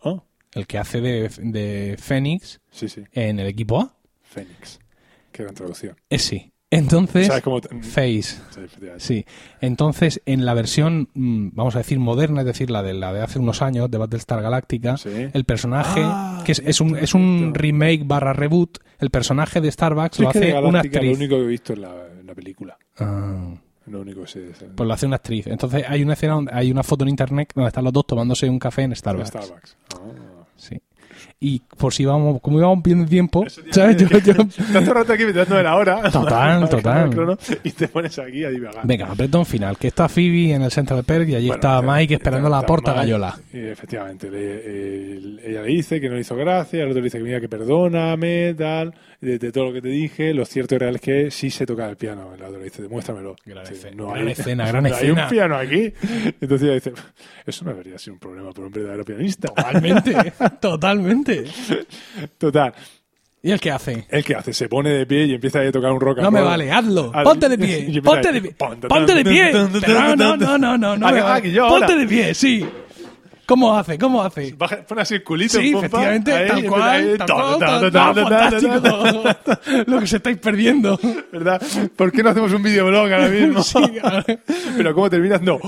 Oh, 0.00 0.24
el 0.54 0.66
que 0.66 0.78
hace 0.78 1.00
de, 1.02 1.28
de 1.40 1.96
Phoenix 1.98 2.60
sí, 2.70 2.88
sí. 2.88 3.02
en 3.12 3.38
el 3.38 3.48
equipo 3.48 3.80
A. 3.80 3.94
Fénix. 4.22 4.78
Qué 5.30 5.42
gran 5.42 5.54
traducción. 5.54 5.94
Es 6.08 6.22
sí. 6.22 6.52
Entonces, 6.70 7.28
¿Sabes 7.28 7.42
cómo 7.44 7.60
te- 7.60 7.68
Face. 7.82 8.40
Sí. 8.98 9.24
Entonces, 9.60 10.20
en 10.26 10.44
la 10.44 10.52
versión, 10.52 11.08
mm, 11.14 11.50
vamos 11.52 11.76
a 11.76 11.78
decir, 11.78 11.98
moderna, 12.00 12.40
es 12.40 12.46
decir, 12.46 12.70
la 12.70 12.82
de, 12.82 12.92
la 12.92 13.12
de 13.12 13.20
hace 13.22 13.38
unos 13.38 13.62
años, 13.62 13.88
de 13.90 13.98
Battlestar 13.98 14.42
Galactica, 14.42 14.96
Sí. 14.96 15.10
el 15.32 15.44
personaje, 15.44 16.00
Ah, 16.02 16.42
que 16.44 16.52
es, 16.52 16.58
es 16.64 16.80
un, 16.80 16.96
es 16.96 17.14
un 17.14 17.52
remake 17.54 18.02
barra 18.04 18.32
reboot, 18.32 18.78
el 18.98 19.10
personaje 19.10 19.60
de 19.60 19.70
Starbucks 19.70 20.16
Sí, 20.16 20.22
lo 20.24 20.30
es 20.30 20.32
que 20.32 20.40
de 20.40 20.56
hace 20.56 20.66
una 20.66 20.80
actriz. 20.80 21.02
Lo 21.10 21.16
único 21.16 21.36
que 21.36 21.42
he 21.42 21.46
visto 21.46 21.72
en 21.72 21.82
la, 21.82 21.94
en 22.20 22.26
la 22.26 22.34
película. 22.34 22.76
Ah, 22.98 23.54
Lo 23.86 24.00
único 24.00 24.22
que 24.22 24.26
sé 24.26 24.50
es 24.50 24.60
el- 24.62 24.70
pues 24.70 24.88
lo 24.88 24.92
hace 24.92 25.06
una 25.06 25.16
actriz. 25.16 25.46
Entonces, 25.46 25.84
hay 25.88 26.02
una 26.02 26.14
escena, 26.14 26.34
donde- 26.34 26.52
hay 26.52 26.72
una 26.72 26.82
foto 26.82 27.04
en 27.04 27.10
internet 27.10 27.52
donde 27.54 27.68
están 27.68 27.84
los 27.84 27.92
dos 27.92 28.04
tomándose 28.08 28.50
un 28.50 28.58
café 28.58 28.82
en 28.82 28.96
Starbucks. 28.96 29.28
Starbucks. 29.28 29.76
Ah. 29.94 30.44
Sí. 30.56 30.76
Y 31.38 31.60
por 31.76 31.92
si 31.92 32.06
vamos, 32.06 32.40
como 32.40 32.58
íbamos 32.58 32.82
viendo 32.82 33.04
tiempo, 33.06 33.44
¿sabes? 33.70 33.98
Yo- 33.98 34.08
yo- 34.20 34.32
el 34.78 34.86
rato 34.86 35.12
aquí 35.12 35.24
metiendo 35.26 35.62
la 35.62 35.76
hora. 35.76 36.10
Total, 36.10 36.66
total. 36.70 37.10
crono 37.10 37.36
Y 37.62 37.72
te 37.72 37.88
pones 37.88 38.18
aquí 38.18 38.42
a 38.42 38.48
divagar. 38.48 38.86
Venga, 38.86 39.12
apretón 39.12 39.44
final, 39.44 39.76
que 39.76 39.88
está 39.88 40.08
Phoebe 40.08 40.54
en 40.54 40.62
el 40.62 40.70
Central 40.70 41.04
Perk 41.04 41.28
y 41.28 41.34
allí 41.34 41.48
Bueno, 41.48 41.60
está 41.60 41.82
Mike 41.82 42.14
esperando 42.14 42.48
la 42.48 42.62
Mike, 42.62 42.82
gallola. 42.86 43.38
efectivamente, 43.52 44.30
le- 44.30 44.64
el- 45.16 45.40
ella 45.44 45.60
le 45.60 45.68
dice 45.68 46.00
que 46.00 46.08
no 46.08 46.14
le 46.14 46.22
hizo 46.22 46.34
gracia, 46.36 46.82
el 46.82 46.88
otro 46.88 47.00
le 47.02 47.04
dice 47.04 47.18
que 47.18 47.24
mira 47.24 47.38
que 47.38 47.50
perdóname, 47.50 48.54
tal, 48.54 48.94
de, 49.20 49.38
de 49.38 49.52
todo 49.52 49.66
lo 49.66 49.72
que 49.74 49.82
te 49.82 49.88
dije. 49.88 50.32
Lo 50.32 50.46
cierto 50.46 50.74
y 50.74 50.78
real 50.78 50.94
es 50.94 51.00
que 51.02 51.30
sí 51.30 51.50
se 51.50 51.66
toca 51.66 51.86
el 51.88 51.96
piano. 51.98 52.32
El 52.34 52.42
otro 52.42 52.58
le 52.58 52.64
dice, 52.64 52.80
demuéstramelo. 52.80 53.36
Gran 53.44 53.66
Sí, 53.66 53.74
escena, 53.74 53.96
no 53.96 54.08
gran 54.10 54.26
hay- 54.26 54.32
escena, 54.32 54.66
gran 54.68 54.82
no 54.84 54.88
escena. 54.88 55.12
Hay 55.18 55.22
un 55.24 55.28
piano 55.30 55.56
aquí. 55.56 55.92
Entonces 56.40 56.62
ella 56.62 56.74
dice, 56.74 56.92
eso 57.44 57.64
no 57.66 57.72
debería 57.72 57.98
ser 57.98 58.14
un 58.14 58.18
problema 58.18 58.50
para 58.52 58.66
un 58.68 58.72
verdadero 58.72 59.04
pianista. 59.04 59.48
Totalmente, 59.48 60.32
totalmente. 60.60 61.25
Total, 62.38 62.72
¿Y 63.42 63.52
el 63.52 63.60
qué 63.60 63.70
hace? 63.70 64.06
¿el 64.10 64.24
qué 64.24 64.34
hace? 64.34 64.52
Se 64.52 64.68
pone 64.68 64.90
de 64.90 65.06
pie 65.06 65.24
y 65.26 65.34
empieza 65.34 65.60
a 65.60 65.70
tocar 65.70 65.92
un 65.92 66.00
rock 66.00 66.18
No 66.18 66.32
me 66.32 66.40
vale, 66.40 66.70
hazlo. 66.72 67.12
Haz- 67.14 67.22
Ponte 67.22 67.48
de 67.48 67.56
pie. 67.56 68.00
Ponte 68.04 68.32
de 68.32 68.40
pie. 68.40 68.56
Ponte 68.58 69.14
de 69.14 69.24
pie. 69.24 69.52
No, 69.52 70.36
no, 70.36 70.58
no, 70.58 70.76
no, 70.78 70.96
no. 70.96 71.06
Que- 71.40 71.52
que. 71.52 71.60
Ponte 71.60 71.94
de 71.94 72.06
pie, 72.06 72.34
sí. 72.34 72.66
¿Cómo 73.46 73.78
hace? 73.78 73.96
¿Cómo 73.96 74.20
hace? 74.20 74.52
Baja- 74.58 74.82
Pone 74.84 75.02
así 75.02 75.14
el 75.14 75.22
culito. 75.22 75.60
Sí, 75.60 75.72
efectivamente, 75.72 76.32
tal 76.48 76.64
cual. 76.66 77.18
Lo 79.86 79.98
que 79.98 80.04
os 80.04 80.12
estáis 80.12 80.38
perdiendo. 80.38 80.98
¿Verdad? 81.32 81.62
¿Por 81.94 82.10
qué 82.10 82.24
no 82.24 82.30
hacemos 82.30 82.52
un 82.52 82.62
videoblog 82.64 83.12
ahora 83.12 83.28
mismo? 83.28 83.62
Pero 84.76 84.94
¿cómo 84.94 85.08
terminas? 85.08 85.40
No. 85.42 85.60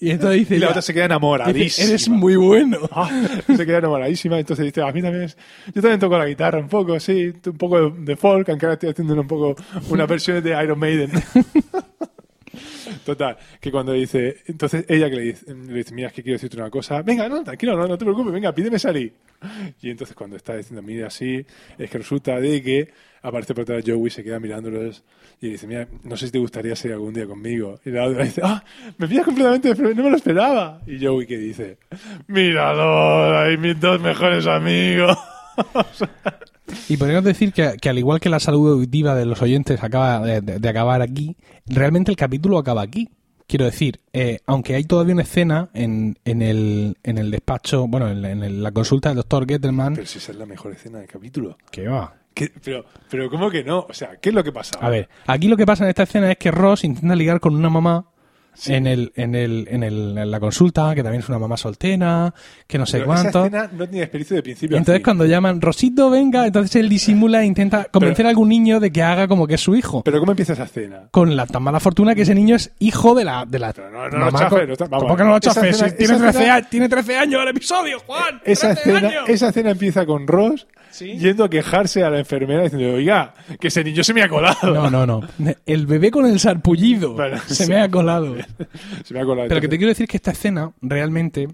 Y 0.00 0.10
entonces 0.10 0.38
dice, 0.40 0.56
Y 0.56 0.58
la 0.58 0.66
ya, 0.66 0.70
otra 0.70 0.82
se 0.82 0.94
queda 0.94 1.04
dice, 1.04 1.14
enamoradísima. 1.14 1.88
eres 1.88 2.08
muy 2.08 2.36
bueno. 2.36 2.78
Ah, 2.92 3.10
se 3.46 3.66
queda 3.66 3.78
enamoradísima. 3.78 4.38
Entonces 4.38 4.64
dice, 4.66 4.82
a 4.82 4.92
mí 4.92 5.02
también 5.02 5.24
es... 5.24 5.36
Yo 5.74 5.82
también 5.82 5.98
toco 5.98 6.16
la 6.16 6.26
guitarra 6.26 6.58
un 6.60 6.68
poco, 6.68 6.98
sí. 7.00 7.32
Un 7.46 7.58
poco 7.58 7.90
de, 7.90 8.04
de 8.04 8.16
folk, 8.16 8.48
aunque 8.48 8.66
ahora 8.66 8.74
estoy 8.74 8.90
haciendo 8.90 9.14
un 9.20 9.26
poco 9.26 9.56
una 9.90 10.06
versión 10.06 10.42
de 10.42 10.50
Iron 10.62 10.78
Maiden. 10.78 11.10
Total, 13.04 13.36
que 13.60 13.70
cuando 13.70 13.92
dice... 13.92 14.38
Entonces 14.46 14.84
ella 14.88 15.10
que 15.10 15.16
le 15.16 15.22
dice, 15.22 15.54
le 15.54 15.74
dice, 15.74 15.94
mira, 15.94 16.08
es 16.08 16.14
que 16.14 16.22
quiero 16.22 16.36
decirte 16.36 16.56
una 16.56 16.70
cosa. 16.70 17.02
Venga, 17.02 17.28
no, 17.28 17.42
tranquilo, 17.42 17.76
no, 17.76 17.86
no 17.86 17.98
te 17.98 18.04
preocupes, 18.04 18.32
venga, 18.32 18.52
pídeme 18.54 18.78
salir. 18.78 19.12
Y 19.82 19.90
entonces 19.90 20.16
cuando 20.16 20.36
está 20.36 20.56
diciendo, 20.56 20.82
mira, 20.82 21.08
así, 21.08 21.44
es 21.78 21.90
que 21.90 21.98
resulta 21.98 22.38
de 22.40 22.62
que 22.62 22.88
aparece 23.22 23.54
por 23.54 23.64
detrás 23.64 23.84
Joey, 23.86 24.10
se 24.10 24.24
queda 24.24 24.40
mirándolos 24.40 25.04
y 25.40 25.50
dice, 25.50 25.66
mira, 25.66 25.88
no 26.04 26.16
sé 26.16 26.26
si 26.26 26.32
te 26.32 26.38
gustaría 26.38 26.74
salir 26.74 26.94
algún 26.94 27.14
día 27.14 27.26
conmigo. 27.26 27.80
Y 27.84 27.90
la 27.90 28.06
otra 28.06 28.24
dice, 28.24 28.40
ah, 28.44 28.62
me 28.96 29.06
pillas 29.06 29.24
completamente, 29.24 29.74
no 29.74 30.02
me 30.02 30.10
lo 30.10 30.16
esperaba. 30.16 30.80
Y 30.86 31.04
Joey 31.04 31.26
que 31.26 31.38
dice, 31.38 31.78
míralo, 32.26 33.38
ahí 33.38 33.56
mis 33.56 33.78
dos 33.78 34.00
mejores 34.00 34.46
amigos. 34.46 35.16
Y 36.86 36.98
podríamos 36.98 37.24
decir 37.24 37.54
que, 37.54 37.78
que 37.80 37.88
al 37.88 37.98
igual 37.98 38.20
que 38.20 38.28
la 38.28 38.40
salud 38.40 38.72
auditiva 38.72 39.14
de 39.14 39.24
los 39.24 39.40
oyentes 39.40 39.82
acaba 39.82 40.20
de 40.20 40.68
acabar 40.68 41.00
aquí, 41.00 41.34
realmente 41.66 42.10
el 42.10 42.16
capítulo 42.16 42.58
acaba 42.58 42.82
aquí. 42.82 43.08
Quiero 43.48 43.64
decir, 43.64 43.98
eh, 44.12 44.40
aunque 44.44 44.74
hay 44.74 44.84
todavía 44.84 45.14
una 45.14 45.22
escena 45.22 45.70
en, 45.72 46.18
en, 46.26 46.42
el, 46.42 46.98
en 47.02 47.16
el 47.16 47.30
despacho, 47.30 47.88
bueno, 47.88 48.06
en, 48.10 48.22
en 48.22 48.62
la 48.62 48.72
consulta 48.72 49.08
del 49.08 49.16
doctor 49.16 49.48
Gettelman. 49.48 49.94
Pero 49.94 50.06
si 50.06 50.18
esa 50.18 50.32
es 50.32 50.38
la 50.38 50.44
mejor 50.44 50.72
escena 50.72 50.98
del 50.98 51.08
capítulo. 51.08 51.56
¿Qué 51.70 51.88
va? 51.88 52.14
¿Qué? 52.34 52.52
Pero, 52.62 52.84
pero 53.10 53.30
¿cómo 53.30 53.50
que 53.50 53.64
no? 53.64 53.86
O 53.88 53.94
sea, 53.94 54.16
¿qué 54.20 54.28
es 54.28 54.34
lo 54.34 54.44
que 54.44 54.52
pasa? 54.52 54.78
A 54.80 54.90
ver, 54.90 55.08
aquí 55.26 55.48
lo 55.48 55.56
que 55.56 55.64
pasa 55.64 55.84
en 55.84 55.88
esta 55.88 56.02
escena 56.02 56.30
es 56.30 56.36
que 56.36 56.50
Ross 56.50 56.84
intenta 56.84 57.16
ligar 57.16 57.40
con 57.40 57.54
una 57.54 57.70
mamá 57.70 58.04
en, 58.66 58.86
el, 58.88 59.12
en, 59.14 59.34
el, 59.34 59.68
en, 59.70 59.82
el, 59.84 60.18
en 60.18 60.30
la 60.30 60.40
consulta, 60.40 60.94
que 60.94 61.02
también 61.02 61.22
es 61.22 61.28
una 61.28 61.38
mamá 61.38 61.56
soltera, 61.56 62.34
que 62.66 62.76
no 62.78 62.86
sé 62.86 62.98
Pero 62.98 63.06
cuánto. 63.06 63.28
Esa 63.44 63.46
escena 63.64 63.70
no 63.72 63.88
tiene 63.88 64.02
experiencia 64.04 64.36
de 64.36 64.42
principio 64.42 64.76
a 64.76 64.78
Entonces 64.78 64.98
fin. 64.98 65.04
cuando 65.04 65.26
llaman, 65.26 65.60
Rosito, 65.60 66.10
venga, 66.10 66.46
entonces 66.46 66.74
él 66.76 66.88
disimula 66.88 67.42
e 67.42 67.46
intenta 67.46 67.84
convencer 67.84 68.26
a 68.26 68.30
algún 68.30 68.48
niño 68.48 68.80
de 68.80 68.90
que 68.90 69.02
haga 69.02 69.28
como 69.28 69.46
que 69.46 69.54
es 69.54 69.60
su 69.60 69.76
hijo. 69.76 70.02
Pero 70.04 70.18
¿cómo 70.20 70.32
empieza 70.32 70.54
esa 70.54 70.64
escena? 70.64 71.02
Con 71.10 71.36
la 71.36 71.46
tan 71.46 71.62
mala 71.62 71.78
fortuna 71.80 72.14
que 72.14 72.22
ese 72.22 72.34
niño 72.34 72.56
es 72.56 72.72
hijo 72.80 73.14
de 73.14 73.24
la... 73.24 73.44
De 73.46 73.58
la 73.58 73.72
Pero 73.72 73.90
no, 73.90 74.08
no 74.08 74.18
lo 74.18 74.24
mamá 74.26 74.38
chafe, 74.38 74.66
no 74.66 74.72
está- 74.72 74.86
vamos, 74.86 75.04
¿Cómo 75.04 75.16
que 75.16 75.22
no 75.24 75.30
lo 75.30 75.36
esa 75.36 75.54
chafe? 75.54 75.68
escena- 75.70 75.88
Si 75.90 75.96
tiene, 75.96 76.14
esa 76.14 76.22
13 76.24 76.38
escena- 76.38 76.54
años, 76.56 76.70
tiene 76.70 76.88
13 76.88 77.16
años 77.16 77.42
el 77.42 77.48
episodio, 77.48 78.00
Juan. 78.06 78.40
Esa 78.44 78.74
13 78.74 78.90
escena, 78.90 79.08
años. 79.08 79.28
esa 79.28 79.48
escena 79.50 79.70
empieza 79.70 80.04
con 80.06 80.26
Ross 80.26 80.66
Sí. 80.90 81.18
yendo 81.18 81.44
a 81.44 81.50
quejarse 81.50 82.02
a 82.02 82.08
la 82.10 82.18
enfermera 82.18 82.62
diciendo, 82.64 82.94
oiga, 82.94 83.34
que 83.60 83.68
ese 83.68 83.84
niño 83.84 84.02
se 84.02 84.14
me 84.14 84.22
ha 84.22 84.28
colado. 84.28 84.72
No, 84.74 84.90
no, 84.90 85.06
no. 85.06 85.20
El 85.66 85.86
bebé 85.86 86.10
con 86.10 86.24
el 86.26 86.40
sarpullido 86.40 87.12
Bueno, 87.12 87.36
se 87.46 87.66
sí. 87.66 87.70
me 87.70 87.80
ha 87.82 87.90
colado. 87.90 88.34
Se 89.04 89.14
me 89.14 89.20
ha 89.20 89.24
colado. 89.24 89.48
Pero 89.48 89.60
que 89.60 89.68
te 89.68 89.76
quiero 89.78 89.90
decir 89.90 90.06
que 90.08 90.16
esta 90.16 90.30
escena 90.32 90.72
realmente 90.82 91.48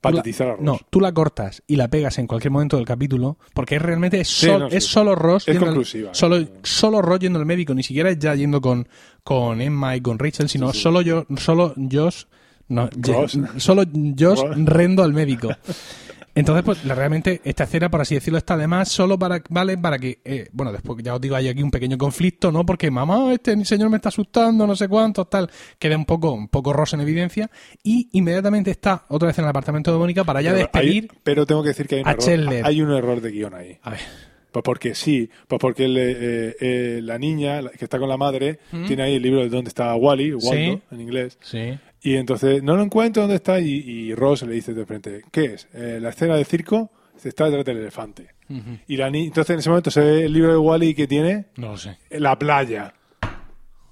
Patetizar 0.00 0.48
a 0.48 0.52
Ross. 0.56 0.60
No, 0.62 0.78
tú 0.90 1.00
la 1.00 1.12
cortas 1.12 1.62
y 1.66 1.76
la 1.76 1.88
pegas 1.88 2.18
en 2.18 2.26
cualquier 2.26 2.50
momento 2.50 2.76
del 2.76 2.84
capítulo, 2.84 3.38
porque 3.54 3.76
es 3.76 3.82
realmente 3.82 4.20
es, 4.20 4.28
sol- 4.28 4.60
no, 4.60 4.66
es 4.68 4.84
solo 4.84 5.14
Ross. 5.14 5.44
Es 5.48 5.54
yendo 5.54 5.60
al- 5.66 5.72
conclusiva. 5.72 6.10
solo, 6.12 6.46
solo 6.62 7.00
Ross 7.00 7.20
yendo 7.20 7.38
al 7.38 7.46
médico, 7.46 7.72
ni 7.74 7.82
siquiera 7.82 8.10
es 8.10 8.18
ya 8.18 8.34
yendo 8.34 8.60
con, 8.60 8.86
con 9.22 9.62
Emma 9.62 9.96
y 9.96 10.02
con 10.02 10.18
Rachel, 10.18 10.50
sino 10.50 10.74
solo 10.74 11.00
yo, 11.00 11.24
solo 11.38 11.72
Josh, 11.90 12.24
no, 12.68 12.90
Ross. 13.00 13.38
solo 13.56 13.84
Josh 13.86 14.40
Ross. 14.42 14.56
rendo 14.66 15.02
al 15.02 15.14
médico. 15.14 15.48
Entonces, 16.34 16.64
pues 16.64 16.84
la- 16.84 16.94
realmente 16.94 17.40
esta 17.44 17.64
escena, 17.64 17.88
por 17.90 18.00
así 18.00 18.14
decirlo, 18.16 18.38
está 18.38 18.54
además 18.54 18.88
solo 18.88 19.18
para, 19.18 19.42
vale, 19.50 19.78
para 19.78 19.98
que, 19.98 20.18
eh, 20.24 20.48
bueno, 20.52 20.72
después 20.72 20.98
ya 21.02 21.14
os 21.14 21.20
digo, 21.20 21.36
hay 21.36 21.48
aquí 21.48 21.62
un 21.62 21.70
pequeño 21.70 21.96
conflicto, 21.96 22.50
¿no? 22.50 22.66
Porque 22.66 22.90
mamá, 22.90 23.32
este 23.32 23.64
señor 23.64 23.88
me 23.90 23.96
está 23.96 24.08
asustando, 24.08 24.66
no 24.66 24.74
sé 24.74 24.88
cuánto, 24.88 25.24
tal, 25.26 25.48
queda 25.78 25.96
un 25.96 26.04
poco, 26.04 26.32
un 26.32 26.48
poco 26.48 26.72
Ross 26.72 26.94
en 26.94 27.00
evidencia, 27.02 27.50
y 27.82 28.08
inmediatamente 28.12 28.70
está 28.72 29.04
otra 29.08 29.28
vez 29.28 29.38
en 29.38 29.44
el 29.44 29.50
apartamento 29.50 29.92
de 29.92 29.98
Mónica 29.98 30.24
para 30.24 30.40
ya 30.42 30.50
Pero 30.52 30.70
hay- 30.72 30.84
despedir 30.90 31.10
pero 31.22 31.46
tengo 31.46 31.62
que 31.62 31.68
decir 31.68 31.86
que 31.86 31.96
hay 31.96 32.02
un, 32.02 32.30
error, 32.50 32.66
hay 32.66 32.82
un 32.82 32.92
error 32.92 33.20
de 33.20 33.30
guion 33.30 33.54
ahí. 33.54 33.78
A 33.82 33.90
ver. 33.90 34.00
Pues 34.50 34.62
porque 34.62 34.94
sí, 34.94 35.28
pues 35.48 35.58
porque 35.60 35.86
el, 35.86 35.96
eh, 35.98 36.56
eh, 36.60 37.00
la 37.02 37.18
niña 37.18 37.60
que 37.76 37.84
está 37.86 37.98
con 37.98 38.08
la 38.08 38.16
madre 38.16 38.60
tiene 38.86 39.02
ahí 39.02 39.14
el 39.16 39.22
libro 39.22 39.40
de 39.40 39.48
dónde 39.48 39.68
está 39.68 39.92
Wally, 39.96 40.32
Waldo, 40.34 40.50
Sí. 40.52 40.80
en 40.92 41.00
inglés, 41.00 41.38
Sí. 41.42 41.76
Y 42.04 42.14
entonces 42.16 42.62
no 42.62 42.76
lo 42.76 42.82
encuentro 42.82 43.22
dónde 43.22 43.36
está 43.36 43.58
y, 43.58 43.70
y 43.70 44.14
Ross 44.14 44.42
le 44.42 44.54
dice 44.54 44.72
de 44.74 44.86
frente, 44.86 45.22
¿qué 45.32 45.54
es? 45.54 45.66
Eh, 45.74 45.98
la 46.00 46.10
escena 46.10 46.36
del 46.36 46.44
circo 46.44 46.90
se 47.16 47.30
está 47.30 47.46
detrás 47.46 47.64
del 47.64 47.78
elefante. 47.78 48.28
Y 48.86 48.96
la 48.98 49.08
ni- 49.10 49.24
entonces 49.26 49.54
en 49.54 49.58
ese 49.60 49.70
momento 49.70 49.90
se 49.90 50.00
ve 50.00 50.24
el 50.26 50.32
libro 50.32 50.50
de 50.52 50.58
Wally 50.58 50.94
que 50.94 51.06
tiene 51.06 51.46
No 51.56 51.70
lo 51.72 51.76
sé. 51.78 51.96
la 52.10 52.38
playa. 52.38 52.92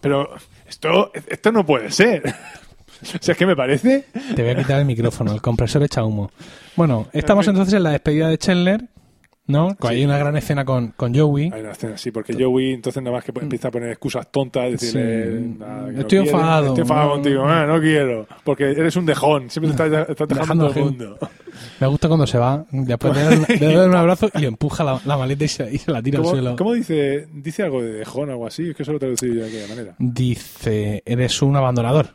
Pero 0.00 0.28
esto, 0.68 1.10
esto 1.28 1.52
no 1.52 1.64
puede 1.64 1.90
ser. 1.90 2.22
o 3.02 3.06
sea, 3.20 3.32
es 3.32 3.38
que 3.38 3.46
me 3.46 3.56
parece... 3.56 4.04
Te 4.34 4.42
voy 4.42 4.50
a 4.52 4.56
quitar 4.56 4.78
el 4.80 4.84
micrófono, 4.84 5.32
el 5.32 5.40
compresor 5.40 5.82
echa 5.84 6.04
humo. 6.04 6.30
Bueno, 6.76 7.08
estamos 7.12 7.46
entonces 7.48 7.74
en 7.74 7.82
la 7.84 7.90
despedida 7.92 8.28
de 8.28 8.36
Chandler, 8.38 8.88
¿no? 9.46 9.70
Sí. 9.70 9.76
Hay 9.88 10.04
una 10.04 10.18
gran 10.18 10.36
escena 10.36 10.64
con, 10.64 10.88
con 10.88 11.14
Joey. 11.14 11.50
Hay 11.52 11.60
una 11.60 11.72
escena 11.72 11.94
así, 11.94 12.10
porque 12.10 12.32
Joey 12.34 12.72
entonces 12.74 13.02
nada 13.02 13.16
más 13.16 13.24
que 13.24 13.32
empieza 13.40 13.68
a 13.68 13.70
poner 13.70 13.90
excusas 13.90 14.30
tontas, 14.30 14.70
decirle, 14.70 15.38
Sí. 15.40 15.54
nada, 15.58 15.86
que 15.86 15.92
no 15.92 16.00
Estoy 16.00 16.04
quiere, 16.18 16.30
enfadado, 16.30 16.66
estoy 16.68 16.82
enfadado 16.82 17.06
no. 17.08 17.14
contigo, 17.14 17.44
"Ah, 17.46 17.66
no 17.66 17.80
quiero, 17.80 18.26
porque 18.44 18.64
eres 18.70 18.96
un 18.96 19.06
dejón, 19.06 19.50
siempre 19.50 19.72
te 19.74 19.84
estás, 19.84 20.08
estás 20.10 20.28
dejando 20.28 20.68
el 20.68 20.74
mundo. 20.84 21.18
Me 21.80 21.86
gusta 21.86 22.08
cuando 22.08 22.26
se 22.26 22.38
va, 22.38 22.64
después 22.70 23.14
de 23.14 23.22
darle 23.58 23.86
un 23.86 23.94
abrazo 23.94 24.30
y 24.34 24.38
le 24.38 24.46
empuja 24.46 24.84
la, 24.84 25.00
la 25.04 25.16
maleta 25.18 25.44
y 25.44 25.48
se, 25.48 25.70
y 25.74 25.78
se 25.78 25.90
la 25.92 26.02
tira 26.02 26.18
al 26.18 26.24
¿Cómo, 26.24 26.34
suelo. 26.34 26.56
cómo 26.56 26.72
dice? 26.72 27.26
Dice 27.32 27.62
algo 27.64 27.82
de 27.82 27.92
dejón 27.92 28.28
o 28.30 28.32
algo 28.32 28.46
así, 28.46 28.70
es 28.70 28.76
que 28.76 28.82
eso 28.84 28.92
lo 28.92 28.96
he 28.96 29.00
traducido 29.00 29.34
yo 29.34 29.42
de 29.42 29.48
aquella 29.48 29.68
manera. 29.68 29.94
Dice, 29.98 31.02
eres 31.04 31.42
un 31.42 31.54
abandonador. 31.56 32.06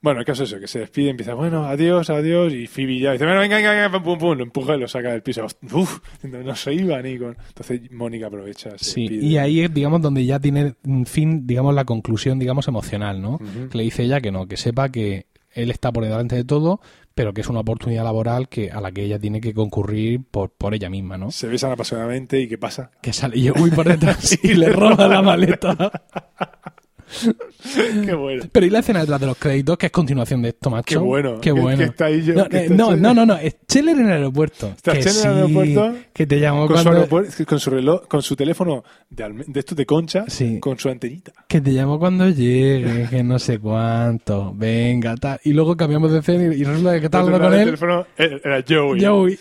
Bueno, 0.00 0.20
el 0.20 0.26
caso 0.26 0.44
es 0.44 0.50
eso, 0.52 0.60
que 0.60 0.68
se 0.68 0.78
despide, 0.78 1.10
empieza, 1.10 1.34
bueno, 1.34 1.64
adiós, 1.66 2.08
adiós, 2.08 2.52
y 2.52 2.68
Phoebe 2.68 3.00
ya 3.00 3.12
dice, 3.12 3.24
bueno, 3.24 3.40
venga, 3.40 3.56
venga, 3.56 3.72
venga, 3.72 3.90
pum, 3.90 4.02
pum, 4.04 4.18
pum, 4.18 4.38
lo 4.38 4.44
empuja 4.44 4.76
y 4.76 4.78
lo 4.80 4.86
saca 4.86 5.10
del 5.10 5.22
piso. 5.22 5.44
Uf, 5.72 5.98
no 6.22 6.54
se 6.54 6.72
iba 6.74 7.02
ni 7.02 7.18
con... 7.18 7.36
Entonces 7.48 7.90
Mónica 7.90 8.28
aprovecha, 8.28 8.70
se 8.78 8.84
Sí, 8.84 9.08
despide. 9.08 9.26
y 9.26 9.38
ahí 9.38 9.60
es, 9.62 9.74
digamos, 9.74 10.00
donde 10.00 10.24
ya 10.24 10.38
tiene 10.38 10.74
fin, 11.04 11.46
digamos, 11.48 11.74
la 11.74 11.84
conclusión, 11.84 12.38
digamos, 12.38 12.68
emocional, 12.68 13.20
¿no? 13.20 13.34
Ujú. 13.34 13.68
Que 13.70 13.78
le 13.78 13.84
dice 13.84 14.04
ella 14.04 14.20
que 14.20 14.30
no, 14.30 14.46
que 14.46 14.56
sepa 14.56 14.90
que 14.90 15.26
él 15.52 15.70
está 15.72 15.90
por 15.92 16.04
delante 16.04 16.36
de 16.36 16.44
todo, 16.44 16.80
pero 17.16 17.32
que 17.34 17.40
es 17.40 17.48
una 17.48 17.58
oportunidad 17.60 18.04
laboral 18.04 18.48
que 18.48 18.70
a 18.70 18.80
la 18.80 18.92
que 18.92 19.02
ella 19.02 19.18
tiene 19.18 19.40
que 19.40 19.52
concurrir 19.52 20.20
por, 20.30 20.50
por 20.50 20.74
ella 20.74 20.88
misma, 20.88 21.18
¿no? 21.18 21.32
Se 21.32 21.48
besan 21.48 21.72
apasionadamente 21.72 22.40
y 22.40 22.46
¿qué 22.46 22.56
pasa? 22.58 22.92
Que 23.02 23.12
sale 23.12 23.40
yo 23.40 23.52
uy 23.60 23.72
por 23.72 23.88
detrás 23.88 24.38
y 24.44 24.54
le 24.54 24.68
roba 24.68 25.08
la 25.08 25.22
maleta. 25.22 25.90
Qué 28.04 28.14
bueno. 28.14 28.44
Pero 28.52 28.66
y 28.66 28.70
la 28.70 28.78
escena 28.80 29.00
detrás 29.00 29.20
de 29.20 29.26
los 29.26 29.36
créditos, 29.36 29.76
que 29.78 29.86
es 29.86 29.92
continuación 29.92 30.42
de 30.42 30.50
esto, 30.50 30.70
macho. 30.70 30.84
Qué 30.84 30.96
bueno. 30.98 31.40
Qué 31.40 31.52
bueno. 31.52 31.78
que 31.78 31.84
está 31.84 32.06
ahí 32.06 32.22
yo- 32.22 32.34
no, 32.34 32.48
que 32.48 32.56
eh, 32.58 32.62
está 32.64 32.74
no, 32.76 32.96
no, 32.96 33.14
no, 33.14 33.26
no, 33.26 33.36
es 33.36 33.56
Scheller 33.68 33.96
en 33.98 34.06
el 34.06 34.12
aeropuerto. 34.12 34.68
Está 34.76 34.92
que 34.92 35.02
Scheller 35.02 35.26
en 35.26 35.30
el 35.30 35.46
sí, 35.48 35.52
aeropuerto 35.68 35.98
Que 36.12 36.26
te 36.26 36.40
llamó 36.40 36.66
con 36.66 36.82
cuando... 36.82 37.08
con 37.46 37.58
su 37.60 37.70
reloj, 37.70 38.06
con 38.08 38.22
su 38.22 38.36
teléfono 38.36 38.84
de, 39.10 39.24
alme- 39.24 39.44
de 39.46 39.60
estos 39.60 39.76
de 39.76 39.86
concha, 39.86 40.24
Sí. 40.28 40.58
con 40.60 40.78
su 40.78 40.88
antenita. 40.88 41.32
Que 41.48 41.60
te 41.60 41.70
llamo 41.72 41.98
cuando 41.98 42.28
llegue, 42.28 43.06
que 43.10 43.22
no 43.22 43.38
sé 43.38 43.58
cuánto. 43.58 44.52
Venga, 44.54 45.16
tal. 45.16 45.40
Y 45.44 45.52
luego 45.52 45.76
cambiamos 45.76 46.12
de 46.12 46.18
escena 46.20 46.54
y 46.54 46.60
y 46.60 46.64
resulta 46.64 46.98
que 46.98 47.06
está 47.06 47.18
hablando 47.20 47.46
con 47.46 47.54
el 47.54 47.60
él. 47.60 47.64
teléfono 47.66 48.06
era 48.16 48.64
Joey. 48.68 49.04
Joey. 49.04 49.38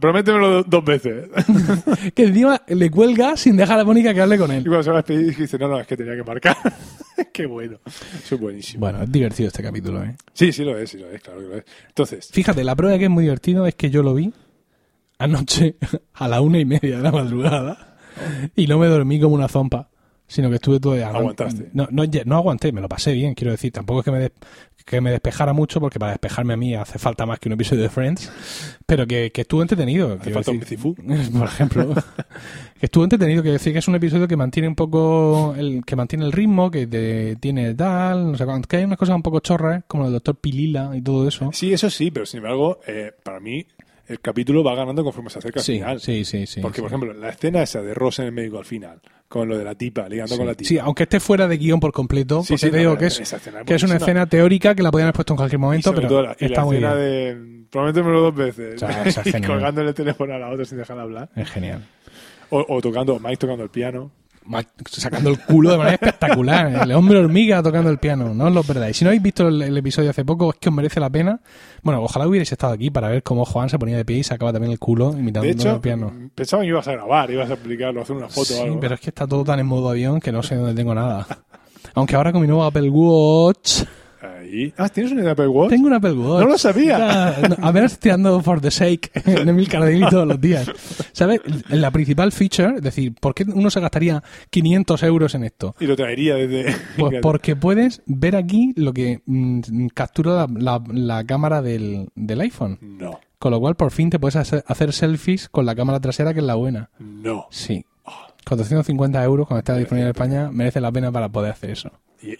Prométemelo 0.00 0.50
do- 0.50 0.64
dos 0.66 0.84
veces. 0.84 1.28
Que 2.14 2.24
encima 2.24 2.60
le 2.66 2.90
cuelga 2.90 3.36
sin 3.36 3.56
dejar 3.56 3.78
a 3.80 3.84
Mónica 3.84 4.12
que 4.12 4.20
hable 4.20 4.36
con 4.38 4.50
y 4.52 4.56
él. 4.56 4.64
cuando 4.64 4.82
se 4.82 4.90
va 4.90 4.98
a 4.98 5.02
despedir 5.02 5.36
dice, 5.36 5.58
no, 5.58 5.68
no, 5.68 5.80
es 5.80 5.86
que 5.86 5.96
tenía 5.96 6.14
que 6.16 6.22
marcar. 6.24 6.56
Qué 7.32 7.46
bueno. 7.46 7.78
Eso 7.86 8.34
es 8.34 8.40
buenísimo. 8.40 8.80
Bueno, 8.80 9.02
es 9.02 9.12
divertido 9.12 9.48
este 9.48 9.62
capítulo, 9.62 10.02
¿eh? 10.02 10.16
Sí, 10.32 10.52
sí 10.52 10.64
lo 10.64 10.76
es, 10.76 10.90
sí 10.90 10.98
lo 10.98 11.10
es, 11.10 11.22
claro 11.22 11.40
que 11.40 11.46
lo 11.46 11.56
es. 11.56 11.64
Entonces, 11.88 12.28
Fíjate, 12.32 12.64
la 12.64 12.76
prueba 12.76 12.92
de 12.92 12.98
que 12.98 13.04
es 13.06 13.10
muy 13.10 13.24
divertido 13.24 13.66
es 13.66 13.74
que 13.74 13.90
yo 13.90 14.02
lo 14.02 14.14
vi 14.14 14.32
anoche 15.18 15.76
a 16.14 16.28
la 16.28 16.40
una 16.40 16.58
y 16.58 16.64
media 16.64 16.96
de 16.96 17.02
la 17.02 17.12
madrugada 17.12 17.96
y 18.56 18.66
no 18.66 18.78
me 18.78 18.88
dormí 18.88 19.20
como 19.20 19.34
una 19.34 19.48
zompa, 19.48 19.88
sino 20.32 20.48
que 20.48 20.56
estuve 20.56 20.80
todo... 20.80 20.94
Aguantaste. 21.04 21.68
No, 21.74 21.86
no, 21.90 22.04
no 22.24 22.36
aguanté, 22.36 22.72
me 22.72 22.80
lo 22.80 22.88
pasé 22.88 23.12
bien, 23.12 23.34
quiero 23.34 23.50
decir. 23.52 23.70
Tampoco 23.72 24.00
es 24.00 24.04
que 24.04 24.10
me, 24.10 24.18
des- 24.18 24.32
que 24.84 25.00
me 25.00 25.10
despejara 25.10 25.52
mucho, 25.52 25.78
porque 25.78 25.98
para 25.98 26.12
despejarme 26.12 26.54
a 26.54 26.56
mí 26.56 26.74
hace 26.74 26.98
falta 26.98 27.24
más 27.26 27.38
que 27.38 27.48
un 27.48 27.52
episodio 27.52 27.82
de 27.82 27.88
Friends, 27.90 28.32
pero 28.86 29.06
que, 29.06 29.30
que 29.30 29.42
estuvo 29.42 29.62
entretenido. 29.62 30.14
hace 30.14 30.18
quiero 30.24 30.34
falta 30.36 30.50
un 30.52 30.60
decir. 30.60 30.78
Cifú. 30.78 30.94
por 31.38 31.46
ejemplo. 31.46 31.94
que 32.80 32.86
estuvo 32.86 33.04
entretenido, 33.04 33.42
que 33.42 33.50
decir 33.52 33.72
que 33.72 33.78
es 33.80 33.88
un 33.88 33.94
episodio 33.94 34.26
que 34.26 34.36
mantiene 34.36 34.68
un 34.68 34.74
poco 34.74 35.54
el, 35.56 35.84
que 35.84 35.94
mantiene 35.96 36.24
el 36.24 36.32
ritmo, 36.32 36.70
que 36.70 36.86
te- 36.86 37.36
tiene 37.36 37.74
tal, 37.74 38.32
no 38.32 38.38
sé 38.38 38.44
cuánto, 38.44 38.66
que 38.68 38.78
hay 38.78 38.84
unas 38.84 38.98
cosas 38.98 39.14
un 39.14 39.22
poco 39.22 39.40
chorras, 39.40 39.84
como 39.86 40.06
el 40.06 40.12
doctor 40.12 40.36
Pilila 40.36 40.90
y 40.94 41.02
todo 41.02 41.28
eso. 41.28 41.50
Sí, 41.52 41.72
eso 41.72 41.90
sí, 41.90 42.10
pero 42.10 42.26
sin 42.26 42.38
embargo, 42.38 42.80
eh, 42.86 43.12
para 43.22 43.38
mí, 43.38 43.66
el 44.06 44.20
capítulo 44.20 44.62
va 44.64 44.74
ganando 44.74 45.02
conforme 45.04 45.30
se 45.30 45.38
acerca 45.38 45.60
al 45.60 45.64
final. 45.66 46.00
sí, 46.00 46.24
sí, 46.24 46.46
sí. 46.46 46.60
Porque, 46.60 46.76
sí. 46.76 46.82
por 46.82 46.88
ejemplo, 46.90 47.12
la 47.14 47.28
escena 47.30 47.62
esa 47.62 47.82
de 47.82 47.94
Ross 47.94 48.18
en 48.18 48.26
el 48.26 48.32
médico 48.32 48.58
al 48.58 48.64
final, 48.64 49.00
con 49.28 49.48
lo 49.48 49.56
de 49.56 49.64
la 49.64 49.74
tipa, 49.74 50.08
ligando 50.08 50.36
con 50.36 50.46
la 50.46 50.54
tipa. 50.54 50.68
Sí, 50.68 50.78
aunque 50.78 51.04
esté 51.04 51.20
fuera 51.20 51.46
de 51.48 51.56
guion 51.56 51.80
por 51.80 51.92
completo, 51.92 52.42
Sí, 52.42 52.54
porque 52.54 52.70
te 52.70 52.78
digo 52.78 52.92
no, 52.92 52.98
que 52.98 53.06
es, 53.06 53.20
escena 53.20 53.64
que 53.64 53.74
es 53.74 53.82
una 53.82 53.96
escena 53.96 54.26
teórica 54.26 54.74
que 54.74 54.82
la 54.82 54.90
podían 54.90 55.06
haber 55.06 55.14
puesto 55.14 55.32
en 55.34 55.36
cualquier 55.38 55.58
momento, 55.60 55.94
pero 55.94 56.22
la, 56.22 56.36
y 56.38 56.44
está 56.46 56.60
la 56.60 56.64
muy 56.66 56.76
escena 56.76 56.94
bien. 56.94 57.62
de 57.62 57.66
prométemelo 57.70 58.20
dos 58.20 58.34
veces. 58.34 58.74
O 58.74 58.78
sea, 58.86 59.02
esa 59.06 59.20
es 59.22 59.26
y 59.28 59.32
genial. 59.32 59.50
colgándole 59.52 59.88
el 59.90 59.94
teléfono 59.94 60.34
a 60.34 60.38
la 60.38 60.50
otra 60.50 60.64
sin 60.64 60.78
dejarla 60.78 61.02
hablar. 61.04 61.30
Es 61.36 61.50
genial. 61.50 61.86
O, 62.50 62.64
o 62.68 62.80
tocando, 62.82 63.18
Mike 63.18 63.38
tocando 63.38 63.62
el 63.64 63.70
piano. 63.70 64.10
Sacando 64.90 65.30
el 65.30 65.38
culo 65.40 65.70
de 65.70 65.78
manera 65.78 65.94
espectacular. 65.94 66.82
El 66.82 66.92
hombre 66.92 67.18
hormiga 67.18 67.62
tocando 67.62 67.90
el 67.90 67.98
piano. 67.98 68.34
No 68.34 68.46
os 68.46 68.52
lo 68.52 68.62
perdáis. 68.62 68.96
Si 68.96 69.04
no 69.04 69.10
habéis 69.10 69.22
visto 69.22 69.48
el, 69.48 69.62
el 69.62 69.76
episodio 69.76 70.10
hace 70.10 70.24
poco, 70.24 70.50
es 70.52 70.58
que 70.58 70.68
os 70.68 70.74
merece 70.74 71.00
la 71.00 71.10
pena. 71.10 71.40
Bueno, 71.82 72.02
ojalá 72.02 72.26
hubierais 72.26 72.50
estado 72.50 72.72
aquí 72.72 72.90
para 72.90 73.08
ver 73.08 73.22
cómo 73.22 73.44
Juan 73.44 73.68
se 73.68 73.78
ponía 73.78 73.96
de 73.96 74.04
pie 74.04 74.18
y 74.18 74.22
sacaba 74.24 74.52
también 74.52 74.72
el 74.72 74.78
culo 74.78 75.12
imitando 75.12 75.46
De 75.46 75.50
hecho, 75.52 75.74
el 75.76 75.80
piano. 75.80 76.12
pensaba 76.34 76.62
que 76.62 76.68
ibas 76.68 76.86
a 76.88 76.92
grabar, 76.92 77.30
ibas 77.30 77.50
a 77.50 77.54
explicarlo, 77.54 78.02
hacer 78.02 78.16
una 78.16 78.28
foto 78.28 78.44
Sí, 78.46 78.54
o 78.58 78.62
algo. 78.64 78.80
pero 78.80 78.94
es 78.94 79.00
que 79.00 79.10
está 79.10 79.26
todo 79.26 79.44
tan 79.44 79.60
en 79.60 79.66
modo 79.66 79.90
avión 79.90 80.20
que 80.20 80.32
no 80.32 80.42
sé 80.42 80.56
dónde 80.56 80.74
tengo 80.74 80.94
nada. 80.94 81.26
Aunque 81.94 82.16
ahora 82.16 82.32
con 82.32 82.40
mi 82.40 82.46
nuevo 82.46 82.64
Apple 82.64 82.88
Watch 82.90 83.82
Ahí. 84.22 84.72
Ah, 84.76 84.88
¿tienes 84.88 85.12
un 85.12 85.26
Apple 85.26 85.48
Watch? 85.48 85.70
tengo 85.70 85.88
un 85.88 85.94
Apple 85.94 86.12
Watch. 86.12 86.44
No 86.44 86.48
lo 86.50 86.58
sabía. 86.58 86.98
Ya, 86.98 87.48
no, 87.48 87.56
A 87.66 87.72
ver, 87.72 87.84
estoy 87.84 87.98
tirando 88.00 88.40
for 88.40 88.60
the 88.60 88.70
sake 88.70 89.10
en 89.26 89.48
Emil 89.48 89.68
Cardini 89.68 90.08
todos 90.08 90.26
los 90.28 90.40
días. 90.40 90.70
¿Sabes? 91.12 91.40
La 91.70 91.90
principal 91.90 92.30
feature, 92.32 92.76
es 92.76 92.82
decir, 92.82 93.14
¿por 93.20 93.34
qué 93.34 93.44
uno 93.44 93.68
se 93.70 93.80
gastaría 93.80 94.22
500 94.50 95.02
euros 95.02 95.34
en 95.34 95.44
esto? 95.44 95.74
Y 95.80 95.86
lo 95.86 95.96
traería 95.96 96.36
desde... 96.36 96.74
Pues 96.96 97.18
porque 97.22 97.56
puedes 97.56 98.02
ver 98.06 98.36
aquí 98.36 98.72
lo 98.76 98.92
que 98.92 99.22
mm, 99.26 99.86
captura 99.94 100.46
la, 100.46 100.48
la- 100.56 100.82
la 100.92 101.24
cámara 101.24 101.62
del, 101.62 102.08
del 102.14 102.40
iPhone. 102.42 102.78
No, 102.80 103.18
Con 103.38 103.50
lo 103.50 103.58
cual, 103.60 103.74
por 103.74 103.90
fin 103.90 104.08
te 104.10 104.18
puedes 104.20 104.36
hacer 104.36 104.92
selfies 104.92 105.48
con 105.48 105.66
la 105.66 105.74
cámara 105.74 105.98
trasera, 106.00 106.32
que 106.32 106.40
es 106.40 106.46
la 106.46 106.54
buena. 106.54 106.90
no. 107.00 107.46
Sí. 107.50 107.84
450 108.46 109.22
euros 109.24 109.46
cuando 109.46 109.58
está 109.60 109.76
disponible 109.76 110.08
en 110.08 110.10
España 110.10 110.50
merece 110.52 110.80
la 110.80 110.90
pena 110.92 111.10
para 111.12 111.28
poder 111.28 111.52
hacer 111.52 111.70
eso. 111.70 111.90
Y, 112.22 112.30
eh, 112.34 112.38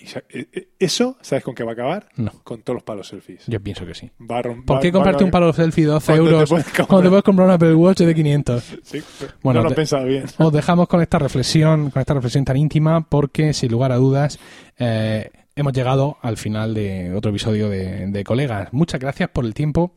eh, 0.53 0.69
eso, 0.79 1.17
¿sabes 1.23 1.43
con 1.43 1.57
qué 1.57 1.65
va 1.65 1.71
a 1.71 1.75
acabar? 1.75 2.09
No. 2.17 2.31
Con 2.45 2.63
todos 2.63 2.77
los 2.77 2.83
palos 2.85 3.09
selfies. 3.09 3.43
Yo 3.49 3.61
pienso 3.61 3.85
que 3.85 3.95
sí. 3.95 4.13
Va 4.21 4.39
a 4.39 4.43
rom- 4.43 4.65
¿Por 4.65 4.77
va- 4.77 4.81
qué 4.81 4.91
va 4.91 4.93
comprarte 4.93 5.25
un 5.25 5.31
palo 5.33 5.53
selfie 5.53 5.85
de 5.87 5.91
12 5.91 6.07
Cuando 6.13 6.25
te 6.25 6.31
euros 6.31 6.51
cuando 6.87 7.03
te 7.03 7.09
puedes 7.09 7.25
comprar 7.25 7.49
un 7.49 7.55
Apple 7.55 7.75
Watch 7.75 7.99
de 7.99 8.15
500? 8.15 8.65
Sí, 8.85 9.03
Bueno, 9.43 9.61
no 9.61 9.67
lo 9.69 9.73
he 9.73 9.77
pensado 9.77 10.05
bien. 10.07 10.25
Os 10.39 10.53
dejamos 10.53 10.87
con 10.87 11.01
esta 11.03 11.19
reflexión, 11.19 11.91
con 11.91 11.99
esta 12.01 12.15
reflexión 12.15 12.45
tan 12.45 12.57
íntima, 12.57 13.01
porque 13.09 13.53
sin 13.55 13.73
lugar 13.73 13.91
a 13.91 13.97
dudas 13.97 14.39
eh, 14.79 15.31
hemos 15.57 15.73
llegado 15.73 16.17
al 16.23 16.37
final 16.37 16.75
de 16.75 17.13
otro 17.13 17.31
episodio 17.31 17.69
de, 17.69 18.07
de 18.07 18.25
Colegas. 18.25 18.69
Muchas 18.73 19.01
gracias 19.01 19.31
por 19.31 19.45
el 19.45 19.53
tiempo 19.53 19.97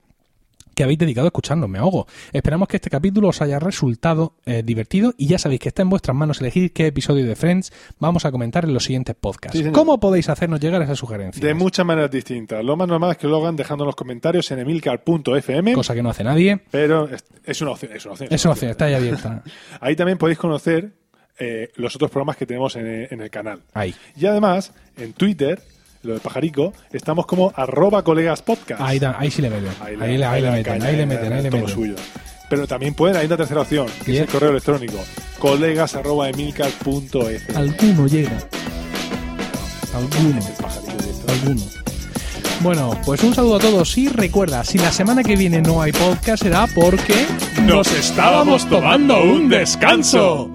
que 0.75 0.83
habéis 0.83 0.99
dedicado 0.99 1.25
a 1.27 1.29
escucharnos, 1.29 1.69
me 1.69 1.79
ahogo. 1.79 2.05
Esperamos 2.33 2.67
que 2.67 2.77
este 2.77 2.89
capítulo 2.89 3.29
os 3.29 3.41
haya 3.41 3.57
resultado 3.59 4.35
eh, 4.45 4.61
divertido 4.63 5.13
y 5.17 5.27
ya 5.27 5.39
sabéis 5.39 5.61
que 5.61 5.69
está 5.69 5.81
en 5.81 5.89
vuestras 5.89 6.15
manos 6.15 6.41
elegir 6.41 6.71
qué 6.73 6.85
episodio 6.87 7.25
de 7.25 7.35
Friends 7.35 7.71
vamos 7.99 8.25
a 8.25 8.31
comentar 8.31 8.65
en 8.65 8.73
los 8.73 8.83
siguientes 8.83 9.15
podcasts. 9.19 9.57
Sí. 9.57 9.65
¿Cómo 9.71 9.99
podéis 9.99 10.29
hacernos 10.29 10.59
llegar 10.59 10.81
esas 10.81 10.99
sugerencias? 10.99 11.41
De 11.43 11.53
muchas 11.53 11.85
maneras 11.85 12.11
distintas. 12.11 12.63
Lo 12.63 12.75
más 12.75 12.87
normal 12.87 13.11
es 13.11 13.17
que 13.17 13.27
lo 13.27 13.37
hagan 13.37 13.55
dejando 13.55 13.85
los 13.85 13.95
comentarios 13.95 14.51
en 14.51 14.59
emilcar.fm, 14.59 15.73
Cosa 15.73 15.93
que 15.95 16.03
no 16.03 16.09
hace 16.09 16.23
nadie. 16.23 16.59
pero 16.71 17.07
es, 17.09 17.23
es 17.43 17.61
una 17.61 17.71
opción. 17.71 17.91
Es 17.95 18.05
una 18.05 18.13
opción. 18.13 18.29
Es 18.31 18.45
una 18.45 18.51
opción, 18.53 18.71
está 18.71 18.85
ahí 18.85 18.93
abierta. 18.93 19.43
Ahí 19.79 19.95
también 19.95 20.17
podéis 20.17 20.37
conocer 20.37 20.91
eh, 21.39 21.71
los 21.75 21.95
otros 21.95 22.11
programas 22.11 22.37
que 22.37 22.45
tenemos 22.45 22.75
en, 22.75 23.07
en 23.09 23.21
el 23.21 23.29
canal. 23.29 23.61
Ahí. 23.73 23.93
Y 24.15 24.25
además, 24.25 24.73
en 24.97 25.13
Twitter, 25.13 25.61
lo 26.05 26.13
de 26.13 26.19
Pajarico, 26.19 26.73
estamos 26.91 27.25
como 27.25 27.51
arroba 27.55 28.03
colegas 28.03 28.41
podcast. 28.41 28.81
Ahí, 28.81 28.99
da- 28.99 29.15
ahí 29.19 29.29
sí 29.31 29.41
le 29.41 29.49
meten. 29.49 29.71
Ahí, 29.81 29.95
le, 30.17 30.25
ahí 30.25 30.41
le 30.41 30.51
meten, 30.51 30.63
caña, 30.73 30.85
ahí 30.87 30.95
le 30.95 31.05
meten, 31.05 31.33
ahí 31.33 31.43
le 31.43 31.49
todo 31.49 31.61
meten. 31.61 31.75
suyo. 31.75 31.95
Pero 32.49 32.67
también 32.67 32.93
pueden, 32.93 33.17
hay 33.17 33.25
una 33.25 33.37
tercera 33.37 33.61
opción, 33.61 33.87
que 34.05 34.13
es 34.15 34.21
el 34.21 34.27
correo 34.27 34.51
electrónico, 34.51 34.97
colegas 35.39 35.95
arroba 35.95 36.29
emilcar.fm. 36.29 37.39
Alguno 37.55 38.07
llega. 38.07 38.37
Alguno. 39.95 40.39
El 40.45 40.53
pajarito 40.63 40.91
directo. 41.03 41.31
alguno. 41.31 41.61
Bueno, 42.61 43.01
pues 43.05 43.21
un 43.23 43.33
saludo 43.33 43.57
a 43.57 43.59
todos 43.59 43.97
y 43.97 44.07
recuerda, 44.09 44.63
si 44.63 44.77
la 44.77 44.91
semana 44.91 45.23
que 45.23 45.35
viene 45.35 45.61
no 45.61 45.81
hay 45.81 45.91
podcast 45.91 46.41
será 46.43 46.67
porque 46.73 47.25
¡Nos 47.63 47.91
estábamos 47.91 48.67
tomando 48.69 49.21
un 49.23 49.49
descanso! 49.49 50.49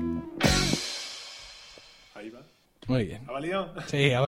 Ahí 2.15 2.31
va. 2.31 2.41
Muy 2.87 3.05
bien. 3.05 3.21
¿Ha 3.29 3.33
valido? 3.33 3.69
Sí, 3.89 4.13
a 4.13 4.21